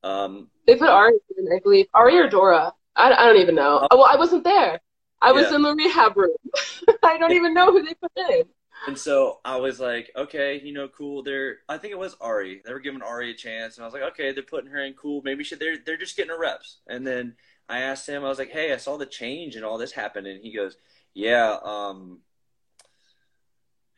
Ari. 0.04 0.14
Um, 0.14 0.50
They 0.66 0.76
put 0.76 0.90
Ari 0.90 1.14
in, 1.38 1.48
I 1.56 1.60
believe. 1.62 1.88
Ari 1.94 2.18
or 2.18 2.30
Dora? 2.30 2.74
I, 2.96 3.14
I 3.14 3.26
don't 3.26 3.38
even 3.42 3.56
know. 3.56 3.88
Oh, 3.92 3.98
well, 3.98 4.08
I 4.12 4.16
wasn't 4.16 4.44
there. 4.44 4.80
I 5.22 5.32
was 5.32 5.50
Yeah. 5.50 5.56
in 5.58 5.62
the 5.62 5.74
rehab 5.76 6.18
room. 6.18 6.36
I 7.04 7.18
don't 7.18 7.32
even 7.34 7.54
know 7.54 7.72
who 7.72 7.84
they 7.84 7.94
put 7.96 8.12
in. 8.30 8.44
and 8.88 8.98
so 8.98 9.40
I 9.46 9.58
was 9.58 9.80
like, 9.80 10.12
okay, 10.16 10.62
you 10.64 10.74
know, 10.74 10.88
cool. 10.88 11.22
They're, 11.24 11.58
I 11.70 11.78
think 11.78 11.92
it 11.92 12.00
was 12.00 12.16
Ari. 12.22 12.62
They 12.66 12.74
were 12.74 12.80
giving 12.80 13.02
Ari 13.02 13.32
a 13.32 13.36
chance, 13.36 13.76
and 13.76 13.84
I 13.84 13.88
was 13.88 13.94
like, 13.94 14.04
okay, 14.14 14.32
they're 14.32 14.44
putting 14.44 14.72
her 14.72 14.80
in, 14.84 14.94
cool. 14.94 15.22
Maybe 15.24 15.44
she, 15.44 15.56
they're 15.56 15.78
they're 15.86 15.98
just 15.98 16.16
getting 16.16 16.32
her 16.32 16.40
reps. 16.40 16.78
And 16.88 17.06
then 17.06 17.36
I 17.70 17.80
asked 17.80 18.08
him, 18.08 18.24
I 18.24 18.30
was 18.30 18.40
like, 18.40 18.52
hey, 18.52 18.74
I 18.74 18.78
saw 18.78 18.98
the 18.98 19.06
change 19.06 19.56
and 19.56 19.66
all 19.66 19.78
this 19.78 19.92
happened, 19.92 20.28
and 20.28 20.42
he 20.42 20.54
goes, 20.54 20.78
yeah, 21.14 21.58
um, 21.64 22.20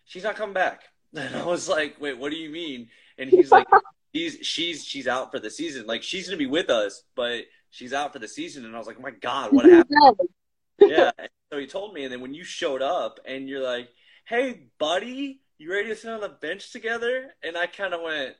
she's 0.09 0.23
not 0.23 0.35
coming 0.35 0.53
back. 0.53 0.81
And 1.15 1.35
I 1.35 1.43
was 1.43 1.67
like, 1.67 1.99
wait, 1.99 2.19
what 2.19 2.29
do 2.29 2.37
you 2.37 2.51
mean? 2.51 2.89
And 3.17 3.29
he's 3.31 3.51
like, 3.51 3.65
he's 4.13 4.37
she's 4.43 4.85
she's 4.85 5.07
out 5.07 5.31
for 5.31 5.39
the 5.39 5.49
season. 5.49 5.87
Like 5.87 6.03
she's 6.03 6.27
gonna 6.27 6.37
be 6.37 6.45
with 6.45 6.69
us, 6.69 7.01
but 7.15 7.45
she's 7.71 7.93
out 7.93 8.13
for 8.13 8.19
the 8.19 8.27
season. 8.27 8.63
And 8.63 8.75
I 8.75 8.77
was 8.77 8.85
like, 8.85 8.97
oh 8.99 9.01
my 9.01 9.09
god, 9.09 9.51
what 9.51 9.65
happened? 9.65 10.29
yeah. 10.79 11.09
And 11.17 11.29
so 11.51 11.57
he 11.57 11.65
told 11.65 11.95
me, 11.95 12.03
and 12.03 12.13
then 12.13 12.21
when 12.21 12.35
you 12.35 12.43
showed 12.43 12.83
up, 12.83 13.19
and 13.25 13.49
you're 13.49 13.63
like, 13.63 13.89
hey, 14.25 14.67
buddy, 14.77 15.41
you 15.57 15.71
ready 15.71 15.87
to 15.87 15.95
sit 15.95 16.11
on 16.11 16.21
the 16.21 16.29
bench 16.29 16.71
together? 16.71 17.33
And 17.41 17.57
I 17.57 17.65
kind 17.65 17.95
of 17.95 18.01
went, 18.01 18.35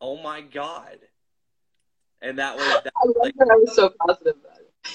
oh 0.00 0.16
my 0.16 0.40
god. 0.40 0.96
And 2.22 2.38
that 2.38 2.56
was 2.56 2.66
that 2.84 2.92
was 3.04 3.16
like 3.20 3.34
that 3.36 3.50
I 3.52 3.56
was 3.56 3.76
so 3.76 3.92
positive 4.06 4.36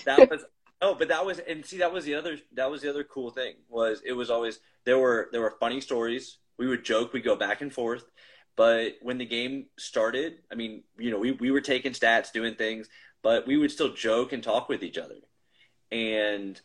that 0.05 0.29
was 0.29 0.43
no, 0.83 0.93
but 0.93 1.07
that 1.07 1.25
was 1.25 1.39
and 1.39 1.65
see 1.65 1.77
that 1.77 1.93
was 1.93 2.03
the 2.03 2.15
other 2.15 2.37
that 2.53 2.69
was 2.69 2.81
the 2.81 2.89
other 2.89 3.05
cool 3.05 3.29
thing 3.29 3.53
was 3.69 4.01
it 4.05 4.11
was 4.11 4.29
always 4.29 4.59
there 4.83 4.99
were 4.99 5.29
there 5.31 5.39
were 5.39 5.55
funny 5.57 5.79
stories. 5.79 6.37
We 6.57 6.67
would 6.67 6.83
joke, 6.83 7.13
we'd 7.13 7.23
go 7.23 7.37
back 7.37 7.61
and 7.61 7.73
forth. 7.73 8.03
But 8.55 8.97
when 9.01 9.17
the 9.17 9.25
game 9.25 9.67
started, 9.79 10.39
I 10.51 10.55
mean, 10.55 10.83
you 10.97 11.09
know, 11.09 11.17
we, 11.17 11.31
we 11.31 11.51
were 11.51 11.61
taking 11.61 11.93
stats, 11.93 12.31
doing 12.31 12.53
things, 12.55 12.87
but 13.23 13.47
we 13.47 13.57
would 13.57 13.71
still 13.71 13.93
joke 13.93 14.33
and 14.33 14.43
talk 14.43 14.69
with 14.69 14.83
each 14.83 14.97
other. 14.97 15.15
And 15.91 16.59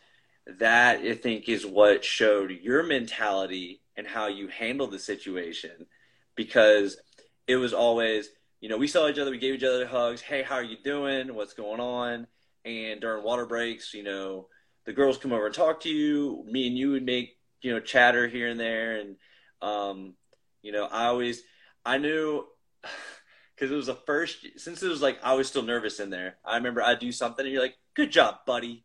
that 0.59 0.99
I 0.99 1.15
think 1.15 1.49
is 1.49 1.65
what 1.65 2.05
showed 2.05 2.51
your 2.51 2.83
mentality 2.83 3.81
and 3.97 4.07
how 4.07 4.27
you 4.27 4.49
handled 4.49 4.91
the 4.91 4.99
situation 4.99 5.87
because 6.35 6.99
it 7.47 7.57
was 7.57 7.73
always, 7.73 8.29
you 8.61 8.69
know, 8.69 8.77
we 8.77 8.89
saw 8.89 9.09
each 9.09 9.19
other, 9.19 9.31
we 9.31 9.39
gave 9.39 9.55
each 9.55 9.65
other 9.65 9.87
hugs. 9.87 10.21
Hey, 10.21 10.43
how 10.43 10.57
are 10.57 10.63
you 10.63 10.77
doing? 10.83 11.35
What's 11.35 11.55
going 11.55 11.81
on? 11.81 12.27
And 12.65 13.01
during 13.01 13.25
water 13.25 13.47
breaks, 13.47 13.95
you 13.95 14.03
know, 14.03 14.49
the 14.85 14.93
girls 14.93 15.19
come 15.19 15.33
over 15.33 15.47
and 15.47 15.55
talk 15.55 15.81
to 15.81 15.89
you. 15.89 16.45
Me 16.47 16.67
and 16.67 16.77
you 16.77 16.91
would 16.93 17.05
make, 17.05 17.37
you 17.63 17.73
know, 17.73 17.81
chatter 17.81 18.29
here 18.29 18.49
and 18.49 18.59
there. 18.59 18.97
And, 18.97 19.17
um, 19.63 20.15
you 20.63 20.73
know, 20.73 20.85
I 20.85 21.07
always, 21.07 21.43
I 21.85 21.99
knew 21.99 22.45
because 23.55 23.73
it 23.73 23.77
was 23.77 23.87
the 23.87 23.95
first 23.95 24.47
since 24.57 24.83
it 24.83 24.89
was 24.89 25.03
like 25.03 25.19
I 25.23 25.35
was 25.35 25.49
still 25.49 25.63
nervous 25.63 26.01
in 26.01 26.11
there. 26.11 26.37
I 26.45 26.57
remember 26.57 26.83
I'd 26.83 27.01
do 27.01 27.13
something 27.13 27.45
and 27.45 27.53
you're 27.53 27.63
like, 27.63 27.77
"Good 27.95 28.13
job, 28.13 28.37
buddy," 28.47 28.85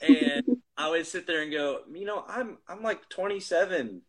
and 0.00 0.44
I 0.76 0.90
would 0.90 1.06
sit 1.06 1.26
there 1.26 1.42
and 1.42 1.50
go, 1.50 1.80
"You 1.92 2.04
know, 2.04 2.24
I'm 2.28 2.58
I'm 2.68 2.82
like 2.82 3.08
27. 3.08 4.02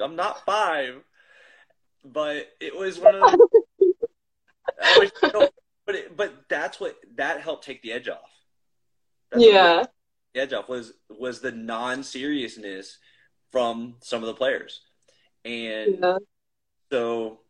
I'm 0.00 0.16
not 0.16 0.44
five, 0.44 1.02
but 2.04 2.48
it 2.60 2.76
was 2.76 2.98
one 2.98 3.14
of 3.14 3.22
was, 4.98 5.12
you 5.22 5.32
know, 5.32 5.48
but 5.86 5.94
it, 5.94 6.16
but 6.16 6.44
that's 6.48 6.80
what 6.80 6.96
that 7.16 7.40
helped 7.40 7.64
take 7.64 7.82
the 7.82 7.92
edge 7.92 8.08
off. 8.08 8.18
That's 9.30 9.44
yeah, 9.44 9.84
the 10.34 10.40
edge 10.40 10.52
off 10.52 10.68
was 10.68 10.92
was 11.08 11.40
the 11.40 11.52
non 11.52 12.02
seriousness 12.02 12.98
from 13.52 13.96
some 14.00 14.22
of 14.22 14.26
the 14.26 14.34
players, 14.34 14.80
and 15.44 15.98
yeah. 16.00 16.18
so 16.90 17.40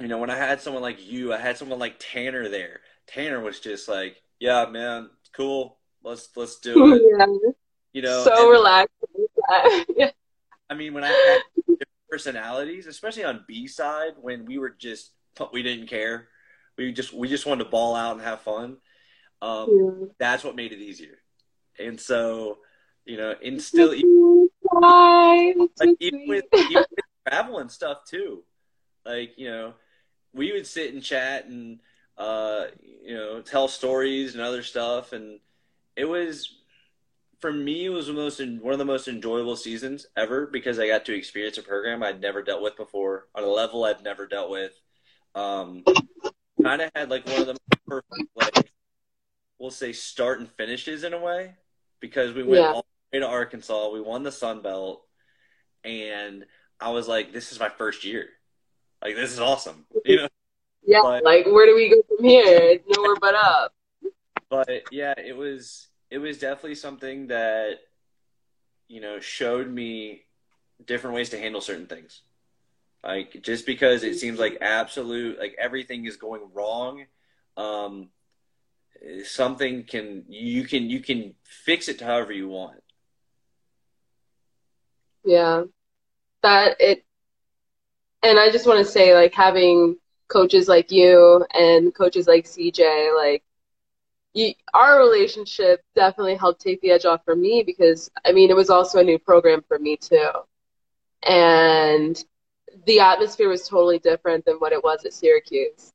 you 0.00 0.08
know, 0.08 0.18
when 0.18 0.30
I 0.30 0.36
had 0.36 0.60
someone 0.60 0.82
like 0.82 1.06
you, 1.06 1.32
I 1.32 1.38
had 1.38 1.58
someone 1.58 1.78
like 1.78 1.96
Tanner 1.98 2.48
there. 2.48 2.80
Tanner 3.06 3.40
was 3.40 3.60
just 3.60 3.88
like, 3.88 4.16
"Yeah, 4.38 4.66
man, 4.66 5.10
cool. 5.34 5.78
Let's 6.02 6.28
let's 6.36 6.58
do 6.58 6.94
it." 6.94 7.02
Yeah. 7.18 7.26
You 7.92 8.02
know, 8.02 8.22
so 8.22 8.42
and, 8.42 8.50
relaxed. 8.50 8.94
yeah. 9.96 10.10
I 10.70 10.74
mean, 10.74 10.94
when 10.94 11.02
I 11.02 11.08
had 11.08 11.76
personalities, 12.08 12.86
especially 12.86 13.24
on 13.24 13.44
B 13.48 13.66
side, 13.66 14.12
when 14.20 14.44
we 14.44 14.58
were 14.58 14.70
just 14.70 15.10
we 15.52 15.62
didn't 15.62 15.88
care, 15.88 16.28
we 16.80 16.92
just 16.92 17.12
we 17.12 17.28
just 17.28 17.46
wanted 17.46 17.64
to 17.64 17.70
ball 17.70 17.94
out 17.94 18.16
and 18.16 18.22
have 18.22 18.40
fun. 18.40 18.78
Um, 19.42 19.68
yeah. 19.70 20.06
That's 20.18 20.44
what 20.44 20.56
made 20.56 20.72
it 20.72 20.78
easier. 20.78 21.18
And 21.78 21.98
so, 22.00 22.58
you 23.04 23.16
know, 23.16 23.34
and 23.42 23.60
still, 23.60 23.94
even, 23.94 24.48
like, 24.72 25.96
even 26.00 26.28
with, 26.28 26.44
even 26.52 26.84
with 26.90 27.04
travel 27.28 27.58
and 27.58 27.70
stuff 27.70 28.04
too, 28.04 28.42
like 29.04 29.34
you 29.36 29.50
know 29.50 29.74
we 30.32 30.52
would 30.52 30.66
sit 30.66 30.92
and 30.92 31.02
chat 31.02 31.46
and 31.46 31.80
uh, 32.18 32.64
you 33.02 33.14
know 33.14 33.40
tell 33.40 33.68
stories 33.68 34.34
and 34.34 34.42
other 34.42 34.62
stuff, 34.62 35.12
and 35.12 35.40
it 35.96 36.04
was 36.04 36.56
for 37.40 37.52
me 37.52 37.86
it 37.86 37.90
was 37.90 38.06
the 38.06 38.12
most 38.12 38.40
one 38.60 38.72
of 38.72 38.78
the 38.78 38.84
most 38.84 39.08
enjoyable 39.08 39.56
seasons 39.56 40.06
ever 40.16 40.46
because 40.46 40.78
I 40.78 40.86
got 40.86 41.06
to 41.06 41.16
experience 41.16 41.56
a 41.56 41.62
program 41.62 42.02
I'd 42.02 42.20
never 42.20 42.42
dealt 42.42 42.62
with 42.62 42.76
before 42.76 43.28
on 43.34 43.44
a 43.44 43.48
level 43.48 43.84
I'd 43.84 44.02
never 44.02 44.26
dealt 44.26 44.50
with. 44.50 44.78
Um, 45.34 45.84
kind 46.62 46.82
of 46.82 46.90
had 46.94 47.10
like 47.10 47.26
one 47.26 47.40
of 47.40 47.46
the 47.46 47.56
perfect 47.86 48.28
like 48.36 48.72
we'll 49.58 49.70
say 49.70 49.92
start 49.92 50.40
and 50.40 50.48
finishes 50.48 51.04
in 51.04 51.12
a 51.12 51.18
way 51.18 51.54
because 52.00 52.34
we 52.34 52.42
went 52.42 52.62
yeah. 52.62 52.72
all 52.72 52.86
the 53.12 53.18
way 53.18 53.20
to 53.20 53.28
Arkansas, 53.28 53.90
we 53.90 54.00
won 54.00 54.22
the 54.22 54.32
Sun 54.32 54.62
Belt, 54.62 55.02
and 55.84 56.46
I 56.80 56.90
was 56.90 57.06
like, 57.06 57.32
this 57.32 57.52
is 57.52 57.60
my 57.60 57.68
first 57.68 58.04
year. 58.04 58.28
Like 59.02 59.14
this 59.14 59.32
is 59.32 59.40
awesome, 59.40 59.86
you 60.04 60.16
know. 60.16 60.28
Yeah, 60.82 61.00
but, 61.02 61.24
like 61.24 61.46
where 61.46 61.66
do 61.66 61.74
we 61.74 61.90
go 61.90 62.02
from 62.08 62.24
here? 62.24 62.78
Nowhere 62.88 63.16
but 63.20 63.34
up. 63.34 63.74
But 64.48 64.82
yeah, 64.90 65.14
it 65.16 65.36
was 65.36 65.88
it 66.10 66.18
was 66.18 66.38
definitely 66.38 66.74
something 66.74 67.28
that 67.28 67.78
you 68.88 69.00
know 69.00 69.20
showed 69.20 69.70
me 69.70 70.22
different 70.84 71.14
ways 71.14 71.30
to 71.30 71.38
handle 71.38 71.60
certain 71.60 71.86
things. 71.86 72.22
Like 73.02 73.42
just 73.42 73.64
because 73.66 74.02
it 74.02 74.18
seems 74.18 74.38
like 74.38 74.58
absolute 74.60 75.38
like 75.38 75.56
everything 75.58 76.04
is 76.04 76.16
going 76.16 76.42
wrong, 76.52 77.06
um, 77.56 78.08
something 79.24 79.84
can 79.84 80.24
you 80.28 80.64
can 80.64 80.90
you 80.90 81.00
can 81.00 81.34
fix 81.44 81.88
it 81.88 82.00
however 82.00 82.32
you 82.32 82.48
want. 82.48 82.82
Yeah, 85.24 85.64
that 86.42 86.76
it 86.80 87.04
and 88.22 88.38
I 88.38 88.50
just 88.50 88.66
want 88.66 88.84
to 88.84 88.90
say, 88.90 89.14
like, 89.14 89.34
having 89.34 89.96
coaches 90.28 90.68
like 90.68 90.90
you 90.90 91.44
and 91.54 91.94
coaches 91.94 92.26
like 92.28 92.44
CJ, 92.44 93.16
like, 93.16 93.42
you, 94.34 94.52
our 94.74 94.98
relationship 94.98 95.82
definitely 95.94 96.36
helped 96.36 96.60
take 96.60 96.80
the 96.82 96.90
edge 96.90 97.04
off 97.04 97.24
for 97.24 97.34
me 97.34 97.62
because, 97.64 98.10
I 98.24 98.32
mean, 98.32 98.50
it 98.50 98.56
was 98.56 98.70
also 98.70 98.98
a 98.98 99.04
new 99.04 99.18
program 99.18 99.62
for 99.66 99.78
me, 99.78 99.96
too. 99.96 100.28
And 101.22 102.22
the 102.86 103.00
atmosphere 103.00 103.48
was 103.48 103.68
totally 103.68 103.98
different 103.98 104.44
than 104.44 104.56
what 104.56 104.72
it 104.72 104.82
was 104.82 105.04
at 105.04 105.12
Syracuse. 105.12 105.92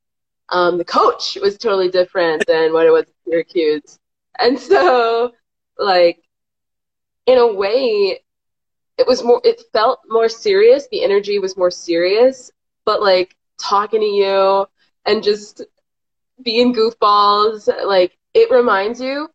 Um, 0.48 0.78
the 0.78 0.84
coach 0.84 1.36
was 1.40 1.58
totally 1.58 1.90
different 1.90 2.44
than 2.46 2.72
what 2.72 2.86
it 2.86 2.90
was 2.90 3.04
at 3.04 3.14
Syracuse. 3.28 3.98
And 4.38 4.58
so, 4.58 5.32
like, 5.78 6.22
in 7.26 7.38
a 7.38 7.52
way, 7.52 8.20
it 8.98 9.06
was 9.06 9.22
more 9.22 9.40
it 9.44 9.62
felt 9.72 10.00
more 10.08 10.28
serious 10.28 10.88
the 10.90 11.02
energy 11.02 11.38
was 11.38 11.56
more 11.56 11.70
serious 11.70 12.50
but 12.84 13.02
like 13.02 13.36
talking 13.60 14.00
to 14.00 14.06
you 14.06 14.66
and 15.04 15.22
just 15.22 15.62
being 16.42 16.74
goofballs 16.74 17.68
like 17.86 18.16
it 18.34 18.50
reminds 18.50 19.00
you 19.00 19.28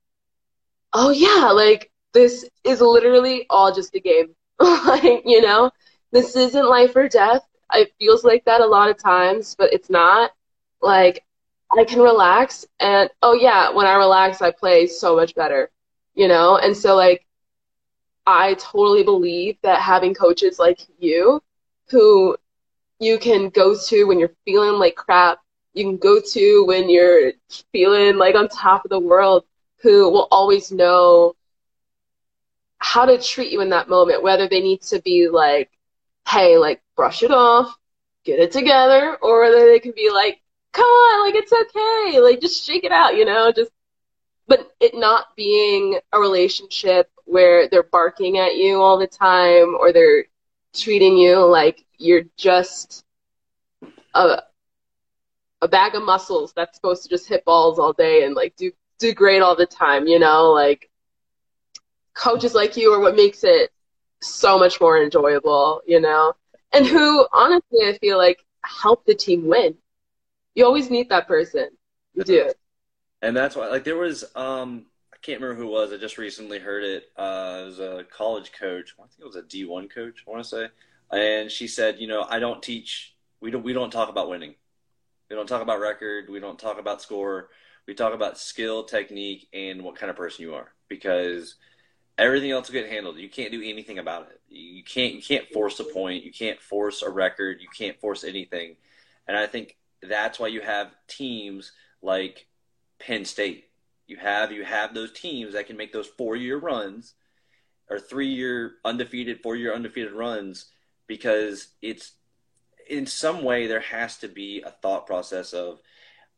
oh 0.93 1.09
yeah 1.11 1.49
like 1.51 1.91
this 2.13 2.47
is 2.63 2.81
literally 2.81 3.45
all 3.49 3.73
just 3.73 3.95
a 3.95 3.99
game 3.99 4.35
like 4.59 5.23
you 5.25 5.41
know 5.41 5.71
this 6.11 6.35
isn't 6.35 6.69
life 6.69 6.95
or 6.95 7.07
death. 7.07 7.43
It 7.73 7.93
feels 7.99 8.23
like 8.23 8.43
that 8.45 8.61
a 8.61 8.65
lot 8.65 8.89
of 8.89 8.97
times 8.97 9.55
but 9.55 9.73
it's 9.73 9.89
not. 9.89 10.31
Like 10.81 11.23
i 11.77 11.85
can 11.85 12.01
relax 12.01 12.65
and 12.81 13.09
oh 13.21 13.33
yeah 13.33 13.71
when 13.71 13.85
i 13.85 13.93
relax 13.93 14.41
i 14.41 14.51
play 14.51 14.87
so 14.87 15.15
much 15.15 15.33
better 15.35 15.71
you 16.15 16.27
know? 16.27 16.57
And 16.57 16.75
so 16.75 16.95
like 16.95 17.25
I 18.25 18.55
totally 18.55 19.03
believe 19.03 19.57
that 19.63 19.81
having 19.81 20.13
coaches 20.13 20.59
like 20.59 20.79
you 20.99 21.41
who 21.89 22.37
you 22.99 23.17
can 23.17 23.49
go 23.49 23.75
to 23.75 24.03
when 24.05 24.19
you're 24.19 24.35
feeling 24.45 24.79
like 24.79 24.95
crap, 24.95 25.39
you 25.73 25.83
can 25.85 25.97
go 25.97 26.21
to 26.21 26.65
when 26.65 26.89
you're 26.89 27.33
feeling 27.71 28.17
like 28.17 28.35
on 28.35 28.47
top 28.47 28.85
of 28.85 28.89
the 28.89 28.99
world, 28.99 29.43
who 29.81 30.09
will 30.09 30.27
always 30.31 30.71
know 30.71 31.35
how 32.77 33.05
to 33.05 33.17
treat 33.17 33.51
you 33.51 33.61
in 33.61 33.69
that 33.69 33.89
moment, 33.89 34.21
whether 34.21 34.47
they 34.47 34.61
need 34.61 34.81
to 34.83 35.01
be 35.01 35.27
like, 35.27 35.71
hey, 36.27 36.57
like 36.57 36.81
brush 36.95 37.23
it 37.23 37.31
off, 37.31 37.75
get 38.23 38.39
it 38.39 38.51
together, 38.51 39.17
or 39.21 39.41
whether 39.41 39.65
they 39.65 39.79
can 39.79 39.93
be 39.95 40.09
like, 40.11 40.41
come 40.73 40.85
on, 40.85 41.25
like 41.25 41.35
it's 41.35 41.51
okay, 41.51 42.19
like 42.19 42.41
just 42.41 42.65
shake 42.65 42.83
it 42.83 42.91
out, 42.91 43.15
you 43.15 43.25
know, 43.25 43.51
just 43.51 43.71
but 44.47 44.71
it 44.79 44.93
not 44.93 45.27
being 45.35 45.99
a 46.11 46.19
relationship 46.19 47.09
where 47.25 47.69
they're 47.69 47.83
barking 47.83 48.37
at 48.37 48.55
you 48.55 48.81
all 48.81 48.97
the 48.97 49.07
time 49.07 49.75
or 49.79 49.93
they're 49.93 50.25
treating 50.73 51.17
you 51.17 51.37
like 51.45 51.85
you're 51.97 52.23
just 52.37 53.05
a 54.13 54.41
a 55.61 55.67
bag 55.67 55.95
of 55.95 56.03
muscles 56.03 56.53
that's 56.53 56.75
supposed 56.75 57.03
to 57.03 57.09
just 57.09 57.27
hit 57.29 57.45
balls 57.45 57.77
all 57.77 57.93
day 57.93 58.23
and 58.25 58.35
like 58.35 58.55
do 58.55 58.71
do 58.99 59.13
great 59.13 59.41
all 59.41 59.55
the 59.55 59.65
time, 59.65 60.07
you 60.07 60.19
know, 60.19 60.51
like 60.51 60.89
coaches 62.13 62.53
like 62.53 62.77
you 62.77 62.91
are 62.93 62.99
what 62.99 63.15
makes 63.15 63.43
it 63.43 63.71
so 64.21 64.57
much 64.57 64.79
more 64.79 65.01
enjoyable, 65.01 65.81
you 65.85 65.99
know. 65.99 66.33
And 66.73 66.85
who 66.85 67.27
honestly 67.33 67.87
I 67.87 67.97
feel 67.99 68.17
like 68.17 68.39
help 68.63 69.05
the 69.05 69.15
team 69.15 69.47
win. 69.47 69.75
You 70.55 70.65
always 70.65 70.89
need 70.89 71.09
that 71.09 71.27
person. 71.27 71.69
You 72.13 72.23
do 72.23 72.51
and 73.21 73.35
that's 73.35 73.55
why 73.55 73.67
like 73.67 73.83
there 73.83 73.97
was 73.97 74.25
um 74.35 74.85
I 75.13 75.17
can't 75.21 75.39
remember 75.39 75.61
who 75.61 75.69
it 75.69 75.71
was. 75.71 75.93
I 75.93 75.97
just 75.97 76.17
recently 76.17 76.57
heard 76.57 76.83
it. 76.83 77.11
Uh, 77.15 77.59
it 77.61 77.65
was 77.65 77.79
a 77.79 78.05
college 78.11 78.51
coach. 78.53 78.95
I 78.97 79.03
think 79.03 79.19
it 79.19 79.25
was 79.25 79.35
a 79.35 79.43
D 79.43 79.65
one 79.65 79.87
coach. 79.87 80.23
I 80.27 80.31
want 80.31 80.43
to 80.43 80.49
say, 80.49 80.67
and 81.11 81.51
she 81.51 81.67
said, 81.67 81.99
you 81.99 82.07
know, 82.07 82.25
I 82.27 82.39
don't 82.39 82.63
teach. 82.63 83.13
We 83.39 83.51
don't. 83.51 83.63
We 83.63 83.73
don't 83.73 83.91
talk 83.91 84.09
about 84.09 84.29
winning. 84.29 84.55
We 85.29 85.35
don't 85.35 85.47
talk 85.47 85.61
about 85.61 85.79
record. 85.79 86.29
We 86.29 86.39
don't 86.39 86.57
talk 86.57 86.79
about 86.79 87.01
score. 87.01 87.49
We 87.87 87.93
talk 87.93 88.13
about 88.13 88.39
skill, 88.39 88.83
technique, 88.83 89.47
and 89.53 89.83
what 89.83 89.95
kind 89.95 90.09
of 90.09 90.15
person 90.15 90.43
you 90.43 90.55
are. 90.55 90.73
Because 90.87 91.55
everything 92.17 92.51
else 92.51 92.67
will 92.67 92.81
get 92.81 92.89
handled. 92.89 93.17
You 93.17 93.29
can't 93.29 93.51
do 93.51 93.61
anything 93.63 93.99
about 93.99 94.29
it. 94.31 94.41
You 94.49 94.83
can't. 94.83 95.13
You 95.13 95.21
can't 95.21 95.47
force 95.51 95.79
a 95.79 95.83
point. 95.83 96.23
You 96.23 96.31
can't 96.31 96.61
force 96.61 97.01
a 97.01 97.09
record. 97.09 97.61
You 97.61 97.67
can't 97.75 97.99
force 97.99 98.23
anything. 98.23 98.75
And 99.27 99.37
I 99.37 99.47
think 99.47 99.77
that's 100.01 100.39
why 100.39 100.47
you 100.47 100.61
have 100.61 100.91
teams 101.07 101.71
like 102.01 102.47
Penn 102.99 103.25
State. 103.25 103.65
You 104.07 104.17
have 104.17 104.51
you 104.51 104.65
have 104.65 104.93
those 104.93 105.11
teams 105.11 105.53
that 105.53 105.67
can 105.67 105.77
make 105.77 105.93
those 105.93 106.07
four 106.07 106.35
year 106.35 106.57
runs 106.57 107.13
or 107.89 107.99
three 107.99 108.27
year 108.27 108.73
undefeated, 108.83 109.41
four 109.41 109.55
year 109.55 109.73
undefeated 109.73 110.13
runs 110.13 110.65
because 111.07 111.67
it's 111.81 112.13
in 112.89 113.05
some 113.05 113.43
way 113.43 113.67
there 113.67 113.79
has 113.81 114.17
to 114.17 114.27
be 114.27 114.61
a 114.65 114.71
thought 114.71 115.07
process 115.07 115.53
of 115.53 115.79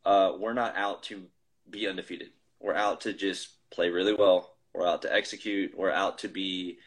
uh, 0.05 0.33
we're 0.37 0.53
not 0.53 0.75
out 0.75 1.03
to 1.03 1.23
be 1.69 1.87
undefeated. 1.87 2.29
We're 2.59 2.75
out 2.75 3.01
to 3.01 3.13
just 3.13 3.49
play 3.71 3.89
really 3.89 4.13
well. 4.13 4.52
We're 4.73 4.87
out 4.87 5.03
to 5.03 5.13
execute. 5.13 5.77
We're 5.77 5.91
out 5.91 6.19
to 6.19 6.27
be 6.27 6.79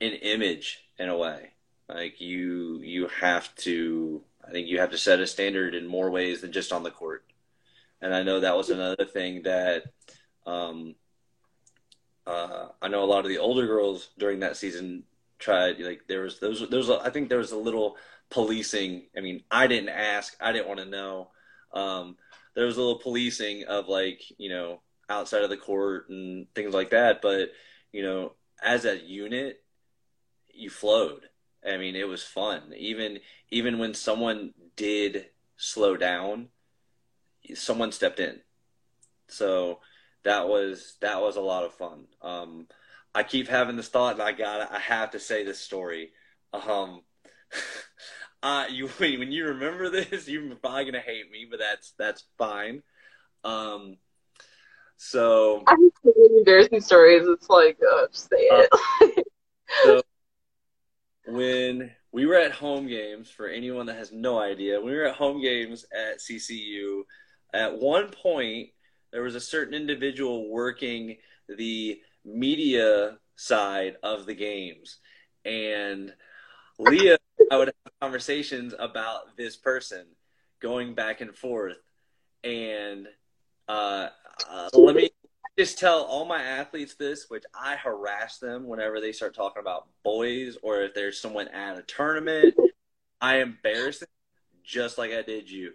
an 0.00 0.12
image 0.12 0.80
in 0.98 1.08
a 1.08 1.16
way. 1.16 1.52
Like 1.88 2.20
you, 2.20 2.80
you 2.82 3.08
have 3.20 3.54
to. 3.56 4.22
I 4.46 4.50
think 4.50 4.68
you 4.68 4.78
have 4.78 4.90
to 4.90 4.98
set 4.98 5.20
a 5.20 5.26
standard 5.26 5.74
in 5.74 5.86
more 5.86 6.10
ways 6.10 6.40
than 6.40 6.52
just 6.52 6.72
on 6.72 6.84
the 6.84 6.90
court. 6.90 7.24
And 8.00 8.14
I 8.14 8.22
know 8.22 8.40
that 8.40 8.56
was 8.56 8.70
another 8.70 9.04
thing 9.04 9.42
that 9.42 9.84
um, 10.46 10.94
uh, 12.26 12.68
I 12.80 12.88
know 12.88 13.02
a 13.02 13.06
lot 13.06 13.24
of 13.24 13.28
the 13.28 13.38
older 13.38 13.66
girls 13.66 14.10
during 14.18 14.40
that 14.40 14.56
season 14.56 15.04
tried. 15.38 15.80
Like 15.80 16.02
there 16.08 16.22
was 16.22 16.38
those, 16.38 16.68
there 16.68 16.78
was. 16.78 16.90
A, 16.90 17.00
I 17.00 17.10
think 17.10 17.28
there 17.28 17.38
was 17.38 17.52
a 17.52 17.56
little 17.56 17.96
policing. 18.30 19.04
I 19.16 19.20
mean, 19.20 19.42
I 19.50 19.66
didn't 19.66 19.90
ask. 19.90 20.36
I 20.40 20.52
didn't 20.52 20.68
want 20.68 20.80
to 20.80 20.86
know. 20.86 21.30
Um, 21.72 22.16
there 22.54 22.66
was 22.66 22.76
a 22.76 22.80
little 22.80 22.98
policing 22.98 23.64
of 23.64 23.88
like 23.88 24.22
you 24.38 24.48
know 24.48 24.80
outside 25.08 25.42
of 25.42 25.50
the 25.50 25.56
court 25.56 26.08
and 26.08 26.46
things 26.54 26.74
like 26.74 26.90
that. 26.90 27.22
But 27.22 27.50
you 27.92 28.02
know, 28.02 28.32
as 28.62 28.84
a 28.84 28.98
unit, 28.98 29.62
you 30.52 30.70
flowed. 30.70 31.22
I 31.66 31.76
mean, 31.76 31.96
it 31.96 32.08
was 32.08 32.22
fun. 32.22 32.72
Even 32.76 33.18
even 33.50 33.78
when 33.78 33.94
someone 33.94 34.54
did 34.76 35.26
slow 35.56 35.96
down, 35.96 36.48
someone 37.54 37.92
stepped 37.92 38.20
in. 38.20 38.40
So 39.28 39.80
that 40.24 40.48
was 40.48 40.96
that 41.00 41.20
was 41.20 41.36
a 41.36 41.40
lot 41.40 41.64
of 41.64 41.74
fun. 41.74 42.06
Um, 42.22 42.66
I 43.14 43.22
keep 43.22 43.48
having 43.48 43.76
this 43.76 43.88
thought, 43.88 44.14
and 44.14 44.22
I 44.22 44.32
got 44.32 44.70
I 44.72 44.78
have 44.78 45.12
to 45.12 45.20
say 45.20 45.44
this 45.44 45.60
story. 45.60 46.10
Um, 46.52 47.02
uh, 48.42 48.66
you 48.70 48.88
when 48.98 49.32
you 49.32 49.46
remember 49.46 49.90
this, 49.90 50.28
you're 50.28 50.54
probably 50.56 50.84
gonna 50.84 51.00
hate 51.00 51.30
me, 51.30 51.46
but 51.50 51.58
that's 51.58 51.94
that's 51.98 52.24
fine. 52.38 52.82
Um, 53.44 53.96
so 54.96 55.62
I'm 55.66 55.90
embarrassing 56.38 56.80
stories. 56.80 57.26
It's 57.26 57.48
like, 57.48 57.78
uh, 57.94 58.06
just 58.12 58.28
say 58.30 58.36
it. 58.38 58.68
Uh, 58.72 59.22
so 59.84 60.02
when 61.26 61.90
we 62.12 62.26
were 62.26 62.36
at 62.36 62.52
home 62.52 62.86
games, 62.86 63.30
for 63.30 63.46
anyone 63.46 63.86
that 63.86 63.96
has 63.96 64.12
no 64.12 64.38
idea, 64.38 64.80
we 64.80 64.94
were 64.94 65.04
at 65.04 65.16
home 65.16 65.40
games 65.42 65.84
at 65.92 66.20
CCU. 66.20 67.02
At 67.52 67.78
one 67.78 68.10
point, 68.10 68.70
there 69.12 69.22
was 69.22 69.34
a 69.34 69.40
certain 69.40 69.74
individual 69.74 70.50
working 70.50 71.16
the 71.48 72.00
media 72.24 73.18
side 73.36 73.96
of 74.02 74.26
the 74.26 74.34
games, 74.34 74.98
and 75.44 76.12
Leah, 76.78 77.18
I 77.50 77.56
would 77.56 77.68
have 77.68 77.92
conversations 78.00 78.74
about 78.78 79.36
this 79.36 79.56
person 79.56 80.06
going 80.60 80.94
back 80.94 81.20
and 81.20 81.34
forth, 81.34 81.76
and 82.42 83.06
uh, 83.68 84.08
uh, 84.48 84.68
let 84.74 84.96
me 84.96 85.10
just 85.58 85.78
tell 85.78 86.02
all 86.02 86.24
my 86.24 86.42
athletes 86.42 86.94
this, 86.94 87.26
which 87.28 87.44
I 87.54 87.76
harass 87.76 88.38
them 88.38 88.66
whenever 88.66 89.00
they 89.00 89.12
start 89.12 89.34
talking 89.34 89.60
about 89.60 89.88
boys 90.04 90.58
or 90.62 90.82
if 90.82 90.94
there's 90.94 91.20
someone 91.20 91.48
at 91.48 91.78
a 91.78 91.82
tournament. 91.82 92.54
I 93.20 93.36
embarrass 93.38 94.00
them 94.00 94.08
just 94.62 94.98
like 94.98 95.12
I 95.12 95.22
did 95.22 95.50
you. 95.50 95.72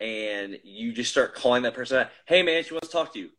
And 0.00 0.58
you 0.64 0.92
just 0.92 1.10
start 1.10 1.34
calling 1.34 1.62
that 1.62 1.74
person 1.74 1.98
out, 1.98 2.10
hey 2.26 2.42
man, 2.42 2.64
she 2.64 2.74
wants 2.74 2.88
to 2.88 2.92
talk 2.92 3.12
to 3.14 3.18
you. 3.18 3.30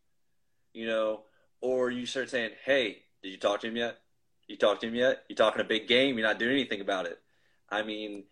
You 0.73 0.87
know, 0.87 1.21
or 1.61 1.91
you 1.91 2.05
start 2.05 2.29
saying, 2.29 2.51
Hey, 2.63 2.99
did 3.23 3.29
you 3.29 3.37
talk 3.37 3.61
to 3.61 3.67
him 3.67 3.75
yet? 3.75 3.97
You 4.47 4.57
talked 4.57 4.81
to 4.81 4.87
him 4.87 4.95
yet? 4.95 5.23
You're 5.27 5.35
talking 5.35 5.61
a 5.61 5.65
big 5.65 5.87
game, 5.87 6.17
you're 6.17 6.27
not 6.27 6.39
doing 6.39 6.53
anything 6.53 6.81
about 6.81 7.05
it. 7.05 7.19
I 7.69 7.83
mean, 7.83 8.23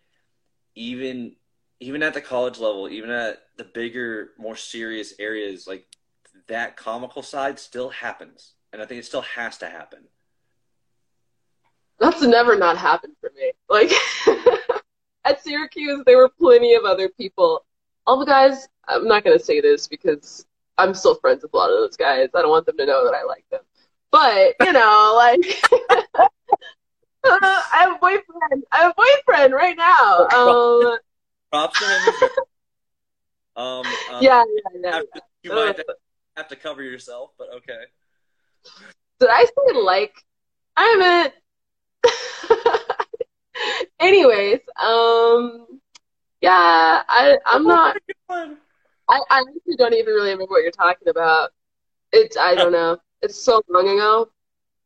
even 0.74 1.36
even 1.78 2.02
at 2.02 2.14
the 2.14 2.22
college 2.22 2.58
level, 2.58 2.88
even 2.88 3.10
at 3.10 3.38
the 3.58 3.64
bigger, 3.64 4.30
more 4.38 4.56
serious 4.56 5.12
areas, 5.18 5.66
like 5.66 5.84
that 6.48 6.76
comical 6.76 7.22
side 7.22 7.58
still 7.58 7.90
happens, 7.90 8.54
and 8.72 8.80
I 8.80 8.86
think 8.86 9.00
it 9.00 9.06
still 9.06 9.22
has 9.22 9.58
to 9.58 9.66
happen. 9.66 10.04
That's 11.98 12.22
never 12.22 12.56
not 12.56 12.76
happened 12.76 13.14
for 13.20 13.30
me. 13.36 13.52
Like 13.68 13.90
at 15.24 15.42
Syracuse, 15.42 16.02
there 16.04 16.18
were 16.18 16.30
plenty 16.38 16.74
of 16.74 16.84
other 16.84 17.08
people. 17.08 17.64
All 18.06 18.18
the 18.18 18.26
guys. 18.26 18.68
I'm 18.88 19.08
not 19.08 19.24
gonna 19.24 19.38
say 19.38 19.60
this 19.60 19.88
because 19.88 20.46
I'm 20.78 20.94
still 20.94 21.16
friends 21.16 21.42
with 21.42 21.52
a 21.54 21.56
lot 21.56 21.70
of 21.70 21.78
those 21.78 21.96
guys. 21.96 22.28
I 22.34 22.42
don't 22.42 22.50
want 22.50 22.66
them 22.66 22.76
to 22.76 22.86
know 22.86 23.04
that 23.04 23.14
I 23.14 23.24
like 23.24 23.44
them. 23.50 23.62
But 24.10 24.54
you 24.60 24.72
know, 24.72 25.14
like 25.16 25.62
I 27.24 27.66
have 27.72 27.96
a 27.96 27.98
boyfriend. 27.98 28.64
I 28.70 28.78
have 28.78 28.92
a 28.92 28.94
boyfriend 28.94 29.54
right 29.54 29.76
now. 29.76 30.26
Um, 30.28 30.98
Props 31.50 31.78
to 31.78 31.86
him. 31.86 32.30
Um, 33.56 33.86
um, 34.10 34.22
yeah, 34.22 34.44
yeah, 34.74 34.80
yeah. 34.82 35.20
You 35.42 35.54
might 35.54 35.80
have 36.36 36.48
to 36.48 36.56
cover 36.56 36.82
yourself, 36.82 37.30
but 37.38 37.48
okay. 37.56 37.84
Did 39.20 39.30
I 39.30 39.44
say 39.44 39.78
like? 39.78 40.14
I 40.76 41.30
haven't. 42.04 42.96
Anyways, 44.00 44.60
um, 44.78 45.66
yeah, 46.40 47.02
I 47.08 47.38
I'm 47.46 47.66
oh 47.66 47.68
not. 47.68 47.96
I 48.28 48.48
I 49.08 49.40
actually 49.40 49.76
don't 49.78 49.94
even 49.94 50.12
really 50.14 50.30
remember 50.30 50.50
what 50.50 50.62
you're 50.62 50.70
talking 50.70 51.08
about. 51.08 51.50
It's 52.12 52.36
I 52.36 52.54
don't 52.54 52.72
know. 52.72 52.98
It's 53.22 53.42
so 53.42 53.62
long 53.68 53.88
ago. 53.88 54.28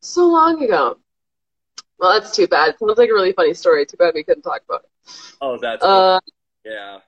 So 0.00 0.26
long 0.28 0.62
ago. 0.62 0.98
Well, 1.98 2.18
that's 2.18 2.34
too 2.34 2.46
bad. 2.46 2.70
It 2.70 2.78
sounds 2.78 2.96
like 2.96 3.10
a 3.10 3.12
really 3.12 3.32
funny 3.32 3.52
story. 3.52 3.84
Too 3.84 3.96
bad 3.98 4.14
we 4.14 4.24
couldn't 4.24 4.42
talk 4.42 4.62
about 4.66 4.84
it. 4.84 5.12
Oh, 5.40 5.58
that's 5.60 5.84
uh, 5.84 6.20
yeah. 6.64 7.00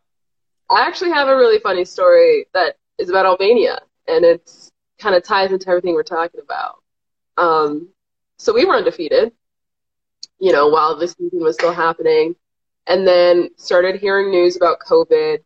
I 0.69 0.87
actually 0.87 1.13
have 1.13 1.29
a 1.29 1.37
really 1.37 1.59
funny 1.61 1.85
story 1.85 2.47
that 2.53 2.77
is 2.99 3.09
about 3.09 3.27
Albania, 3.27 3.81
and 4.09 4.25
it's 4.25 4.71
kind 4.99 5.15
of 5.15 5.23
ties 5.25 5.53
into 5.53 5.69
everything 5.69 5.95
we're 5.95 6.03
talking 6.03 6.41
about. 6.41 6.77
Um, 7.37 7.89
so 8.37 8.53
we 8.53 8.65
were 8.65 8.77
undefeated, 8.77 9.33
you 10.39 10.53
know, 10.53 10.69
while 10.69 10.97
this 10.97 11.13
season 11.13 11.41
was 11.41 11.55
still 11.55 11.73
happening, 11.73 12.35
and 12.87 13.07
then 13.07 13.51
started 13.57 14.01
hearing 14.01 14.31
news 14.31 14.57
about 14.57 14.81
COVID, 14.81 15.39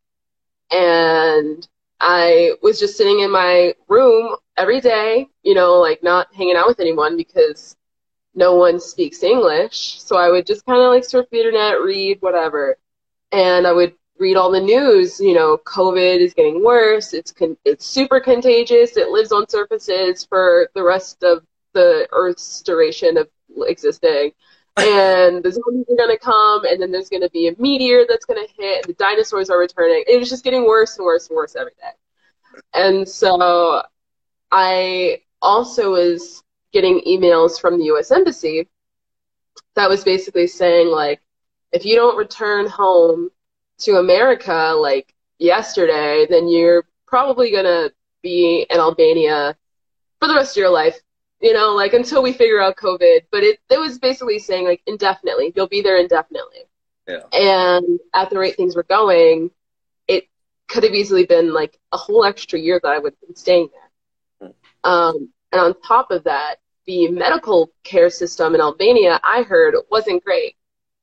and 0.71 1.67
I 2.01 2.53
was 2.63 2.79
just 2.79 2.97
sitting 2.97 3.21
in 3.21 3.31
my 3.31 3.75
room 3.89 4.37
every 4.57 4.81
day, 4.81 5.29
you 5.43 5.55
know, 5.55 5.75
like 5.75 6.03
not 6.03 6.35
hanging 6.35 6.57
out 6.57 6.67
with 6.67 6.81
anyone 6.81 7.17
because 7.17 7.77
no 8.35 8.55
one 8.57 8.81
speaks 8.81 9.23
English. 9.23 10.01
So 10.01 10.17
I 10.17 10.31
would 10.31 10.47
just 10.47 10.67
kind 10.67 10.81
of 10.81 10.89
like 10.89 11.05
surf 11.05 11.27
the 11.31 11.39
internet, 11.39 11.81
read 11.81 12.19
whatever, 12.21 12.77
and 13.33 13.67
I 13.67 13.73
would 13.73 13.95
read 14.19 14.37
all 14.37 14.51
the 14.51 14.61
news. 14.61 15.21
You 15.21 15.35
know, 15.35 15.59
COVID 15.59 16.21
is 16.21 16.35
getting 16.35 16.65
worse. 16.65 17.13
It's 17.15 17.33
con- 17.33 17.57
it's 17.65 17.87
super 17.87 18.21
contagious. 18.21 18.97
It 18.97 19.09
lives 19.09 19.33
on 19.33 19.49
surfaces 19.49 20.25
for 20.25 20.71
the 20.75 20.83
rest 20.83 21.23
of 21.23 21.45
the 21.73 22.09
Earth's 22.13 22.63
duration 22.63 23.17
of 23.17 23.29
existing. 23.67 24.33
And 24.79 25.43
the 25.43 25.51
zombies 25.51 25.87
are 25.91 25.97
gonna 25.97 26.19
come, 26.19 26.67
and 26.67 26.81
then 26.81 26.91
there's 26.91 27.09
gonna 27.09 27.31
be 27.31 27.49
a 27.49 27.55
meteor 27.59 28.05
that's 28.09 28.27
gonna 28.27 28.47
hit, 28.59 28.85
and 28.85 28.95
the 28.95 28.99
dinosaurs 28.99 29.49
are 29.49 29.59
returning. 29.59 30.05
It 30.07 30.19
was 30.19 30.29
just 30.29 30.45
getting 30.45 30.67
worse 30.67 30.99
and 30.99 31.05
worse 31.07 31.29
and 31.29 31.37
worse 31.37 31.57
every 31.57 31.73
day. 31.81 32.63
And 32.75 33.09
so 33.09 33.83
I 34.51 35.23
also 35.41 35.93
was 35.93 36.43
getting 36.73 37.01
emails 37.07 37.61
from 37.61 37.79
the 37.79 37.87
U.S. 37.87 38.11
Embassy 38.11 38.69
that 39.75 39.89
was 39.89 40.05
basically 40.05 40.47
saying 40.47 40.89
like, 40.89 41.21
if 41.73 41.85
you 41.85 41.95
don't 41.95 42.17
return 42.17 42.67
home 42.67 43.31
to 43.79 43.97
America 43.97 44.75
like 44.77 45.15
yesterday, 45.39 46.27
then 46.29 46.49
you're 46.49 46.85
probably 47.07 47.51
gonna 47.51 47.91
be 48.23 48.67
in 48.69 48.79
Albania 48.79 49.57
for 50.19 50.29
the 50.29 50.35
rest 50.35 50.57
of 50.57 50.61
your 50.61 50.71
life. 50.71 50.99
You 51.41 51.53
know, 51.53 51.75
like 51.75 51.93
until 51.93 52.23
we 52.23 52.33
figure 52.33 52.61
out 52.61 52.77
COVID. 52.77 53.27
But 53.31 53.43
it 53.43 53.61
it 53.71 53.79
was 53.79 53.99
basically 53.99 54.39
saying 54.39 54.65
like 54.65 54.83
indefinitely. 54.87 55.53
You'll 55.55 55.69
be 55.69 55.83
there 55.83 55.99
indefinitely. 55.99 56.65
Yeah. 57.07 57.21
And 57.33 58.01
at 58.15 58.31
the 58.31 58.39
rate 58.39 58.57
things 58.57 58.75
were 58.75 58.83
going, 58.83 59.51
it 60.09 60.29
could 60.69 60.83
have 60.83 60.95
easily 60.95 61.25
been 61.25 61.53
like 61.53 61.79
a 61.93 61.97
whole 61.97 62.25
extra 62.25 62.59
year 62.59 62.81
that 62.83 62.89
I 62.89 62.99
would 62.99 63.13
have 63.13 63.29
been 63.29 63.37
staying 63.37 63.69
there. 64.41 64.51
Hmm. 64.83 64.91
Um, 64.91 65.29
and 65.53 65.61
on 65.61 65.81
top 65.83 66.11
of 66.11 66.25
that, 66.25 66.57
the 66.87 67.09
medical 67.09 67.71
care 67.85 68.11
system 68.11 68.55
in 68.55 68.61
Albania, 68.61 69.21
I 69.23 69.43
heard, 69.43 69.75
wasn't 69.91 70.25
great. 70.25 70.56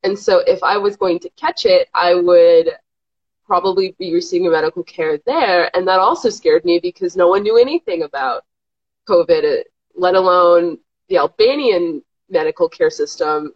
And 0.03 0.17
so 0.17 0.39
if 0.39 0.61
I 0.63 0.77
was 0.77 0.97
going 0.97 1.19
to 1.19 1.29
catch 1.31 1.65
it, 1.65 1.87
I 1.93 2.13
would 2.15 2.69
probably 3.45 3.95
be 3.99 4.13
receiving 4.13 4.51
medical 4.51 4.83
care 4.83 5.19
there. 5.25 5.75
And 5.75 5.87
that 5.87 5.99
also 5.99 6.29
scared 6.29 6.65
me 6.65 6.79
because 6.79 7.15
no 7.15 7.27
one 7.27 7.43
knew 7.43 7.57
anything 7.57 8.03
about 8.03 8.43
COVID, 9.07 9.63
let 9.95 10.15
alone 10.15 10.77
the 11.09 11.17
Albanian 11.17 12.03
medical 12.29 12.67
care 12.67 12.89
system, 12.89 13.53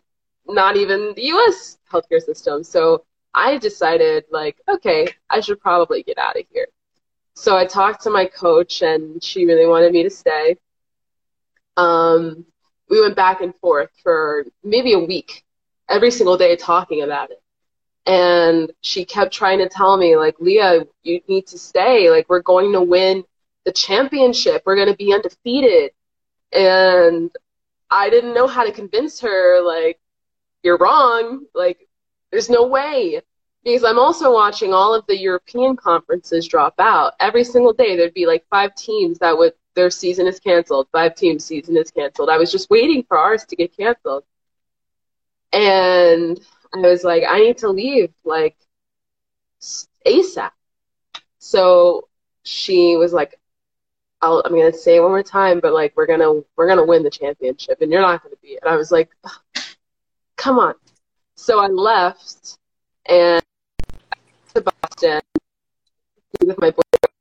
not 0.48 0.78
even 0.78 1.14
the 1.16 1.28
US 1.34 1.78
healthcare 1.92 2.22
system. 2.22 2.64
So 2.64 3.06
I 3.34 3.58
decided, 3.58 4.26
like, 4.32 4.58
okay, 4.68 5.10
I 5.30 5.42
should 5.42 5.60
probably 5.60 6.04
get 6.04 6.18
out 6.18 6.38
of 6.38 6.44
here. 6.52 6.68
So 7.36 7.56
I 7.56 7.66
talked 7.66 8.04
to 8.04 8.10
my 8.10 8.26
coach, 8.26 8.82
and 8.82 9.24
she 9.24 9.46
really 9.46 9.68
wanted 9.68 9.92
me 9.94 10.04
to 10.04 10.10
stay. 10.10 10.56
Um, 11.76 12.46
we 12.90 13.00
went 13.00 13.16
back 13.16 13.42
and 13.42 13.56
forth 13.56 13.92
for 14.02 14.46
maybe 14.64 14.94
a 14.94 15.00
week 15.00 15.44
every 15.90 16.12
single 16.12 16.38
day 16.38 16.56
talking 16.56 17.04
about 17.04 17.32
it. 17.32 17.42
And 18.06 18.72
she 18.82 19.04
kept 19.04 19.34
trying 19.34 19.60
to 19.60 19.68
tell 19.68 19.98
me, 19.98 20.16
like, 20.16 20.40
Leah, 20.40 20.86
you 21.04 21.22
need 21.28 21.48
to 21.48 21.58
stay. 21.58 22.10
Like, 22.10 22.30
we're 22.30 22.42
going 22.42 22.72
to 22.72 22.82
win 22.82 23.24
the 23.66 23.72
championship. 23.74 24.64
We're 24.66 24.76
going 24.76 24.88
to 24.88 24.96
be 24.96 25.14
undefeated. 25.14 25.92
And 26.54 27.30
I 27.90 28.10
didn't 28.10 28.34
know 28.34 28.48
how 28.48 28.64
to 28.64 28.72
convince 28.72 29.20
her, 29.20 29.62
like, 29.62 30.00
you're 30.64 30.78
wrong. 30.78 31.46
Like, 31.54 31.88
there's 32.32 32.50
no 32.50 32.66
way. 32.66 33.22
Because 33.64 33.84
I'm 33.84 34.00
also 34.00 34.32
watching 34.32 34.74
all 34.74 34.96
of 34.96 35.06
the 35.08 35.18
European 35.18 35.76
conferences 35.76 36.48
drop 36.48 36.76
out. 36.80 37.14
Every 37.20 37.44
single 37.44 37.74
day, 37.74 37.98
there'd 37.98 38.14
be 38.14 38.26
like 38.26 38.46
five 38.50 38.74
teams 38.76 39.20
that 39.20 39.38
would, 39.38 39.52
their 39.76 39.90
season 39.90 40.26
is 40.28 40.40
canceled. 40.40 40.88
Five 40.94 41.16
teams' 41.16 41.44
season 41.44 41.76
is 41.76 41.92
canceled. 41.92 42.30
I 42.30 42.38
was 42.38 42.50
just 42.50 42.70
waiting 42.70 43.04
for 43.04 43.18
ours 43.18 43.44
to 43.46 43.58
get 43.58 43.76
canceled. 43.76 44.24
And 45.54 46.40
I 46.74 46.80
was 46.80 47.04
like, 47.04 47.24
I 47.28 47.40
need 47.40 47.58
to 47.60 47.70
leave, 47.70 48.14
like, 48.24 48.58
ASAP. 50.06 50.52
So 51.40 52.08
she 52.44 52.98
was 52.98 53.14
like, 53.14 53.40
I'll, 54.22 54.42
I'm 54.46 54.54
gonna 54.54 54.74
say 54.74 54.96
it 54.98 55.02
one 55.02 55.12
more 55.12 55.24
time, 55.24 55.60
but 55.60 55.74
like 55.74 55.94
we're 55.96 56.08
gonna 56.08 56.42
we're 56.56 56.68
gonna 56.68 56.86
win 56.86 57.04
the 57.04 57.10
championship, 57.10 57.82
and 57.82 57.92
you're 57.92 58.02
not 58.02 58.24
gonna 58.24 58.36
be. 58.42 58.58
And 58.62 58.70
I 58.72 58.76
was 58.76 58.92
like, 58.92 59.10
come 60.36 60.60
on. 60.60 60.74
So 61.36 61.60
I 61.60 61.68
left 61.68 62.58
and 63.08 63.42
to 64.56 64.62
Boston 64.62 65.22
with 66.42 66.58
my 66.60 66.72
boyfriend, 66.72 67.14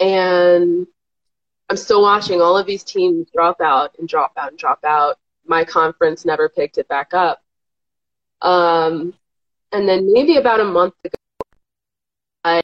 and 0.00 0.86
I'm 1.68 1.76
still 1.76 2.02
watching 2.02 2.40
all 2.40 2.56
of 2.56 2.66
these 2.66 2.84
teams 2.84 3.28
drop 3.32 3.60
out 3.60 3.94
and 3.98 4.08
drop 4.08 4.32
out 4.36 4.50
and 4.50 4.58
drop 4.58 4.84
out. 4.84 5.18
My 5.46 5.64
conference 5.64 6.24
never 6.24 6.48
picked 6.48 6.78
it 6.78 6.88
back 6.88 7.14
up. 7.14 7.42
Um, 8.40 9.14
and 9.72 9.88
then 9.88 10.12
maybe 10.12 10.36
about 10.36 10.60
a 10.60 10.64
month 10.64 10.94
ago, 11.04 11.14
I 12.44 12.62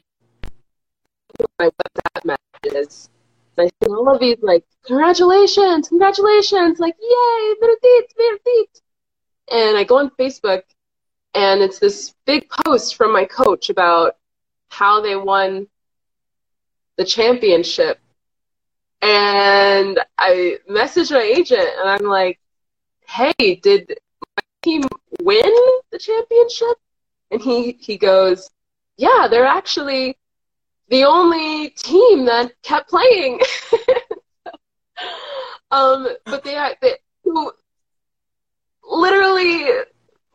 my 1.57 1.69
WhatsApp 1.69 2.37
messages. 2.63 3.09
I 3.57 3.65
see 3.65 3.89
all 3.89 4.09
of 4.09 4.19
these 4.19 4.37
like, 4.41 4.63
congratulations, 4.85 5.89
congratulations, 5.89 6.79
like, 6.79 6.95
yay, 6.99 7.55
Vertit, 7.61 8.07
Vertit. 8.17 8.81
And 9.51 9.77
I 9.77 9.83
go 9.83 9.97
on 9.97 10.11
Facebook 10.11 10.63
and 11.33 11.61
it's 11.61 11.79
this 11.79 12.15
big 12.25 12.49
post 12.49 12.95
from 12.95 13.11
my 13.11 13.25
coach 13.25 13.69
about 13.69 14.17
how 14.69 15.01
they 15.01 15.15
won 15.15 15.67
the 16.97 17.05
championship. 17.05 17.99
And 19.01 19.99
I 20.17 20.57
messaged 20.69 21.11
my 21.11 21.21
agent 21.21 21.67
and 21.79 21.89
I'm 21.89 22.05
like, 22.05 22.39
hey, 23.09 23.55
did 23.55 23.97
my 24.37 24.43
team 24.61 24.83
win 25.21 25.51
the 25.91 25.97
championship? 25.97 26.77
And 27.31 27.41
he, 27.41 27.77
he 27.79 27.97
goes, 27.97 28.49
yeah, 28.97 29.27
they're 29.29 29.45
actually 29.45 30.17
the 30.89 31.05
only 31.05 31.69
team 31.71 32.25
that 32.25 32.53
kept 32.61 32.89
playing. 32.89 33.39
um, 35.71 36.07
but 36.25 36.43
they, 36.43 36.57
they 36.81 36.95
who 37.23 37.51
literally 38.83 39.67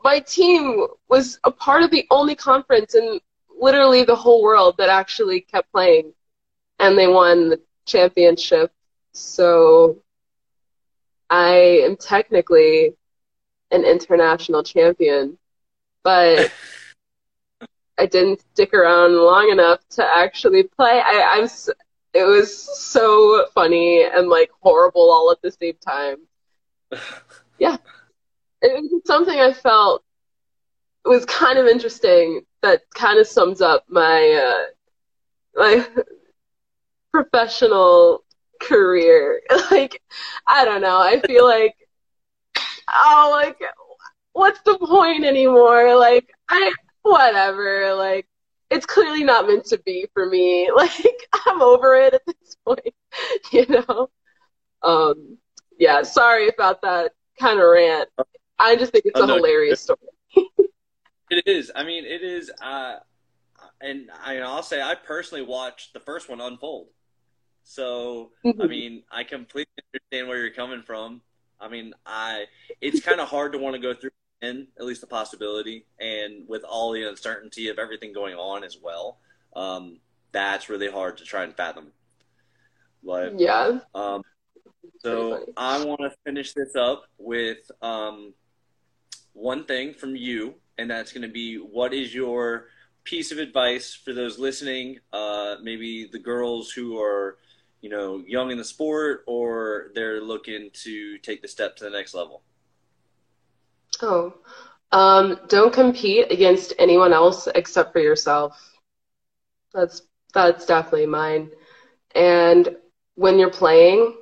my 0.03 0.21
team 0.21 0.87
was 1.09 1.39
a 1.45 1.51
part 1.51 1.83
of 1.83 1.91
the 1.91 2.07
only 2.11 2.35
conference 2.35 2.95
in 2.95 3.21
literally 3.59 4.05
the 4.05 4.17
whole 4.17 4.43
world 4.43 4.77
that 4.79 4.89
actually 4.89 5.41
kept 5.41 5.71
playing, 5.73 6.13
and 6.79 6.99
they 6.99 7.09
won 7.09 7.49
the 7.49 7.61
championship. 7.87 8.71
So 9.13 10.03
I 11.31 11.83
am 11.85 11.97
technically 11.97 12.95
an 13.71 13.85
international 13.85 14.63
champion, 14.63 15.39
but 16.03 16.53
I 17.99 18.07
didn't 18.07 18.41
stick 18.53 18.75
around 18.75 19.17
long 19.17 19.51
enough 19.51 19.81
to 19.91 20.05
actually 20.05 20.65
play. 20.65 21.01
I, 21.05 21.39
I'm. 21.39 21.49
It 22.13 22.25
was 22.25 22.57
so 22.57 23.47
funny 23.55 24.05
and 24.05 24.29
like 24.29 24.51
horrible 24.61 25.11
all 25.11 25.33
at 25.33 25.43
the 25.43 25.51
same 25.51 25.77
time. 25.87 26.17
Yeah, 27.57 27.77
it 28.63 28.83
was 28.83 29.03
something 29.07 29.39
I 29.39 29.53
felt 29.53 30.03
was 31.05 31.25
kind 31.27 31.59
of 31.59 31.67
interesting. 31.67 32.43
That 32.63 32.83
kind 32.95 33.19
of 33.21 33.27
sums 33.27 33.61
up 33.61 33.85
my 33.89 34.33
uh, 34.33 34.65
my 35.55 35.87
professional 37.13 38.24
career. 38.69 39.41
Like, 39.71 40.01
I 40.47 40.65
don't 40.65 40.83
know. 40.83 40.99
I 40.99 41.21
feel 41.21 41.45
like, 41.45 41.75
oh, 42.93 43.31
like, 43.33 43.61
what's 44.33 44.61
the 44.61 44.79
point 44.79 45.25
anymore? 45.25 45.97
Like, 45.97 46.31
I 46.49 46.73
whatever. 47.03 47.95
Like, 47.95 48.27
it's 48.71 48.87
clearly 48.87 49.25
not 49.25 49.47
meant 49.47 49.65
to 49.67 49.79
be 49.85 50.07
for 50.13 50.27
me. 50.27 50.71
Like, 50.77 51.29
I'm 51.47 51.63
over 51.63 51.95
it 51.97 52.15
at 52.15 52.23
this 52.27 52.57
point, 52.65 52.95
you 53.53 53.67
know? 53.69 54.11
Um, 54.83 55.39
yeah, 55.79 56.03
sorry 56.03 56.49
about 56.49 56.83
that 56.83 57.13
kind 57.39 57.61
of 57.61 57.67
rant. 57.67 58.09
I 58.59 58.77
just 58.77 58.93
think 58.93 59.05
it's 59.07 59.19
oh, 59.19 59.25
a 59.25 59.27
no, 59.27 59.37
hilarious 59.37 59.81
story. 59.81 59.99
it 61.31 61.47
is. 61.47 61.71
I 61.75 61.85
mean, 61.85 62.05
it 62.05 62.23
is. 62.23 62.51
Uh, 62.63 62.97
and 63.81 64.11
I, 64.25 64.39
I'll 64.39 64.63
say, 64.63 64.83
I 64.83 64.95
personally 64.95 65.45
watched 65.45 65.93
the 65.93 66.01
first 66.01 66.29
one 66.29 66.41
unfold. 66.41 66.89
So, 67.65 68.31
mm-hmm. 68.45 68.63
I 68.63 68.67
mean, 68.67 69.03
I 69.11 69.25
completely 69.25 69.73
understand 69.93 70.29
where 70.29 70.39
you're 70.39 70.55
coming 70.55 70.83
from. 70.83 71.23
I 71.61 71.69
mean, 71.69 71.95
I 72.07 72.45
it's 72.81 73.01
kind 73.01 73.21
of 73.21 73.29
hard 73.29 73.53
to 73.53 73.59
want 73.59 73.75
to 73.75 73.81
go 73.81 73.95
through 73.95 74.11
in, 74.43 74.69
at 74.79 74.85
least 74.85 75.01
the 75.01 75.07
possibility. 75.07 75.87
And 75.99 76.47
with 76.49 76.63
all 76.63 76.93
the 76.93 77.09
uncertainty 77.09 77.69
of 77.69 77.79
everything 77.79 78.13
going 78.13 78.35
on 78.35 78.65
as 78.65 78.79
well, 78.81 79.19
um, 79.57 79.99
that's 80.33 80.69
really 80.69 80.91
hard 80.91 81.19
to 81.19 81.25
try 81.25 81.45
and 81.45 81.57
fathom. 81.57 81.93
But 83.03 83.39
yeah. 83.39 83.81
Um, 83.95 84.23
so 84.99 85.47
I 85.57 85.85
want 85.85 86.01
to 86.01 86.13
finish 86.25 86.53
this 86.53 86.77
up 86.77 87.05
with 87.19 87.71
um, 87.83 88.35
one 89.33 89.65
thing 89.65 89.95
from 89.95 90.17
you, 90.17 90.55
and 90.79 90.91
that's 90.91 91.13
going 91.13 91.23
to 91.23 91.33
be 91.33 91.57
what 91.57 91.93
is 91.95 92.15
your 92.15 92.67
piece 93.05 93.33
of 93.33 93.39
advice 93.39 93.95
for 93.95 94.13
those 94.13 94.39
listening, 94.39 94.99
uh, 95.13 95.57
maybe 95.63 96.09
the 96.11 96.19
girls 96.19 96.71
who 96.71 96.99
are, 96.99 97.37
you 97.85 97.91
know, 97.91 98.23
young 98.27 98.51
in 98.51 98.57
the 98.57 98.65
sport 98.65 99.25
or 99.27 99.91
they're 99.95 100.23
looking 100.23 100.71
to 100.73 101.19
take 101.19 101.43
the 101.43 101.49
step 101.49 101.77
to 101.77 101.85
the 101.85 101.91
next 101.91 102.15
level? 102.15 102.41
Oh, 104.01 104.33
um, 104.91 105.39
don't 105.49 105.71
compete 105.71 106.33
against 106.33 106.73
anyone 106.79 107.13
else 107.13 107.47
except 107.55 107.93
for 107.93 107.99
yourself. 107.99 108.73
That's 109.75 110.01
that's 110.33 110.65
definitely 110.65 111.09
mine. 111.09 111.51
And 112.15 112.75
when 113.17 113.39
you're 113.39 113.51
playing, 113.51 114.15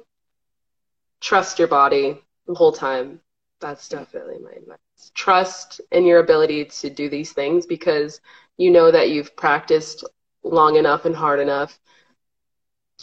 trust 1.20 1.60
your 1.60 1.68
body 1.68 2.18
the 2.48 2.54
whole 2.54 2.72
time. 2.72 3.20
That's 3.60 3.88
definitely 3.88 4.38
my 4.44 4.50
advice. 4.50 5.12
Trust 5.14 5.80
in 5.92 6.04
your 6.04 6.18
ability 6.18 6.64
to 6.64 6.90
do 6.90 7.08
these 7.08 7.32
things 7.32 7.64
because 7.64 8.20
you 8.56 8.72
know 8.72 8.90
that 8.90 9.10
you've 9.10 9.36
practiced 9.36 10.02
long 10.42 10.74
enough 10.74 11.04
and 11.04 11.14
hard 11.14 11.38
enough 11.38 11.78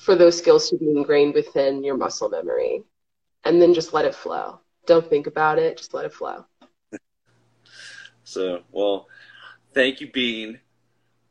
for 0.02 0.16
those 0.16 0.38
skills 0.38 0.70
to 0.70 0.78
be 0.78 0.90
ingrained 0.90 1.34
within 1.34 1.84
your 1.84 1.98
muscle 1.98 2.30
memory. 2.30 2.84
And 3.46 3.62
then 3.62 3.74
just 3.74 3.94
let 3.94 4.06
it 4.06 4.16
flow. 4.16 4.60
Don't 4.86 5.08
think 5.08 5.28
about 5.28 5.60
it, 5.60 5.78
just 5.78 5.94
let 5.94 6.06
it 6.06 6.14
flow. 6.14 6.46
So, 8.26 8.62
well, 8.72 9.08
thank 9.74 10.02
you, 10.02 10.12
Bean. 10.12 10.60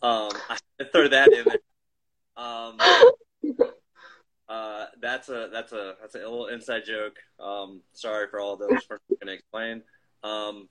Um, 0.03 0.31
I 0.51 0.85
throw 0.91 1.07
that 1.07 1.33
in 1.33 1.45
there. 1.45 1.59
Um, 2.37 2.77
uh, 4.49 4.87
that's 5.01 5.29
a 5.29 5.49
that's 5.53 5.73
a 5.73 5.95
that's 6.01 6.17
a 6.17 6.19
little 6.19 6.47
inside 6.49 6.83
joke. 6.85 7.17
Um, 7.39 7.83
sorry 7.93 8.27
for 8.29 8.41
all 8.41 8.57
those 8.57 8.83
for 8.83 9.01
going 9.09 9.27
to 9.27 9.33
explain. 9.33 9.83
Um, 10.23 10.69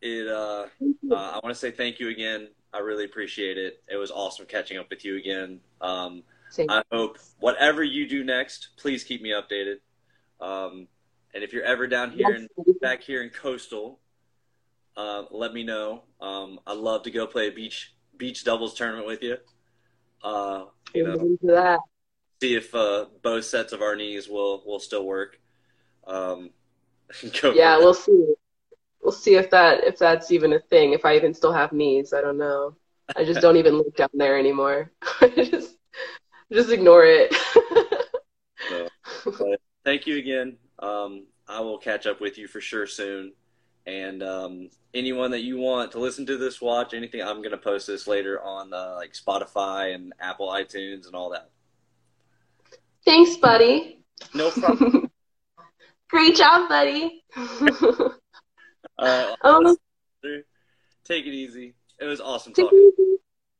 it 0.00 0.28
uh, 0.28 0.66
uh, 1.10 1.14
I 1.14 1.40
want 1.42 1.54
to 1.54 1.54
say 1.54 1.70
thank 1.70 2.00
you 2.00 2.08
again. 2.08 2.48
I 2.72 2.78
really 2.78 3.04
appreciate 3.04 3.58
it. 3.58 3.82
It 3.88 3.96
was 3.96 4.10
awesome 4.10 4.46
catching 4.46 4.78
up 4.78 4.88
with 4.90 5.04
you 5.04 5.16
again. 5.16 5.60
Um, 5.80 6.22
I 6.68 6.82
hope 6.90 7.18
whatever 7.38 7.82
you 7.82 8.08
do 8.08 8.24
next, 8.24 8.70
please 8.76 9.04
keep 9.04 9.22
me 9.22 9.30
updated. 9.30 9.76
Um, 10.40 10.88
and 11.34 11.44
if 11.44 11.52
you're 11.52 11.64
ever 11.64 11.86
down 11.86 12.10
here 12.10 12.34
in, 12.34 12.48
back 12.80 13.02
here 13.02 13.22
in 13.22 13.30
coastal, 13.30 14.00
uh, 14.96 15.24
let 15.30 15.52
me 15.52 15.62
know. 15.62 16.02
Um, 16.20 16.58
I'd 16.66 16.78
love 16.78 17.04
to 17.04 17.10
go 17.10 17.26
play 17.26 17.48
a 17.48 17.52
beach 17.52 17.94
beach 18.16 18.44
doubles 18.44 18.74
tournament 18.74 19.06
with 19.06 19.22
you. 19.22 19.36
Uh, 20.22 20.64
you 20.94 21.04
know, 21.04 21.38
that. 21.42 21.80
See 22.42 22.54
if 22.54 22.74
uh, 22.74 23.06
both 23.22 23.44
sets 23.44 23.72
of 23.72 23.82
our 23.82 23.94
knees 23.96 24.28
will 24.28 24.62
will 24.66 24.80
still 24.80 25.06
work. 25.06 25.38
Um, 26.06 26.50
yeah, 27.54 27.78
we'll 27.78 27.94
see. 27.94 28.34
We'll 29.02 29.12
see 29.12 29.36
if 29.36 29.50
that 29.50 29.84
if 29.84 29.98
that's 29.98 30.30
even 30.30 30.52
a 30.52 30.60
thing. 30.60 30.92
If 30.92 31.04
I 31.04 31.16
even 31.16 31.32
still 31.32 31.52
have 31.52 31.72
knees, 31.72 32.12
I 32.12 32.20
don't 32.20 32.38
know. 32.38 32.76
I 33.16 33.24
just 33.24 33.40
don't 33.40 33.56
even 33.56 33.74
look 33.74 33.96
down 33.96 34.10
there 34.14 34.38
anymore. 34.38 34.92
just 35.36 35.76
just 36.52 36.70
ignore 36.70 37.04
it. 37.04 37.34
so, 39.24 39.56
thank 39.84 40.06
you 40.06 40.18
again. 40.18 40.56
Um, 40.78 41.26
I 41.48 41.60
will 41.60 41.78
catch 41.78 42.06
up 42.06 42.20
with 42.20 42.38
you 42.38 42.46
for 42.46 42.60
sure 42.60 42.86
soon. 42.86 43.32
And 43.86 44.22
um, 44.22 44.70
anyone 44.94 45.30
that 45.32 45.40
you 45.40 45.56
want 45.56 45.92
to 45.92 45.98
listen 45.98 46.26
to 46.26 46.36
this, 46.36 46.60
watch 46.60 46.94
anything, 46.94 47.22
I'm 47.22 47.42
gonna 47.42 47.56
post 47.56 47.86
this 47.86 48.06
later 48.06 48.40
on 48.40 48.72
uh, 48.72 48.94
like 48.96 49.14
Spotify 49.14 49.94
and 49.94 50.12
Apple 50.20 50.48
iTunes 50.48 51.06
and 51.06 51.14
all 51.14 51.30
that. 51.30 51.50
Thanks, 53.04 53.36
buddy. 53.36 54.04
No 54.34 54.50
problem. 54.50 55.10
Great 56.10 56.36
job, 56.36 56.68
buddy. 56.68 57.24
uh, 58.98 59.34
um, 59.42 59.76
take 61.04 61.26
it 61.26 61.32
easy. 61.32 61.74
It 61.98 62.04
was 62.04 62.20
awesome 62.20 62.52
take 62.52 62.66
talking. 62.66 62.92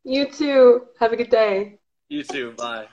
You 0.05 0.30
too. 0.30 0.82
Have 0.99 1.12
a 1.12 1.16
good 1.16 1.30
day. 1.30 1.79
You 2.11 2.24
too. 2.24 2.52
Bye. 2.52 2.88